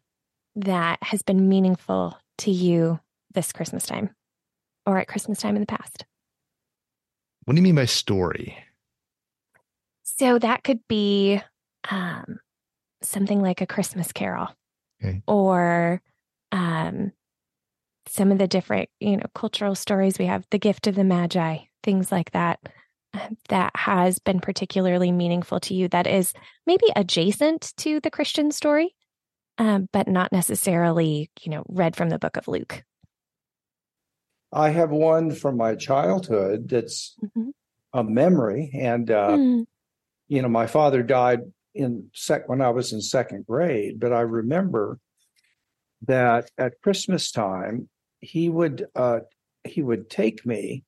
that 0.56 0.99
has 1.01 1.24
been 1.24 1.49
meaningful 1.49 2.16
to 2.38 2.51
you 2.51 2.99
this 3.34 3.51
christmas 3.51 3.88
time 3.88 4.14
or 4.86 4.98
at 4.98 5.08
christmas 5.08 5.40
time 5.40 5.56
in 5.56 5.62
the 5.62 5.68
past 5.68 6.06
what 7.46 7.54
do 7.54 7.58
you 7.58 7.64
mean 7.64 7.76
by 7.76 7.86
story 7.86 8.58
so 10.04 10.38
that 10.38 10.64
could 10.64 10.80
be 10.88 11.42
um, 11.90 12.40
something 13.02 13.42
like 13.42 13.62
a 13.62 13.68
christmas 13.68 14.12
carol 14.12 14.50
okay. 15.04 15.22
or 15.28 16.02
um, 16.52 17.12
some 18.08 18.32
of 18.32 18.38
the 18.38 18.48
different, 18.48 18.90
you 19.00 19.18
know, 19.18 19.26
cultural 19.34 19.76
stories 19.76 20.20
we 20.20 20.26
have, 20.26 20.46
the 20.52 20.60
gift 20.60 20.88
of 20.88 20.96
the 20.96 21.04
Magi, 21.04 21.58
things 21.84 22.12
like 22.12 22.32
that, 22.32 22.60
uh, 23.14 23.30
that 23.50 23.72
has 23.76 24.20
been 24.20 24.40
particularly 24.40 25.12
meaningful 25.12 25.60
to 25.62 25.74
you 25.74 25.88
that 25.90 26.08
is 26.08 26.34
maybe 26.66 26.86
adjacent 26.96 27.74
to 27.78 28.00
the 28.00 28.12
Christian 28.12 28.52
story, 28.52 28.96
um, 29.58 29.88
but 29.92 30.08
not 30.08 30.32
necessarily, 30.32 31.30
you 31.42 31.52
know, 31.52 31.64
read 31.70 31.96
from 31.96 32.10
the 32.10 32.20
book 32.20 32.38
of 32.38 32.48
Luke? 32.48 32.84
I 34.54 34.70
have 34.70 34.91
one 34.91 35.32
from 35.32 35.58
my 35.58 35.76
childhood 35.76 36.70
that's 36.70 37.16
mm-hmm. 37.24 37.49
a 37.93 38.04
memory. 38.04 38.72
And, 38.74 39.10
uh, 39.10 39.30
mm. 39.30 39.66
you 40.28 40.41
know, 40.41 40.49
my 40.49 40.68
father 40.68 41.04
died 41.04 41.41
in 41.74 42.10
sec 42.14 42.47
when 42.47 42.62
I 42.62 42.70
was 42.70 42.93
in 42.93 43.01
second 43.01 43.45
grade, 43.47 43.99
but 43.99 44.14
I 44.14 44.22
remember 44.22 44.99
that 46.04 46.49
at 46.58 46.82
Christmas 46.82 47.32
time, 47.32 47.89
he 48.20 48.49
would 48.49 48.86
uh, 48.95 49.20
he 49.64 49.82
would 49.82 50.10
take 50.10 50.45
me 50.45 50.84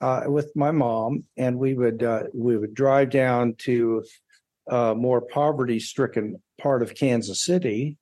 uh, 0.00 0.24
with 0.26 0.54
my 0.54 0.70
mom, 0.70 1.24
and 1.36 1.58
we 1.58 1.74
would 1.74 2.02
uh, 2.02 2.24
we 2.34 2.56
would 2.56 2.74
drive 2.74 3.10
down 3.10 3.54
to 3.58 4.04
a 4.68 4.94
more 4.94 5.20
poverty 5.20 5.78
stricken 5.80 6.42
part 6.60 6.82
of 6.82 6.94
Kansas 6.94 7.44
City, 7.44 7.96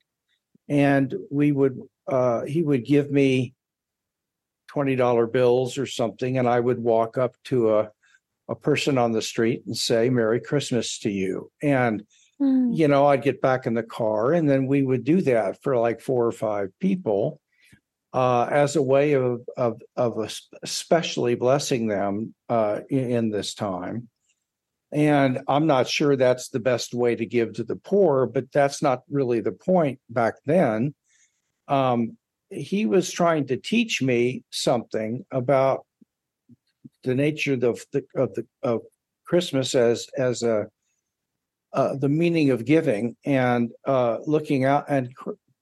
and 0.69 1.15
we 1.31 1.53
would 1.53 1.81
uh, 2.07 2.45
he 2.45 2.63
would 2.63 2.85
give 2.85 3.11
me 3.11 3.55
twenty 4.75 4.97
dollar 4.97 5.29
bills 5.29 5.79
or 5.79 5.87
something, 5.87 6.37
and 6.37 6.49
I 6.49 6.59
would 6.59 6.81
walk 6.81 7.17
up 7.17 7.37
to 7.45 7.79
a 7.79 7.91
a 8.49 8.57
person 8.57 8.99
on 8.99 9.13
the 9.13 9.23
street 9.23 9.63
and 9.67 9.77
say 9.77 10.11
"Merry 10.11 10.41
Christmas" 10.41 10.99
to 11.01 11.11
you, 11.11 11.51
and 11.63 12.05
mm. 12.43 12.77
you 12.77 12.89
know 12.89 13.07
I'd 13.07 13.23
get 13.23 13.41
back 13.41 13.67
in 13.67 13.75
the 13.75 13.85
car, 13.85 14.33
and 14.33 14.51
then 14.51 14.67
we 14.67 14.83
would 14.83 15.05
do 15.05 15.23
that 15.23 15.63
for 15.63 15.77
like 15.79 16.01
four 16.01 16.27
or 16.27 16.33
five 16.33 16.71
people. 16.81 17.41
Uh, 18.13 18.47
as 18.49 18.77
a 18.77 18.83
way 18.83 19.15
of 19.15 19.41
of 19.57 19.81
of 19.97 20.29
especially 20.63 21.35
blessing 21.35 21.89
them 21.89 22.33
uh, 22.49 22.81
in, 22.89 23.11
in, 23.11 23.31
this 23.31 23.55
time. 23.55 24.09
And 24.93 25.43
I'm 25.49 25.67
not 25.67 25.89
sure 25.89 26.15
that's 26.15 26.51
the 26.51 26.61
best 26.61 26.95
way 26.95 27.17
to 27.17 27.27
give 27.27 27.55
to 27.55 27.65
the 27.65 27.75
poor, 27.75 28.27
but 28.27 28.53
that's 28.53 28.81
not 28.83 29.03
really 29.11 29.41
the 29.41 29.51
point 29.51 29.99
back 30.09 30.35
then. 30.47 30.95
Um, 31.67 32.17
he 32.51 32.87
was 32.87 33.11
trying 33.11 33.47
to 33.49 33.57
teach 33.57 34.03
me 34.03 34.43
something 34.51 35.25
about 35.31 35.85
the 37.03 37.15
nature 37.15 37.55
of 37.55 37.85
the 37.93 38.05
of 38.15 38.35
the 38.35 38.47
of 38.63 38.81
Christmas 39.27 39.75
as 39.75 40.09
as 40.17 40.43
a 40.43 40.67
uh, 41.73 41.97
the 41.97 42.09
meaning 42.09 42.51
of 42.51 42.65
giving 42.65 43.17
and 43.25 43.71
uh, 43.85 44.19
looking 44.27 44.65
out 44.65 44.85
and 44.89 45.13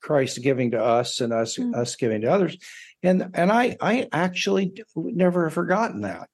Christ 0.03 0.43
giving 0.43 0.73
to 0.73 0.83
us 0.83 1.21
and 1.21 1.33
us 1.33 1.57
mm. 1.57 1.75
us 1.75 1.97
giving 1.97 2.23
to 2.23 2.31
others, 2.31 2.57
and 3.03 3.31
and 3.35 3.51
I 3.51 3.77
I 3.81 4.09
actually 4.13 4.73
never 4.97 5.45
have 5.45 5.55
forgotten 5.55 6.03
that 6.03 6.29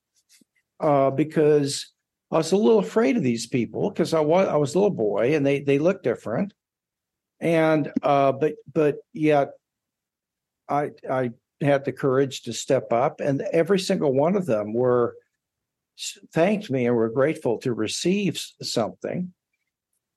uh, 0.81 1.11
because 1.11 1.93
I 2.31 2.39
was 2.39 2.53
a 2.53 2.57
little 2.57 2.81
afraid 2.81 3.17
of 3.17 3.23
these 3.23 3.47
people 3.47 3.91
because 3.91 4.15
I 4.15 4.21
was 4.21 4.49
I 4.49 4.57
was 4.57 4.75
a 4.75 4.79
little 4.79 4.97
boy 4.97 5.35
and 5.37 5.47
they 5.47 5.61
they 5.61 5.79
look 5.79 6.03
different, 6.03 6.53
and 7.41 7.93
uh, 8.03 8.33
but 8.33 8.55
but 8.73 8.97
yet 9.13 9.51
I 10.69 10.91
I 11.09 11.31
had 11.61 11.85
the 11.85 11.93
courage 11.93 12.43
to 12.43 12.53
step 12.53 12.93
up, 12.93 13.21
and 13.21 13.43
every 13.53 13.79
single 13.81 14.13
one 14.13 14.37
of 14.37 14.47
them 14.47 14.73
were 14.73 15.17
thanked 16.33 16.71
me 16.71 16.87
and 16.87 16.95
were 16.95 17.11
grateful 17.11 17.59
to 17.59 17.73
receive 17.73 18.41
something. 18.63 19.33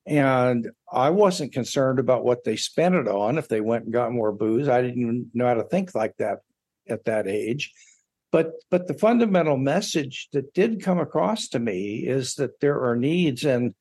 And 0.05 0.69
I 0.91 1.09
wasn't 1.11 1.53
concerned 1.53 1.99
about 1.99 2.23
what 2.23 2.43
they 2.43 2.55
spent 2.55 2.95
it 2.95 3.07
on. 3.07 3.37
If 3.37 3.47
they 3.47 3.61
went 3.61 3.85
and 3.85 3.93
got 3.93 4.11
more 4.11 4.31
booze, 4.31 4.67
I 4.67 4.81
didn't 4.81 5.01
even 5.01 5.31
know 5.33 5.47
how 5.47 5.53
to 5.55 5.63
think 5.63 5.93
like 5.93 6.17
that 6.17 6.39
at 6.89 7.05
that 7.05 7.27
age. 7.27 7.71
But 8.31 8.53
but 8.69 8.87
the 8.87 8.93
fundamental 8.93 9.57
message 9.57 10.29
that 10.33 10.53
did 10.53 10.81
come 10.81 10.99
across 10.99 11.47
to 11.49 11.59
me 11.59 12.07
is 12.07 12.35
that 12.35 12.59
there 12.61 12.81
are 12.81 12.95
needs, 12.95 13.43
and 13.43 13.73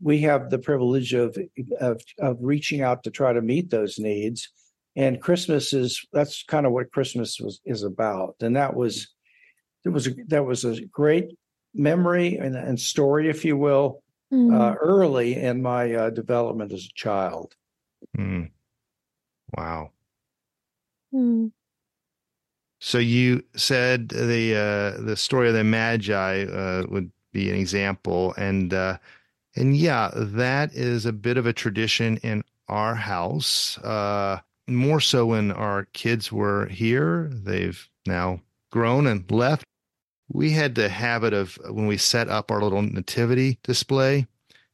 we 0.00 0.20
have 0.20 0.50
the 0.50 0.58
privilege 0.58 1.12
of 1.12 1.36
of, 1.80 2.00
of 2.18 2.38
reaching 2.40 2.80
out 2.80 3.04
to 3.04 3.10
try 3.10 3.32
to 3.32 3.42
meet 3.42 3.70
those 3.70 3.98
needs 3.98 4.48
and 4.96 5.20
christmas 5.20 5.72
is 5.72 6.06
that's 6.12 6.42
kind 6.44 6.66
of 6.66 6.72
what 6.72 6.92
christmas 6.92 7.38
was 7.40 7.60
is 7.64 7.82
about 7.82 8.36
and 8.40 8.56
that 8.56 8.74
was 8.74 9.08
it 9.84 9.88
was 9.88 10.06
a, 10.06 10.14
that 10.28 10.44
was 10.44 10.64
a 10.64 10.84
great 10.86 11.36
memory 11.74 12.36
and, 12.36 12.54
and 12.54 12.78
story 12.78 13.28
if 13.28 13.44
you 13.44 13.56
will 13.56 14.02
mm. 14.32 14.54
uh, 14.54 14.74
early 14.80 15.36
in 15.36 15.62
my 15.62 15.94
uh, 15.94 16.10
development 16.10 16.72
as 16.72 16.84
a 16.84 16.94
child 16.94 17.54
mm. 18.16 18.50
wow 19.56 19.90
mm. 21.14 21.50
so 22.80 22.98
you 22.98 23.42
said 23.56 24.08
the 24.10 24.54
uh, 24.54 25.02
the 25.02 25.16
story 25.16 25.48
of 25.48 25.54
the 25.54 25.64
magi 25.64 26.44
uh, 26.44 26.84
would 26.88 27.10
be 27.32 27.48
an 27.48 27.56
example 27.56 28.34
and 28.36 28.74
uh, 28.74 28.98
and 29.56 29.76
yeah 29.76 30.10
that 30.14 30.72
is 30.74 31.06
a 31.06 31.12
bit 31.12 31.36
of 31.38 31.46
a 31.46 31.52
tradition 31.52 32.18
in 32.18 32.44
our 32.68 32.94
house 32.94 33.78
uh, 33.78 34.38
more 34.68 35.00
so 35.00 35.26
when 35.26 35.50
our 35.50 35.86
kids 35.92 36.30
were 36.30 36.66
here. 36.66 37.28
They've 37.32 37.88
now 38.06 38.40
grown 38.70 39.06
and 39.06 39.30
left. 39.30 39.64
We 40.28 40.52
had 40.52 40.74
the 40.74 40.88
habit 40.88 41.32
of 41.32 41.58
when 41.68 41.86
we 41.86 41.96
set 41.96 42.28
up 42.28 42.50
our 42.50 42.62
little 42.62 42.82
nativity 42.82 43.58
display, 43.62 44.26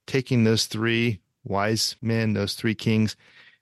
taking 0.07 0.45
those 0.45 0.67
three 0.67 1.21
wise 1.45 1.97
men, 2.01 2.35
those 2.35 2.55
three 2.55 2.75
kings, 2.75 3.17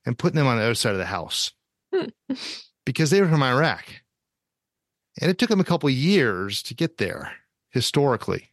and 0.05 0.19
putting 0.19 0.37
them 0.37 0.47
on 0.47 0.59
the 0.59 0.65
other 0.65 0.75
side 0.75 0.93
of 0.93 0.99
the 0.99 1.07
house 1.07 1.53
because 2.85 3.11
they 3.11 3.21
were 3.21 3.29
from 3.29 3.43
Iraq. 3.43 3.85
And 5.21 5.31
it 5.31 5.39
took 5.39 5.49
them 5.49 5.61
a 5.61 5.65
couple 5.65 5.89
years 5.89 6.63
to 6.65 6.75
get 6.75 6.99
there 6.99 7.33
historically. 7.71 8.51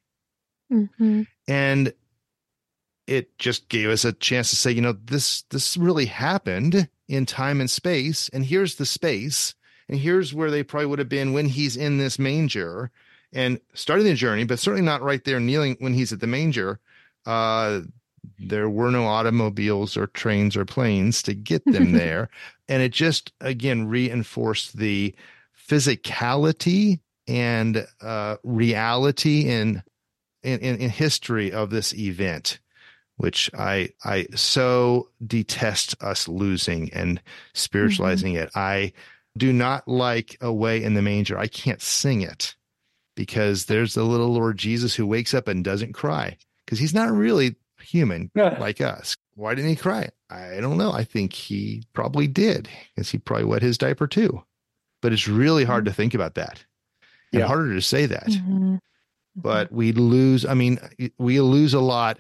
Mm-hmm. 0.72 1.24
And 1.48 1.94
it 3.08 3.38
just 3.38 3.70
gave 3.70 3.90
us 3.90 4.06
a 4.06 4.14
chance 4.14 4.50
to 4.50 4.56
say, 4.56 4.72
you 4.72 4.82
know, 4.82 4.94
this 4.94 5.44
this 5.50 5.78
really 5.78 6.06
happened 6.06 6.88
in 7.08 7.26
time 7.26 7.60
and 7.60 7.70
space, 7.70 8.30
and 8.30 8.46
here's 8.46 8.76
the 8.76 8.86
space, 8.86 9.56
and 9.90 10.00
here's 10.00 10.34
where 10.34 10.52
they 10.52 10.64
probably 10.64 10.88
would 10.88 11.00
have 11.00 11.10
been 11.10 11.34
when 11.34 11.48
he's 11.48 11.76
in 11.76 11.98
this 11.98 12.18
manger 12.18 12.92
and 13.34 13.60
starting 13.74 14.06
the 14.06 14.14
journey, 14.14 14.44
but 14.44 14.60
certainly 14.60 14.86
not 14.86 15.02
right 15.02 15.24
there 15.24 15.40
kneeling 15.40 15.76
when 15.80 15.94
he's 15.94 16.14
at 16.14 16.20
the 16.20 16.28
manger. 16.28 16.80
Uh, 17.26 17.82
there 18.40 18.70
were 18.70 18.92
no 18.92 19.06
automobiles 19.06 19.98
or 19.98 20.08
trains 20.08 20.56
or 20.56 20.66
planes 20.66 21.22
to 21.24 21.34
get 21.34 21.66
them 21.66 21.92
there. 21.94 22.30
and 22.70 22.82
it 22.82 22.92
just, 22.92 23.34
again, 23.42 23.88
reinforced 23.88 24.78
the 24.78 25.14
physicality 25.70 27.00
and 27.28 27.86
uh, 28.02 28.38
reality 28.44 29.50
in, 29.50 29.82
in, 30.44 30.60
in 30.60 30.90
history 30.90 31.52
of 31.52 31.70
this 31.70 31.94
event 31.94 32.60
which 33.18 33.50
I 33.54 33.90
I 34.04 34.28
so 34.36 35.10
detest 35.26 35.96
us 36.02 36.28
losing 36.28 36.92
and 36.94 37.22
spiritualizing 37.54 38.34
mm-hmm. 38.34 38.44
it. 38.44 38.52
I 38.56 38.94
do 39.38 39.52
not 39.52 39.88
like 39.88 40.38
away 40.42 40.84
in 40.84 40.94
the 40.94 41.02
manger. 41.02 41.38
I 41.38 41.48
can't 41.48 41.82
sing 41.82 42.22
it 42.22 42.56
because 43.16 43.66
there's 43.66 43.94
the 43.94 44.04
little 44.04 44.34
Lord 44.34 44.58
Jesus 44.58 44.96
who 44.96 45.06
wakes 45.06 45.34
up 45.34 45.48
and 45.48 45.64
doesn't 45.64 45.94
cry 45.94 46.38
because 46.66 46.80
he's 46.80 46.94
not 46.94 47.12
really 47.12 47.56
human 47.80 48.32
like 48.36 48.82
us. 48.82 49.16
Why 49.36 49.56
didn't 49.56 49.72
he 49.72 49.76
cry? 49.76 50.10
I 50.30 50.60
don't 50.60 50.78
know. 50.78 50.92
I 50.92 51.04
think 51.04 51.34
he 51.34 51.84
probably 51.94 52.28
did 52.28 52.70
because 52.96 53.10
he 53.10 53.18
probably 53.18 53.46
wet 53.46 53.62
his 53.62 53.78
diaper 53.78 54.08
too. 54.08 54.44
But 55.02 55.14
it's 55.14 55.28
really 55.28 55.66
hard 55.66 55.84
mm-hmm. 55.84 55.92
to 55.92 55.96
think 55.96 56.14
about 56.14 56.36
that 56.36 56.64
and 57.34 57.44
harder 57.44 57.74
to 57.74 57.82
say 57.82 58.06
that. 58.06 58.28
Mm-hmm. 58.28 58.76
But 59.36 59.72
we 59.72 59.92
lose, 59.92 60.46
I 60.46 60.54
mean, 60.54 60.80
we 61.18 61.42
lose 61.42 61.74
a 61.74 61.80
lot 61.80 62.20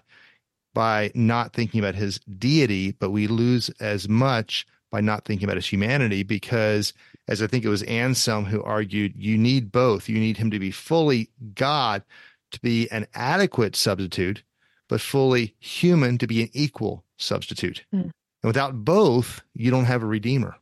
by 0.73 1.11
not 1.13 1.53
thinking 1.53 1.79
about 1.79 1.95
his 1.95 2.19
deity, 2.37 2.91
but 2.93 3.11
we 3.11 3.27
lose 3.27 3.69
as 3.79 4.09
much 4.09 4.65
by 4.91 5.01
not 5.01 5.25
thinking 5.25 5.45
about 5.45 5.57
his 5.57 5.67
humanity 5.67 6.23
because, 6.23 6.93
as 7.27 7.41
I 7.41 7.47
think 7.47 7.65
it 7.65 7.69
was 7.69 7.83
Anselm 7.83 8.45
who 8.45 8.63
argued, 8.63 9.13
you 9.15 9.37
need 9.37 9.71
both. 9.71 10.07
You 10.07 10.19
need 10.19 10.37
him 10.37 10.51
to 10.51 10.59
be 10.59 10.71
fully 10.71 11.29
God 11.55 12.03
to 12.51 12.59
be 12.61 12.89
an 12.91 13.07
adequate 13.13 13.75
substitute, 13.75 14.43
but 14.87 15.01
fully 15.01 15.55
human 15.59 16.17
to 16.19 16.27
be 16.27 16.43
an 16.43 16.49
equal 16.53 17.03
substitute. 17.17 17.83
Mm. 17.93 18.01
And 18.01 18.11
without 18.43 18.85
both, 18.85 19.41
you 19.53 19.71
don't 19.71 19.85
have 19.85 20.03
a 20.03 20.07
redeemer. 20.07 20.55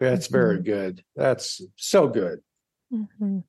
That's 0.00 0.28
very 0.28 0.56
mm-hmm. 0.56 0.64
good. 0.64 1.04
That's 1.16 1.60
so 1.76 2.08
good. 2.08 2.40
Mm-hmm. 2.92 3.40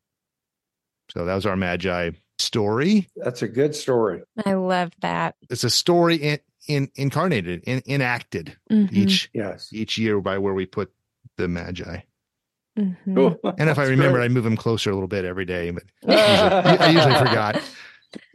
So 1.12 1.26
that 1.26 1.36
was 1.36 1.46
our 1.46 1.56
Magi 1.56 2.12
story. 2.40 3.08
That's 3.16 3.42
a 3.42 3.48
good 3.48 3.76
story. 3.76 4.22
I 4.46 4.54
love 4.54 4.92
that. 5.02 5.36
It's 5.50 5.64
a 5.64 5.70
story 5.70 6.16
in, 6.16 6.40
in 6.68 6.90
incarnated, 6.96 7.64
in, 7.66 7.82
enacted 7.88 8.58
mm-hmm. 8.72 8.96
each 8.96 9.30
yes 9.34 9.70
each 9.72 9.98
year 9.98 10.20
by 10.22 10.38
where 10.38 10.54
we 10.54 10.66
put 10.66 10.92
the 11.38 11.48
magi. 11.48 12.02
Mm-hmm. 12.78 13.48
and 13.58 13.70
if 13.70 13.78
I 13.78 13.86
remember. 13.86 14.22
I 14.22 14.28
move 14.28 14.44
them 14.44 14.58
closer 14.58 14.90
a 14.92 14.94
little 14.94 15.08
bit 15.08 15.26
every 15.26 15.46
day, 15.46 15.72
but 15.72 15.84
usually, 16.04 16.20
I 16.20 16.90
usually 16.90 17.16
forgot. 17.16 17.62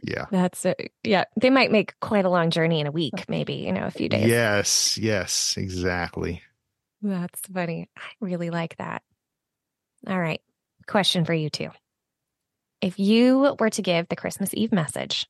Yeah. 0.03 0.25
That's 0.31 0.65
it. 0.65 0.91
Yeah. 1.03 1.25
They 1.39 1.49
might 1.49 1.71
make 1.71 1.99
quite 1.99 2.25
a 2.25 2.29
long 2.29 2.49
journey 2.49 2.79
in 2.79 2.87
a 2.87 2.91
week, 2.91 3.27
maybe, 3.27 3.55
you 3.55 3.73
know, 3.73 3.85
a 3.85 3.91
few 3.91 4.07
days. 4.07 4.27
Yes. 4.27 4.97
Yes. 4.97 5.55
Exactly. 5.57 6.41
That's 7.01 7.41
funny. 7.41 7.89
I 7.97 8.01
really 8.21 8.49
like 8.49 8.77
that. 8.77 9.03
All 10.07 10.19
right. 10.19 10.41
Question 10.87 11.25
for 11.25 11.33
you 11.33 11.49
too. 11.49 11.69
If 12.85 12.99
you 12.99 13.55
were 13.59 13.71
to 13.71 13.81
give 13.81 14.09
the 14.09 14.15
Christmas 14.15 14.51
Eve 14.53 14.71
message, 14.71 15.25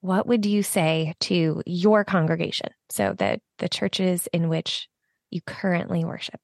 what 0.00 0.26
would 0.26 0.44
you 0.44 0.64
say 0.64 1.14
to 1.20 1.62
your 1.66 2.02
congregation? 2.02 2.70
So 2.90 3.14
the 3.16 3.40
the 3.58 3.68
churches 3.68 4.26
in 4.32 4.48
which 4.48 4.88
you 5.30 5.40
currently 5.46 6.04
worship. 6.04 6.40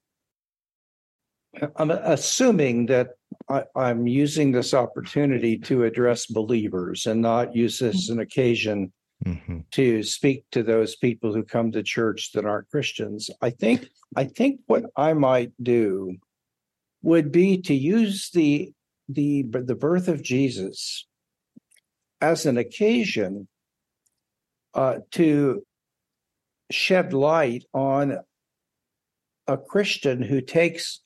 I'm 1.75 1.91
assuming 1.91 2.87
that 2.87 3.09
I, 3.49 3.65
am 3.75 4.07
using 4.07 4.53
this 4.53 4.73
opportunity 4.73 5.59
to 5.59 5.83
address 5.83 6.27
believers 6.27 7.07
and 7.07 7.21
not 7.21 7.57
use 7.57 7.81
this 7.81 7.97
as 7.97 8.09
an 8.11 8.21
occasion 8.21 8.93
mm-hmm. 9.27 9.59
to 9.73 10.05
speak 10.05 10.45
to 10.53 10.63
those 10.63 10.95
people 10.95 11.35
who 11.35 11.43
come 11.43 11.73
to 11.73 11.83
church 11.83 12.31
that 12.35 12.45
aren't 12.45 12.71
Christians. 12.71 13.31
I 13.43 13.51
think 13.51 13.89
I 14.15 14.27
think 14.27 14.61
what 14.69 14.85
I 14.95 15.13
might 15.13 15.51
do 15.61 16.19
would 17.03 17.33
be 17.33 17.61
to 17.63 17.75
use 17.75 18.31
the 18.31 18.73
the 19.13 19.45
the 19.51 19.75
birth 19.75 20.09
of 20.09 20.23
Jesus 20.23 21.07
as 22.21 22.47
an 22.47 22.59
occasion 22.59 23.49
uh, 24.75 24.99
to 25.13 25.65
shed 26.71 27.13
light 27.13 27.65
on 27.73 28.19
a 29.47 29.57
Christian 29.57 30.23
who 30.23 30.41
takes 30.41 31.01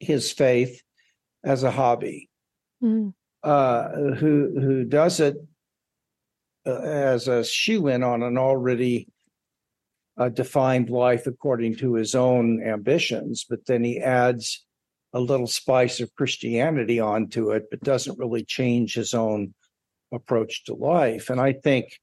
his 0.00 0.32
faith 0.32 0.82
as 1.44 1.62
a 1.62 1.70
hobby, 1.70 2.28
mm. 2.82 3.12
uh, 3.42 3.88
who 3.90 4.58
who 4.60 4.84
does 4.84 5.20
it 5.20 5.36
uh, 6.66 6.80
as 6.80 7.28
a 7.28 7.44
shoe 7.44 7.88
in 7.88 8.02
on 8.02 8.22
an 8.22 8.38
already 8.38 9.08
uh, 10.16 10.28
defined 10.28 10.90
life 10.90 11.26
according 11.26 11.76
to 11.76 11.94
his 11.94 12.14
own 12.14 12.62
ambitions, 12.62 13.44
but 13.48 13.66
then 13.66 13.84
he 13.84 14.00
adds 14.00 14.64
a 15.14 15.20
little 15.20 15.46
spice 15.46 16.00
of 16.00 16.14
Christianity 16.16 16.98
onto 17.00 17.52
it, 17.52 17.70
but 17.70 17.80
doesn't 17.80 18.18
really 18.18 18.44
change 18.44 18.94
his 18.94 19.14
own 19.14 19.54
approach 20.12 20.64
to 20.64 20.74
life. 20.74 21.30
And 21.30 21.40
I 21.40 21.52
think 21.52 21.98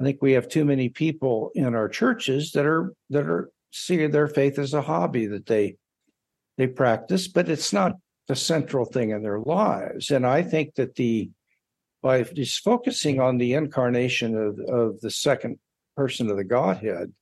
I 0.00 0.04
think 0.04 0.22
we 0.22 0.32
have 0.32 0.48
too 0.48 0.64
many 0.64 0.88
people 0.88 1.50
in 1.54 1.74
our 1.74 1.88
churches 1.88 2.52
that 2.52 2.64
are 2.64 2.92
that 3.10 3.26
are 3.26 3.50
seeing 3.72 4.10
their 4.10 4.28
faith 4.28 4.58
as 4.58 4.72
a 4.72 4.82
hobby 4.82 5.26
that 5.26 5.46
they 5.46 5.76
they 6.56 6.68
practice, 6.68 7.28
but 7.28 7.48
it's 7.48 7.72
not 7.72 7.96
the 8.28 8.36
central 8.36 8.84
thing 8.84 9.10
in 9.10 9.22
their 9.22 9.40
lives. 9.40 10.10
And 10.10 10.26
I 10.26 10.42
think 10.42 10.76
that 10.76 10.94
the 10.94 11.30
by 12.02 12.22
just 12.22 12.62
focusing 12.64 13.20
on 13.20 13.38
the 13.38 13.54
incarnation 13.54 14.36
of, 14.36 14.58
of 14.58 15.00
the 15.00 15.10
second 15.10 15.58
person 15.96 16.30
of 16.30 16.36
the 16.36 16.44
Godhead, 16.44 17.12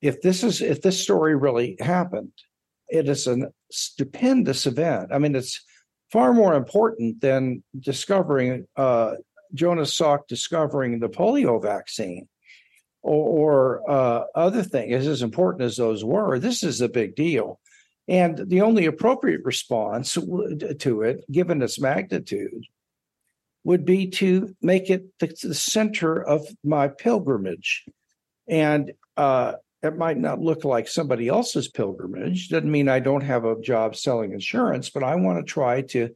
if 0.00 0.20
this 0.20 0.42
is 0.42 0.60
if 0.60 0.82
this 0.82 1.00
story 1.00 1.36
really 1.36 1.76
happened, 1.80 2.32
it 2.88 3.08
is 3.08 3.26
a 3.26 3.50
stupendous 3.70 4.66
event. 4.66 5.10
I 5.12 5.18
mean, 5.18 5.34
it's 5.34 5.64
far 6.10 6.32
more 6.32 6.54
important 6.54 7.20
than 7.20 7.62
discovering 7.78 8.66
uh, 8.76 9.14
Jonas 9.52 9.96
Salk 9.96 10.26
discovering 10.28 10.98
the 10.98 11.08
polio 11.08 11.62
vaccine 11.62 12.28
or, 13.02 13.80
or 13.84 13.90
uh, 13.90 14.24
other 14.34 14.62
things. 14.62 15.06
As 15.06 15.22
important 15.22 15.62
as 15.62 15.76
those 15.76 16.04
were, 16.04 16.38
this 16.38 16.62
is 16.62 16.80
a 16.80 16.88
big 16.88 17.14
deal. 17.14 17.60
And 18.06 18.38
the 18.48 18.60
only 18.60 18.84
appropriate 18.86 19.40
response 19.44 20.12
to 20.14 21.02
it, 21.02 21.24
given 21.32 21.62
its 21.62 21.80
magnitude, 21.80 22.64
would 23.64 23.86
be 23.86 24.08
to 24.08 24.54
make 24.60 24.90
it 24.90 25.06
the, 25.20 25.34
the 25.42 25.54
center 25.54 26.22
of 26.22 26.46
my 26.62 26.88
pilgrimage. 26.88 27.84
And 28.46 28.92
uh, 29.16 29.54
it 29.84 29.96
might 29.96 30.18
not 30.18 30.40
look 30.40 30.64
like 30.64 30.88
somebody 30.88 31.28
else's 31.28 31.68
pilgrimage. 31.68 32.48
Doesn't 32.48 32.70
mean 32.70 32.88
I 32.88 33.00
don't 33.00 33.22
have 33.22 33.44
a 33.44 33.60
job 33.60 33.96
selling 33.96 34.32
insurance, 34.32 34.90
but 34.90 35.02
I 35.02 35.14
want 35.16 35.38
to 35.38 35.52
try 35.52 35.82
to 35.82 36.10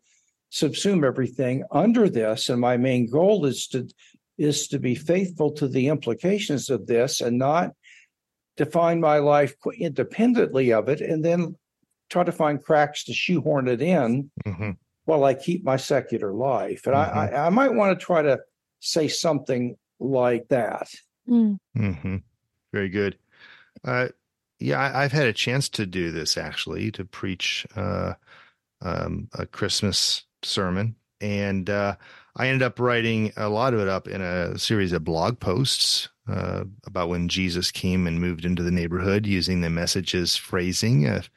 subsume 0.50 1.04
everything 1.04 1.64
under 1.70 2.08
this. 2.08 2.48
And 2.48 2.60
my 2.60 2.76
main 2.76 3.10
goal 3.10 3.44
is 3.44 3.66
to 3.68 3.88
is 4.38 4.68
to 4.68 4.78
be 4.78 4.94
faithful 4.94 5.50
to 5.50 5.66
the 5.66 5.88
implications 5.88 6.70
of 6.70 6.86
this 6.86 7.20
and 7.20 7.38
not 7.38 7.72
define 8.56 9.00
my 9.00 9.18
life 9.18 9.54
independently 9.76 10.72
of 10.72 10.88
it 10.88 11.00
and 11.00 11.24
then 11.24 11.56
try 12.08 12.22
to 12.22 12.32
find 12.32 12.62
cracks 12.62 13.04
to 13.04 13.12
shoehorn 13.12 13.66
it 13.66 13.82
in 13.82 14.30
mm-hmm 14.46 14.70
while 15.08 15.24
I 15.24 15.32
keep 15.32 15.64
my 15.64 15.78
secular 15.78 16.34
life. 16.34 16.86
And 16.86 16.94
mm-hmm. 16.94 17.18
I, 17.18 17.46
I, 17.46 17.48
might 17.48 17.72
want 17.72 17.98
to 17.98 18.04
try 18.04 18.20
to 18.20 18.40
say 18.80 19.08
something 19.08 19.74
like 19.98 20.48
that. 20.48 20.86
Mm. 21.26 21.58
Mm-hmm. 21.74 22.16
Very 22.74 22.90
good. 22.90 23.16
Uh, 23.85 24.09
yeah, 24.59 24.81
I, 24.81 25.03
have 25.03 25.12
had 25.12 25.26
a 25.26 25.33
chance 25.33 25.68
to 25.70 25.87
do 25.87 26.11
this 26.11 26.37
actually, 26.37 26.91
to 26.93 27.05
preach 27.05 27.66
uh, 27.76 28.14
um, 28.83 29.29
a 29.35 29.47
Christmas 29.47 30.24
sermon. 30.43 30.97
And 31.20 31.70
uh, 31.70 31.97
I 32.37 32.49
ended 32.49 32.62
up 32.62 32.79
writing 32.79 33.33
a 33.37 33.49
lot 33.49 33.74
of 33.74 33.81
it 33.81 33.89
up 33.89 34.09
in 34.09 34.20
a 34.20 34.59
series 34.59 34.93
of 34.93 35.05
blog 35.05 35.39
posts 35.39 36.09
uh, 36.29 36.64
about 36.87 37.09
when 37.09 37.29
Jesus 37.29 37.70
came 37.70 38.07
and 38.07 38.20
moved 38.20 38.45
into 38.45 38.62
the 38.62 38.70
neighborhood 38.70 39.26
using 39.26 39.61
the 39.61 39.70
Message's 39.70 40.37
phrasing 40.37 41.07
of, 41.07 41.31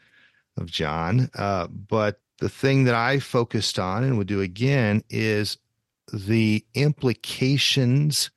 of 0.57 0.67
John. 0.67 1.29
Uh, 1.35 1.67
but 1.67 2.19
the 2.39 2.49
thing 2.49 2.83
that 2.85 2.95
I 2.95 3.19
focused 3.19 3.79
on 3.79 4.03
and 4.03 4.17
would 4.17 4.27
do 4.27 4.41
again 4.41 5.03
is 5.09 5.57
the 6.11 6.65
implications 6.73 8.31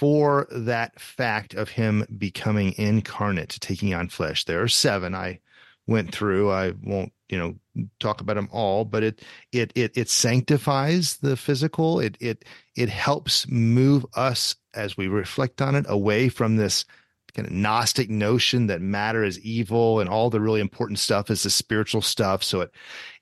for 0.00 0.48
that 0.50 0.98
fact 0.98 1.52
of 1.52 1.68
him 1.68 2.06
becoming 2.16 2.72
incarnate, 2.78 3.58
taking 3.60 3.92
on 3.92 4.08
flesh. 4.08 4.46
There 4.46 4.62
are 4.62 4.66
seven 4.66 5.14
I 5.14 5.40
went 5.86 6.10
through. 6.10 6.50
I 6.50 6.72
won't, 6.82 7.12
you 7.28 7.36
know, 7.36 7.86
talk 7.98 8.22
about 8.22 8.36
them 8.36 8.48
all, 8.50 8.86
but 8.86 9.02
it 9.02 9.20
it 9.52 9.70
it 9.74 9.92
it 9.94 10.08
sanctifies 10.08 11.18
the 11.18 11.36
physical. 11.36 12.00
It 12.00 12.16
it 12.18 12.46
it 12.74 12.88
helps 12.88 13.46
move 13.46 14.06
us 14.14 14.56
as 14.72 14.96
we 14.96 15.06
reflect 15.06 15.60
on 15.60 15.74
it 15.74 15.84
away 15.86 16.30
from 16.30 16.56
this 16.56 16.86
kind 17.34 17.46
of 17.46 17.52
Gnostic 17.52 18.10
notion 18.10 18.66
that 18.66 18.80
matter 18.80 19.24
is 19.24 19.38
evil 19.40 20.00
and 20.00 20.08
all 20.08 20.30
the 20.30 20.40
really 20.40 20.60
important 20.60 20.98
stuff 20.98 21.30
is 21.30 21.42
the 21.42 21.50
spiritual 21.50 22.02
stuff. 22.02 22.42
So 22.42 22.62
it 22.62 22.74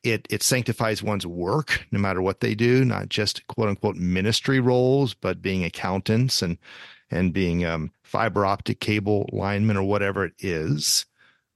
it 0.02 0.26
it 0.30 0.42
sanctifies 0.42 1.02
one's 1.02 1.26
work 1.26 1.86
no 1.90 1.98
matter 1.98 2.22
what 2.22 2.40
they 2.40 2.54
do, 2.54 2.84
not 2.84 3.08
just 3.08 3.46
quote 3.46 3.68
unquote 3.68 3.96
ministry 3.96 4.60
roles, 4.60 5.14
but 5.14 5.42
being 5.42 5.64
accountants 5.64 6.42
and 6.42 6.58
and 7.10 7.32
being 7.32 7.64
um, 7.64 7.90
fiber 8.02 8.44
optic 8.44 8.80
cable 8.80 9.28
linemen 9.32 9.76
or 9.76 9.82
whatever 9.82 10.24
it 10.24 10.34
is. 10.38 11.06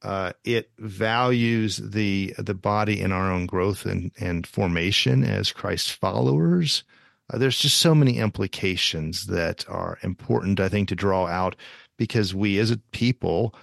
Uh, 0.02 0.32
it 0.44 0.70
values 0.78 1.76
the 1.76 2.34
the 2.38 2.54
body 2.54 3.00
in 3.00 3.12
our 3.12 3.30
own 3.30 3.46
growth 3.46 3.86
and 3.86 4.10
and 4.18 4.46
formation 4.46 5.22
as 5.24 5.52
Christ 5.52 5.92
followers. 5.92 6.82
Uh, 7.32 7.38
there's 7.38 7.58
just 7.58 7.78
so 7.78 7.94
many 7.94 8.18
implications 8.18 9.26
that 9.26 9.64
are 9.68 9.98
important, 10.02 10.60
I 10.60 10.68
think, 10.68 10.88
to 10.88 10.96
draw 10.96 11.26
out 11.26 11.56
because 11.98 12.34
we 12.34 12.58
as 12.58 12.70
a 12.70 12.78
people 12.92 13.54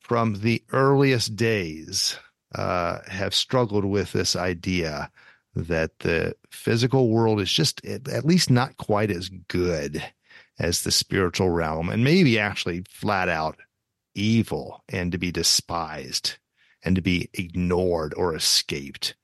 from 0.00 0.40
the 0.40 0.62
earliest 0.72 1.34
days 1.36 2.18
uh, 2.54 2.98
have 3.08 3.34
struggled 3.34 3.84
with 3.84 4.12
this 4.12 4.36
idea 4.36 5.10
that 5.56 5.98
the 6.00 6.34
physical 6.50 7.08
world 7.08 7.40
is 7.40 7.52
just 7.52 7.84
at 7.86 8.24
least 8.24 8.50
not 8.50 8.76
quite 8.76 9.10
as 9.10 9.28
good 9.48 10.02
as 10.58 10.82
the 10.82 10.90
spiritual 10.90 11.50
realm 11.50 11.88
and 11.88 12.04
maybe 12.04 12.38
actually 12.38 12.84
flat 12.88 13.28
out 13.28 13.56
evil 14.14 14.82
and 14.88 15.12
to 15.12 15.18
be 15.18 15.32
despised 15.32 16.38
and 16.84 16.96
to 16.96 17.02
be 17.02 17.28
ignored 17.34 18.14
or 18.16 18.34
escaped. 18.34 19.14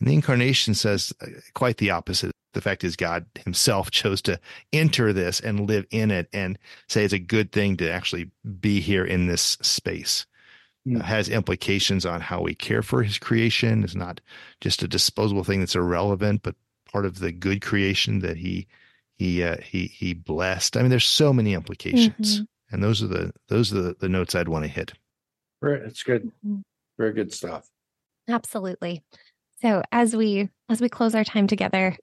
And 0.00 0.08
the 0.08 0.14
incarnation 0.14 0.74
says 0.74 1.12
uh, 1.22 1.26
quite 1.54 1.78
the 1.78 1.90
opposite 1.90 2.32
the 2.54 2.60
fact 2.60 2.84
is 2.84 2.96
God 2.96 3.26
himself 3.44 3.90
chose 3.90 4.22
to 4.22 4.40
enter 4.72 5.12
this 5.12 5.40
and 5.40 5.68
live 5.68 5.86
in 5.90 6.10
it 6.10 6.28
and 6.32 6.58
say 6.88 7.04
it's 7.04 7.12
a 7.12 7.18
good 7.18 7.52
thing 7.52 7.76
to 7.78 7.90
actually 7.90 8.30
be 8.60 8.80
here 8.80 9.04
in 9.04 9.26
this 9.26 9.58
space. 9.62 10.26
Mm. 10.86 11.00
Uh, 11.00 11.02
has 11.02 11.28
implications 11.30 12.04
on 12.04 12.20
how 12.20 12.42
we 12.42 12.54
care 12.54 12.82
for 12.82 13.02
his 13.02 13.18
creation. 13.18 13.84
It's 13.84 13.94
not 13.94 14.20
just 14.60 14.82
a 14.82 14.88
disposable 14.88 15.44
thing 15.44 15.60
that's 15.60 15.74
irrelevant, 15.74 16.42
but 16.42 16.56
part 16.92 17.06
of 17.06 17.20
the 17.20 17.32
good 17.32 17.62
creation 17.62 18.18
that 18.20 18.36
he 18.36 18.66
he 19.16 19.42
uh, 19.42 19.56
he 19.62 19.86
he 19.86 20.12
blessed. 20.12 20.76
I 20.76 20.82
mean, 20.82 20.90
there's 20.90 21.06
so 21.06 21.32
many 21.32 21.54
implications, 21.54 22.34
mm-hmm. 22.34 22.74
and 22.74 22.82
those 22.82 23.02
are 23.02 23.06
the 23.06 23.32
those 23.48 23.72
are 23.72 23.80
the, 23.80 23.96
the 23.98 24.08
notes 24.08 24.34
I'd 24.34 24.48
want 24.48 24.64
to 24.64 24.70
hit. 24.70 24.92
Right, 25.62 25.80
it's 25.80 26.02
good, 26.02 26.26
mm-hmm. 26.46 26.60
very 26.98 27.14
good 27.14 27.32
stuff. 27.32 27.66
Absolutely. 28.28 29.02
So 29.62 29.82
as 29.92 30.14
we 30.14 30.50
as 30.68 30.80
we 30.80 30.88
close 30.88 31.14
our 31.14 31.24
time 31.24 31.46
together, 31.46 31.96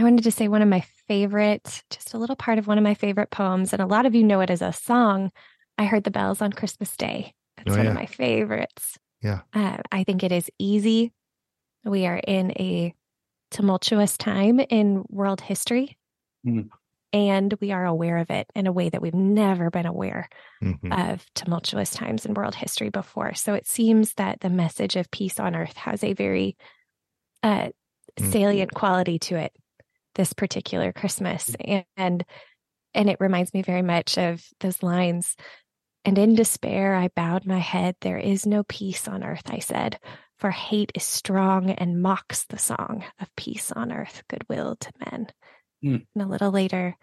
I 0.00 0.02
wanted 0.02 0.24
to 0.24 0.30
say 0.32 0.48
one 0.48 0.62
of 0.62 0.68
my 0.68 0.80
favorite, 1.08 1.82
just 1.90 2.14
a 2.14 2.18
little 2.18 2.34
part 2.34 2.58
of 2.58 2.66
one 2.66 2.78
of 2.78 2.84
my 2.84 2.94
favorite 2.94 3.30
poems, 3.30 3.74
and 3.74 3.82
a 3.82 3.86
lot 3.86 4.06
of 4.06 4.14
you 4.14 4.24
know 4.24 4.40
it 4.40 4.48
as 4.48 4.62
a 4.62 4.72
song. 4.72 5.30
I 5.76 5.84
heard 5.84 6.04
the 6.04 6.10
bells 6.10 6.40
on 6.40 6.54
Christmas 6.54 6.96
Day. 6.96 7.34
It's 7.58 7.70
oh, 7.70 7.76
one 7.76 7.84
yeah. 7.84 7.90
of 7.90 7.94
my 7.94 8.06
favorites. 8.06 8.96
Yeah. 9.20 9.40
Uh, 9.52 9.76
I 9.92 10.04
think 10.04 10.22
it 10.22 10.32
is 10.32 10.48
easy. 10.58 11.12
We 11.84 12.06
are 12.06 12.16
in 12.16 12.52
a 12.52 12.94
tumultuous 13.50 14.16
time 14.16 14.58
in 14.60 15.04
world 15.10 15.42
history. 15.42 15.98
Mm. 16.46 16.70
and 17.12 17.52
we 17.60 17.70
are 17.70 17.84
aware 17.84 18.16
of 18.16 18.30
it 18.30 18.46
in 18.54 18.66
a 18.66 18.72
way 18.72 18.88
that 18.88 19.02
we've 19.02 19.12
never 19.12 19.68
been 19.68 19.84
aware 19.84 20.26
Mhm. 20.62 21.12
of 21.12 21.26
tumultuous 21.34 21.90
times 21.90 22.24
in 22.24 22.32
world 22.32 22.54
history 22.54 22.88
before. 22.88 23.34
So 23.34 23.52
it 23.52 23.66
seems 23.66 24.14
that 24.14 24.40
the 24.40 24.48
message 24.48 24.96
of 24.96 25.10
peace 25.10 25.38
on 25.38 25.54
earth 25.54 25.76
has 25.76 26.02
a 26.02 26.14
very 26.14 26.56
uh, 27.42 27.68
Mm. 28.18 28.30
salient 28.32 28.72
quality 28.74 29.18
to 29.18 29.36
it 29.36 29.52
this 30.14 30.32
particular 30.32 30.92
Christmas, 30.92 31.54
and 31.96 32.24
and 32.94 33.08
it 33.08 33.18
reminds 33.20 33.54
me 33.54 33.62
very 33.62 33.82
much 33.82 34.18
of 34.18 34.44
those 34.60 34.82
lines. 34.82 35.36
And 36.04 36.18
in 36.18 36.34
despair, 36.34 36.94
I 36.94 37.08
bowed 37.14 37.46
my 37.46 37.58
head. 37.58 37.94
There 38.00 38.18
is 38.18 38.46
no 38.46 38.64
peace 38.64 39.06
on 39.06 39.22
earth, 39.22 39.42
I 39.46 39.58
said, 39.58 39.98
for 40.38 40.50
hate 40.50 40.90
is 40.94 41.04
strong 41.04 41.70
and 41.70 42.02
mocks 42.02 42.46
the 42.46 42.58
song 42.58 43.04
of 43.20 43.34
peace 43.36 43.70
on 43.70 43.92
earth, 43.92 44.22
goodwill 44.28 44.76
to 44.80 44.92
men. 45.10 45.26
Mm. 45.84 46.06
And 46.14 46.24
a 46.24 46.26
little 46.26 46.50
later, 46.50 46.96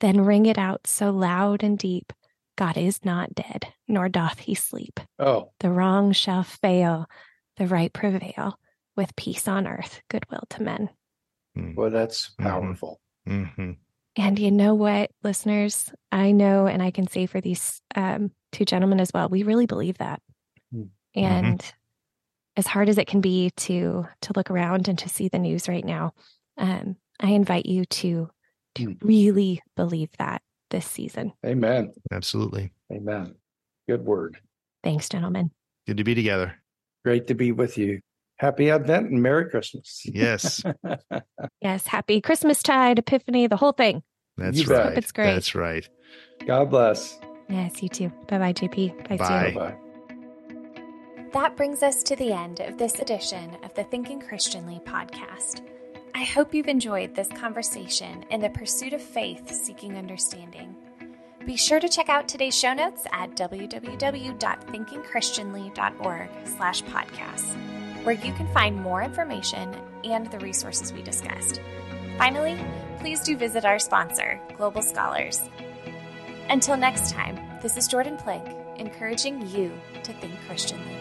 then 0.00 0.22
ring 0.22 0.46
it 0.46 0.58
out 0.58 0.86
so 0.86 1.10
loud 1.10 1.62
and 1.62 1.78
deep 1.78 2.12
God 2.58 2.76
is 2.76 3.04
not 3.04 3.36
dead, 3.36 3.72
nor 3.86 4.08
doth 4.08 4.40
he 4.40 4.56
sleep. 4.56 4.98
Oh, 5.20 5.52
The 5.60 5.70
wrong 5.70 6.10
shall 6.10 6.42
fail, 6.42 7.06
the 7.56 7.68
right 7.68 7.92
prevail, 7.92 8.58
with 8.96 9.14
peace 9.14 9.46
on 9.46 9.68
earth, 9.68 10.02
goodwill 10.10 10.42
to 10.50 10.62
men. 10.64 10.90
Well, 11.76 11.90
that's 11.90 12.30
Mhm. 12.38 12.42
powerful. 12.44 13.00
Mhm. 13.26 13.76
And 14.16 14.38
you 14.38 14.50
know 14.50 14.74
what, 14.74 15.10
listeners? 15.22 15.92
I 16.10 16.32
know, 16.32 16.66
and 16.66 16.82
I 16.82 16.90
can 16.90 17.06
say 17.06 17.26
for 17.26 17.40
these 17.40 17.80
um, 17.94 18.32
two 18.52 18.64
gentlemen 18.64 19.00
as 19.00 19.10
well, 19.14 19.28
we 19.28 19.42
really 19.42 19.66
believe 19.66 19.98
that. 19.98 20.20
Mm. 20.74 20.88
And 21.14 21.74
as 22.56 22.66
hard 22.66 22.88
as 22.88 22.98
it 22.98 23.06
can 23.06 23.20
be 23.20 23.50
to 23.56 24.06
to 24.22 24.32
look 24.34 24.50
around 24.50 24.88
and 24.88 24.98
to 24.98 25.08
see 25.08 25.28
the 25.28 25.38
news 25.38 25.68
right 25.68 25.84
now, 25.84 26.14
um, 26.56 26.96
I 27.20 27.30
invite 27.30 27.66
you 27.66 27.84
to 27.84 28.30
to 28.74 28.88
Mm. 28.88 28.98
really 29.02 29.62
believe 29.76 30.10
that 30.18 30.42
this 30.70 30.86
season. 30.86 31.32
Amen. 31.44 31.92
Absolutely. 32.12 32.72
Amen. 32.92 33.34
Good 33.88 34.04
word. 34.04 34.38
Thanks, 34.84 35.08
gentlemen. 35.08 35.50
Good 35.86 35.96
to 35.96 36.04
be 36.04 36.14
together. 36.14 36.54
Great 37.04 37.26
to 37.28 37.34
be 37.34 37.52
with 37.52 37.78
you. 37.78 38.00
Happy 38.38 38.70
Advent 38.70 39.10
and 39.10 39.22
Merry 39.22 39.48
Christmas. 39.50 40.02
Yes, 40.04 40.62
Yes, 41.60 41.86
happy 41.86 42.20
Christmas 42.20 42.62
tide, 42.62 42.98
Epiphany, 43.00 43.46
the 43.48 43.56
whole 43.56 43.72
thing. 43.72 44.02
that's 44.36 44.58
You 44.58 44.66
bet. 44.66 44.84
right. 44.86 44.98
It's 44.98 45.10
great. 45.12 45.32
That's 45.34 45.54
right. 45.54 45.88
God 46.46 46.70
bless. 46.70 47.18
Yes, 47.48 47.82
you 47.82 47.88
too. 47.88 48.12
Bye 48.28 48.38
bye, 48.38 48.52
JP. 48.52 49.08
Bye, 49.08 49.16
bye. 49.16 49.52
Bye. 49.54 49.74
That 51.32 51.56
brings 51.56 51.82
us 51.82 52.02
to 52.04 52.14
the 52.16 52.32
end 52.32 52.60
of 52.60 52.78
this 52.78 53.00
edition 53.00 53.56
of 53.64 53.74
the 53.74 53.84
Thinking 53.84 54.20
Christianly 54.20 54.80
podcast. 54.86 55.62
I 56.14 56.22
hope 56.24 56.54
you've 56.54 56.68
enjoyed 56.68 57.14
this 57.14 57.28
conversation 57.28 58.24
in 58.30 58.40
the 58.40 58.48
pursuit 58.50 58.92
of 58.92 59.02
faith 59.02 59.50
seeking 59.52 59.96
understanding. 59.96 60.74
Be 61.44 61.56
sure 61.56 61.80
to 61.80 61.88
check 61.88 62.08
out 62.08 62.28
today's 62.28 62.56
show 62.58 62.72
notes 62.74 63.02
at 63.12 63.34
www.thinkingchristianly.org 63.36 66.28
slash 66.56 66.82
podcasts, 66.84 67.56
where 68.04 68.14
you 68.14 68.32
can 68.32 68.46
find 68.52 68.76
more 68.76 69.02
information 69.02 69.74
and 70.04 70.30
the 70.30 70.38
resources 70.38 70.92
we 70.92 71.02
discussed. 71.02 71.60
Finally, 72.16 72.58
please 72.98 73.20
do 73.20 73.36
visit 73.36 73.64
our 73.64 73.78
sponsor, 73.78 74.40
Global 74.56 74.82
Scholars. 74.82 75.40
Until 76.50 76.76
next 76.76 77.12
time, 77.12 77.38
this 77.62 77.76
is 77.76 77.86
Jordan 77.86 78.16
Plank, 78.16 78.56
encouraging 78.76 79.46
you 79.48 79.72
to 80.02 80.12
think 80.14 80.34
Christianly. 80.46 80.97